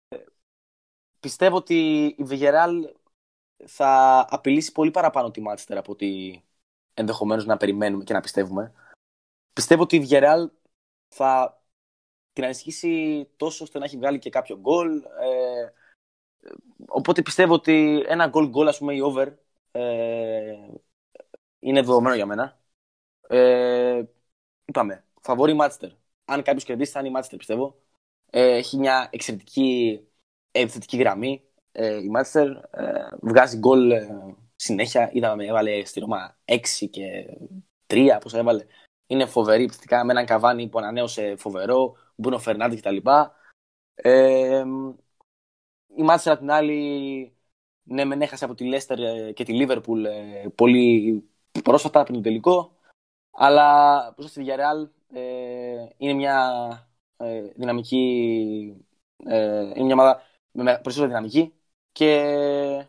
πιστεύω 1.20 1.56
ότι 1.56 2.04
η 2.04 2.26
Villarreal 2.30 2.92
θα 3.66 4.26
απειλήσει 4.30 4.72
πολύ 4.72 4.90
παραπάνω 4.90 5.30
τη 5.30 5.42
Manchester 5.48 5.76
από 5.76 5.92
ότι 5.92 6.42
ενδεχομένως 6.94 7.46
να 7.46 7.56
περιμένουμε 7.56 8.04
και 8.04 8.12
να 8.12 8.20
πιστεύουμε. 8.20 8.72
Πιστεύω 9.52 9.82
ότι 9.82 9.96
η 9.96 10.06
Villarreal 10.10 10.48
θα 11.08 11.62
την 12.32 12.44
ανισχύσει 12.44 13.28
τόσο 13.36 13.64
ώστε 13.64 13.78
να 13.78 13.84
έχει 13.84 13.96
βγάλει 13.96 14.18
και 14.18 14.30
κάποιο 14.30 14.56
γκολ. 14.56 15.02
Ε, 15.02 15.72
οπότε 16.88 17.22
πιστεύω 17.22 17.54
ότι 17.54 18.04
ένα 18.06 18.26
γκολ 18.26 18.48
γκολ, 18.48 18.68
ας 18.68 18.78
πούμε, 18.78 18.94
η 18.94 19.00
over 19.00 19.32
ε, 19.72 20.54
είναι 21.58 21.80
δεδομένο 21.80 22.14
για 22.14 22.26
μένα. 22.26 22.60
Ε, 23.28 24.02
είπαμε, 24.64 25.04
φαβόρη 25.20 25.56
Manchester. 25.60 25.90
Αν 26.24 26.42
κάποιος 26.42 26.64
κερδίσει 26.64 26.90
θα 26.90 27.00
είναι 27.00 27.08
η 27.08 27.12
Manchester, 27.16 27.34
πιστεύω. 27.36 27.80
Ε, 28.30 28.56
έχει 28.56 28.76
μια 28.76 29.08
εξαιρετική 29.12 30.00
επιθετική 30.50 30.96
γραμμή 30.96 31.48
ε, 31.80 32.02
η 32.02 32.08
Μάτσερ 32.08 32.46
ε, 32.50 33.08
βγάζει 33.22 33.56
γκολ 33.56 33.90
ε, 33.90 34.08
συνέχεια. 34.56 35.10
Είδαμε, 35.12 35.46
έβαλε 35.46 35.84
στη 35.84 36.00
Ρώμα 36.00 36.36
6 36.44 36.58
και 36.90 37.02
3, 37.86 38.18
πόσα 38.20 38.38
έβαλε. 38.38 38.64
Είναι 39.06 39.26
φοβερή 39.26 39.62
επιθετικά 39.62 40.04
με 40.04 40.12
έναν 40.12 40.26
καβάνι 40.26 40.68
που 40.68 40.78
ανανέωσε 40.78 41.34
φοβερό, 41.36 41.96
Μπούνο 42.16 42.38
Φερνάντε 42.38 42.76
κτλ. 42.76 42.96
Ε, 43.94 44.64
η 45.98 46.02
Μάτσερ 46.02 46.32
απ' 46.32 46.38
την 46.38 46.50
άλλη, 46.50 47.36
ναι, 47.82 48.04
μεν 48.04 48.22
έχασε 48.22 48.44
από 48.44 48.54
τη 48.54 48.64
Λέστερ 48.64 48.98
ε, 48.98 49.32
και 49.32 49.44
τη 49.44 49.52
Λίβερπουλ 49.52 50.04
ε, 50.04 50.48
πολύ 50.54 51.24
πρόσφατα 51.62 52.02
πριν 52.02 52.14
το 52.14 52.20
τελικό. 52.20 52.76
Αλλά 53.30 54.14
προ 54.14 54.24
τη 54.24 54.32
Villarreal 54.36 54.88
ε, 55.12 55.88
είναι 55.96 56.12
μια 56.12 56.46
ε, 57.16 57.40
δυναμική. 57.56 58.86
Ε, 59.24 59.60
είναι 59.60 59.84
μια 59.84 59.94
ομάδα 59.94 60.22
με 60.50 60.64
περισσότερη 60.64 61.06
δυναμική 61.06 61.54
και 61.92 62.88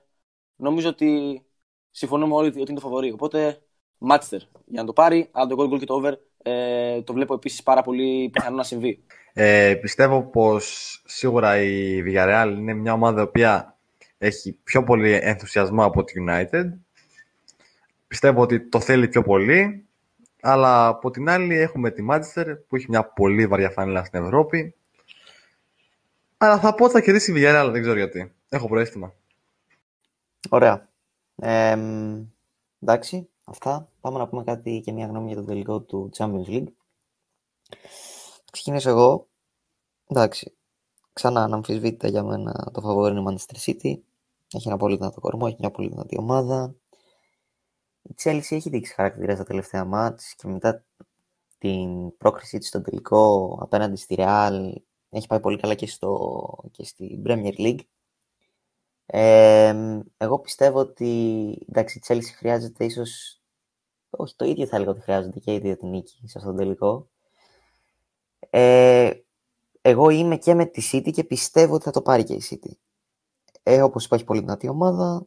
νομίζω 0.55 0.89
ότι 0.89 1.43
συμφωνούμε 1.91 2.33
όλοι 2.33 2.47
ότι 2.47 2.59
είναι 2.59 2.73
το 2.73 2.79
φαβορή. 2.79 3.11
Οπότε, 3.11 3.63
Μάτστερ 3.97 4.41
για 4.65 4.81
να 4.81 4.85
το 4.85 4.93
πάρει, 4.93 5.29
αλλά 5.31 5.47
το 5.47 5.55
goal 5.59 5.73
goal 5.73 5.79
και 5.79 5.85
το 5.85 5.93
over 5.93 6.19
ε, 6.43 7.01
το 7.01 7.13
βλέπω 7.13 7.33
επίσης 7.33 7.63
πάρα 7.63 7.81
πολύ 7.81 8.29
πιθανό 8.33 8.55
να 8.55 8.63
συμβεί. 8.63 9.03
Ε, 9.33 9.75
πιστεύω 9.81 10.23
πως 10.23 11.01
σίγουρα 11.05 11.61
η 11.61 12.03
Villarreal 12.05 12.53
είναι 12.57 12.73
μια 12.73 12.93
ομάδα 12.93 13.21
η 13.21 13.23
οποία 13.23 13.77
έχει 14.17 14.57
πιο 14.63 14.83
πολύ 14.83 15.13
ενθουσιασμό 15.13 15.83
από 15.85 16.03
τη 16.03 16.13
United. 16.27 16.65
Πιστεύω 18.07 18.41
ότι 18.41 18.59
το 18.59 18.79
θέλει 18.79 19.07
πιο 19.07 19.21
πολύ, 19.21 19.85
αλλά 20.41 20.87
από 20.87 21.11
την 21.11 21.29
άλλη 21.29 21.57
έχουμε 21.57 21.91
τη 21.91 22.05
Manchester 22.09 22.57
που 22.67 22.75
έχει 22.75 22.85
μια 22.89 23.03
πολύ 23.03 23.47
βαριά 23.47 23.69
φανέλα 23.69 24.03
στην 24.03 24.23
Ευρώπη. 24.23 24.73
Αλλά 26.37 26.59
θα 26.59 26.75
πω 26.75 26.83
ότι 26.83 26.93
θα 26.93 27.01
κερδίσει 27.01 27.31
η 27.31 27.35
Villarreal, 27.37 27.69
δεν 27.71 27.81
ξέρω 27.81 27.97
γιατί. 27.97 28.33
Έχω 28.49 28.67
προέστημα. 28.67 29.13
Ωραία. 30.49 30.89
Ε, 31.35 31.77
εντάξει, 32.81 33.29
αυτά. 33.49 33.89
Πάμε 34.01 34.17
να 34.17 34.27
πούμε 34.27 34.43
κάτι 34.43 34.81
και 34.85 34.91
μια 34.91 35.05
γνώμη 35.05 35.27
για 35.27 35.35
το 35.35 35.43
τελικό 35.43 35.81
του 35.81 36.09
Champions 36.17 36.45
League. 36.47 36.67
Ξεκινήσω 38.51 38.89
εγώ. 38.89 39.27
Εντάξει. 40.07 40.53
Ξανά 41.13 41.43
αναμφισβήτητα 41.43 42.07
για 42.07 42.23
μένα 42.23 42.69
το 42.73 42.81
φαβόρι 42.81 43.17
είναι 43.17 43.23
Manchester 43.29 43.69
City. 43.69 43.99
Έχει 44.53 44.67
ένα 44.67 44.77
πολύ 44.77 44.95
δυνατό 44.95 45.19
κορμό, 45.19 45.45
έχει 45.47 45.57
μια 45.59 45.71
πολύ 45.71 45.89
δυνατή 45.89 46.17
ομάδα. 46.19 46.75
Η 48.01 48.15
Chelsea 48.23 48.51
έχει 48.51 48.69
δείξει 48.69 48.93
χαρακτήρα 48.93 49.35
στα 49.35 49.43
τελευταία 49.43 49.85
μάτς 49.85 50.35
και 50.35 50.47
μετά 50.47 50.83
την 51.57 52.17
πρόκρισή 52.17 52.57
της 52.57 52.67
στο 52.67 52.81
τελικό 52.81 53.57
απέναντι 53.61 53.95
στη 53.95 54.15
Real 54.17 54.71
έχει 55.09 55.27
πάει 55.27 55.39
πολύ 55.39 55.57
καλά 55.57 55.73
και, 55.75 55.87
στο, 55.87 56.69
και 56.71 56.83
στην 56.83 57.23
Premier 57.25 57.53
League 57.57 57.79
εγώ 60.17 60.39
πιστεύω 60.41 60.79
ότι 60.79 61.65
εντάξει, 61.69 61.97
η 61.97 62.01
Chelsea 62.07 62.33
χρειάζεται 62.37 62.85
ίσως 62.85 63.38
όχι 64.09 64.35
το 64.35 64.45
ίδιο 64.45 64.65
θα 64.65 64.75
έλεγα 64.75 64.91
ότι 64.91 65.01
χρειάζεται 65.01 65.39
και 65.39 65.51
η 65.51 65.55
ίδια 65.55 65.77
την 65.77 65.89
νίκη 65.89 66.19
σε 66.25 66.37
αυτόν 66.37 66.55
τον 66.55 66.63
τελικό. 66.63 67.09
Ε, 68.49 69.11
εγώ 69.81 70.09
είμαι 70.09 70.37
και 70.37 70.53
με 70.53 70.65
τη 70.65 70.89
City 70.93 71.11
και 71.11 71.23
πιστεύω 71.23 71.73
ότι 71.73 71.83
θα 71.83 71.91
το 71.91 72.01
πάρει 72.01 72.23
και 72.23 72.33
η 72.33 72.41
City. 72.49 72.71
Ε, 73.63 73.81
όπως 73.81 74.05
υπάρχει 74.05 74.25
πολύ 74.25 74.39
δυνατή 74.39 74.67
ομάδα 74.67 75.25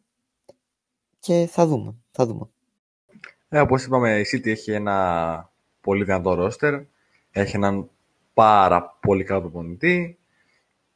και 1.19 1.49
θα 1.51 1.67
δούμε. 1.67 1.95
Θα 2.11 2.27
δούμε. 2.27 2.49
Ε, 3.49 3.61
όπως 3.61 3.85
είπαμε, 3.85 4.19
η 4.19 4.25
City 4.33 4.47
έχει 4.47 4.73
ένα 4.73 5.53
πολύ 5.81 6.05
δυνατό 6.05 6.35
ρόστερ. 6.35 6.81
Έχει 7.31 7.57
έναν 7.57 7.91
πάρα 8.35 8.99
πολύ 9.01 9.25
καλό 9.25 9.41
προπονητή. 9.41 10.19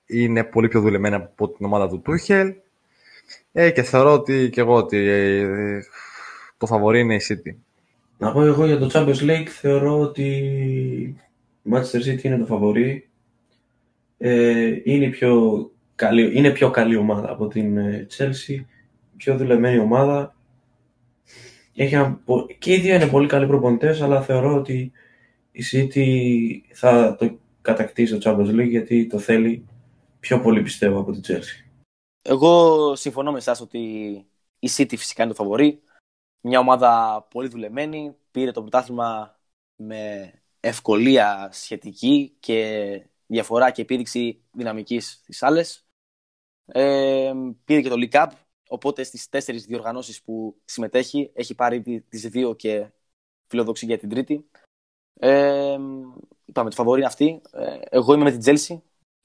Είναι 0.07 0.45
πολύ 0.45 0.69
πιο 0.69 0.81
δουλεμένη 0.81 1.15
από 1.15 1.49
την 1.49 1.67
ομάδα 1.67 1.89
του 1.89 2.01
Τούχελ. 2.01 2.55
Ε, 3.53 3.71
και 3.71 3.83
θεωρώ 3.83 4.13
ότι 4.13 4.51
και 4.51 4.61
εγώ 4.61 4.75
ότι 4.75 4.97
ε, 4.97 5.81
το 6.57 6.67
φαβορή 6.67 7.01
είναι 7.01 7.15
η 7.15 7.21
City. 7.29 7.66
Να 8.19 8.33
πω 8.33 8.43
εγώ 8.43 8.67
για 8.67 8.79
το 8.79 8.91
Champions 8.93 9.31
League 9.31 9.47
θεωρώ 9.47 10.01
ότι 10.01 10.25
η 11.63 11.73
Manchester 11.73 12.09
City 12.09 12.23
είναι 12.23 12.39
το 12.39 12.47
φαβορή. 12.47 13.09
Ε, 14.19 14.81
είναι, 14.85 15.09
πιο 15.09 15.71
καλή, 15.95 16.39
είναι 16.39 16.51
πιο 16.51 16.71
καλή 16.71 16.97
ομάδα 16.97 17.31
από 17.31 17.47
την 17.47 17.77
ε, 17.77 18.07
Chelsea, 18.17 18.65
πιο 19.17 19.37
δουλεμένη 19.37 19.79
ομάδα. 19.79 20.35
Έχει 21.75 21.95
ένα, 21.95 22.21
και 22.59 22.73
οι 22.73 22.79
δύο 22.79 22.95
είναι 22.95 23.09
πολύ 23.09 23.29
καλοί 23.29 23.47
προπονητές, 23.47 24.03
αλλά 24.03 24.23
θεωρώ 24.23 24.55
ότι 24.55 24.93
η 25.53 25.63
City 25.73 26.07
θα 26.73 27.17
το 27.19 27.39
κατακτήσει 27.63 28.19
το 28.19 28.31
Champions 28.31 28.61
League 28.61 28.69
γιατί 28.69 29.07
το 29.07 29.19
θέλει 29.19 29.65
πιο 30.21 30.41
πολύ 30.41 30.63
πιστεύω 30.63 31.01
από 31.01 31.13
την 31.13 31.23
Chelsea. 31.27 31.67
Εγώ 32.23 32.95
συμφωνώ 32.97 33.33
με 33.33 33.39
εσάς 33.39 33.61
ότι 33.61 33.79
η 34.59 34.69
City 34.77 34.95
φυσικά 34.97 35.23
είναι 35.23 35.33
το 35.33 35.43
φαβορή. 35.43 35.81
Μια 36.41 36.59
ομάδα 36.59 37.23
πολύ 37.31 37.49
δουλεμένη, 37.49 38.17
πήρε 38.31 38.51
το 38.51 38.61
πρωτάθλημα 38.61 39.41
με 39.77 40.33
ευκολία 40.61 41.49
σχετική 41.53 42.37
και 42.41 43.11
διαφορά 43.27 43.71
και 43.71 43.83
επίδειξη 43.83 44.45
δυναμικής 44.51 45.11
στις 45.13 45.43
άλλες. 45.43 45.87
Ε, 46.67 47.33
πήρε 47.65 47.81
και 47.81 47.89
το 47.89 47.97
League 47.99 48.11
Cup, 48.11 48.31
οπότε 48.69 49.03
στις 49.03 49.29
τέσσερις 49.29 49.65
διοργανώσεις 49.65 50.23
που 50.23 50.61
συμμετέχει 50.65 51.31
έχει 51.35 51.55
πάρει 51.55 51.83
τις 52.09 52.29
δύο 52.29 52.55
και 52.55 52.91
φιλοδοξεί 53.47 53.87
για 53.87 53.99
την 53.99 54.09
τρίτη. 54.09 54.51
Ε, 55.15 55.79
είπαμε, 56.45 56.71
το 56.71 56.77
φαβορή 56.77 56.99
είναι 56.99 57.09
αυτή. 57.09 57.43
Ε, 57.53 57.79
εγώ 57.89 58.15
είμαι 58.15 58.25
με 58.25 58.37
την 58.37 58.41
Chelsea, 58.45 58.81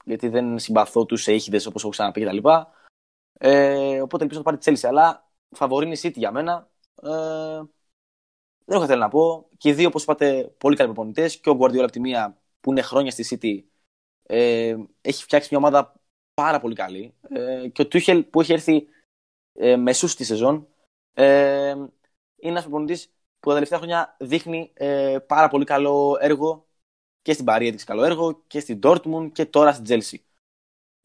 γιατί 0.05 0.27
δεν 0.27 0.59
συμπαθώ 0.59 1.05
τους 1.05 1.27
έχιδες 1.27 1.65
όπως 1.65 1.81
έχω 1.81 1.91
ξαναπεί 1.91 2.21
κτλ. 2.21 2.47
Ε, 3.33 4.01
οπότε 4.01 4.23
ελπίζω 4.23 4.39
να 4.39 4.51
πάρει 4.51 4.57
τη 4.57 4.71
Chelsea, 4.71 4.87
αλλά 4.89 5.31
φαβορή 5.55 5.85
είναι 5.85 5.95
η 5.95 5.99
City 6.01 6.15
για 6.15 6.31
μένα. 6.31 6.70
Ε, 7.03 7.61
δεν 8.65 8.77
έχω 8.77 8.85
θέλω 8.85 8.99
να 8.99 9.09
πω. 9.09 9.49
Και 9.57 9.69
οι 9.69 9.73
δύο, 9.73 9.87
όπως 9.87 10.03
είπατε, 10.03 10.55
πολύ 10.57 10.75
καλοί 10.75 10.93
προπονητές. 10.93 11.39
Και 11.39 11.49
ο 11.49 11.57
Guardiola 11.61 11.81
από 11.81 11.91
τη 11.91 11.99
μία 11.99 12.41
που 12.59 12.71
είναι 12.71 12.81
χρόνια 12.81 13.11
στη 13.11 13.25
City 13.29 13.63
ε, 14.23 14.75
έχει 15.01 15.23
φτιάξει 15.23 15.47
μια 15.51 15.59
ομάδα 15.59 16.01
πάρα 16.33 16.59
πολύ 16.59 16.75
καλή. 16.75 17.13
Ε, 17.29 17.67
και 17.67 17.81
ο 17.81 17.87
Τούχελ 17.87 18.23
που 18.23 18.41
έχει 18.41 18.53
έρθει 18.53 18.87
ε, 19.53 19.75
μεσούς 19.75 20.11
στη 20.11 20.23
σεζόν 20.23 20.67
ε, 21.13 21.69
είναι 21.69 22.51
ένας 22.51 22.61
προπονητής 22.61 23.13
που 23.39 23.47
τα 23.47 23.53
τελευταία 23.53 23.77
χρόνια 23.79 24.15
δείχνει 24.19 24.71
ε, 24.73 25.17
πάρα 25.27 25.47
πολύ 25.47 25.65
καλό 25.65 26.17
έργο 26.19 26.67
και 27.21 27.33
στην 27.33 27.45
Παρή 27.45 27.67
έδειξε 27.67 27.85
καλό 27.85 28.03
έργο 28.03 28.43
και 28.47 28.59
στην 28.59 28.79
Dortmund 28.83 29.29
και 29.33 29.45
τώρα 29.45 29.73
στην 29.73 29.85
Chelsea. 29.87 30.17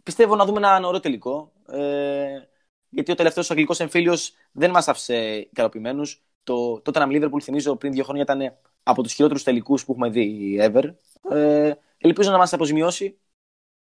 Πιστεύω 0.02 0.36
να 0.36 0.44
δούμε 0.44 0.58
ένα 0.58 0.86
ωραίο 0.86 1.00
τελικό. 1.00 1.52
Ε, 1.68 2.40
γιατί 2.88 3.12
ο 3.12 3.14
τελευταίος 3.14 3.50
αγγλικός 3.50 3.80
εμφύλιος 3.80 4.32
δεν 4.52 4.70
μας 4.70 4.88
άφησε 4.88 5.14
ικανοποιημένους. 5.50 6.24
Το 6.42 6.82
Tottenham 6.84 7.08
Liverpool, 7.08 7.40
θυμίζω, 7.42 7.76
πριν 7.76 7.92
δύο 7.92 8.04
χρόνια 8.04 8.22
ήταν 8.22 8.58
από 8.82 9.02
τους 9.02 9.12
χειρότερους 9.12 9.42
τελικούς 9.42 9.84
που 9.84 9.92
έχουμε 9.92 10.08
δει 10.08 10.58
ever. 10.60 10.94
Ε, 11.30 11.72
ελπίζω 11.98 12.30
να 12.30 12.38
μας 12.38 12.52
αποζημιώσει 12.52 13.18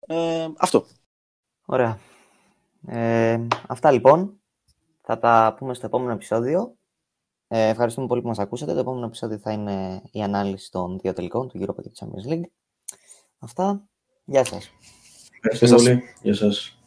ε, 0.07 0.49
αυτό. 0.57 0.87
Ωραία. 1.65 1.99
Ε, 2.87 3.47
αυτά 3.69 3.91
λοιπόν. 3.91 4.39
Θα 5.03 5.19
τα 5.19 5.55
πούμε 5.59 5.75
στο 5.75 5.87
επόμενο 5.87 6.13
επεισόδιο. 6.13 6.77
Ε, 7.49 7.69
ευχαριστούμε 7.69 8.07
πολύ 8.07 8.21
που 8.21 8.29
μας 8.29 8.39
ακούσατε. 8.39 8.73
Το 8.73 8.79
επόμενο 8.79 9.07
επεισόδιο 9.07 9.39
θα 9.39 9.53
είναι 9.53 10.03
η 10.11 10.23
ανάλυση 10.23 10.71
των 10.71 10.99
δύο 10.99 11.13
τελικών, 11.13 11.49
του 11.49 11.59
Europa 11.61 11.83
και 11.83 11.89
του 11.89 11.93
Champions 11.99 12.33
League. 12.33 12.49
Αυτά. 13.39 13.89
Γεια 14.25 14.45
σας. 14.45 14.71
Ευχαριστώ 15.41 15.77
πολύ. 15.77 16.03
Γεια 16.23 16.35
σας. 16.35 16.79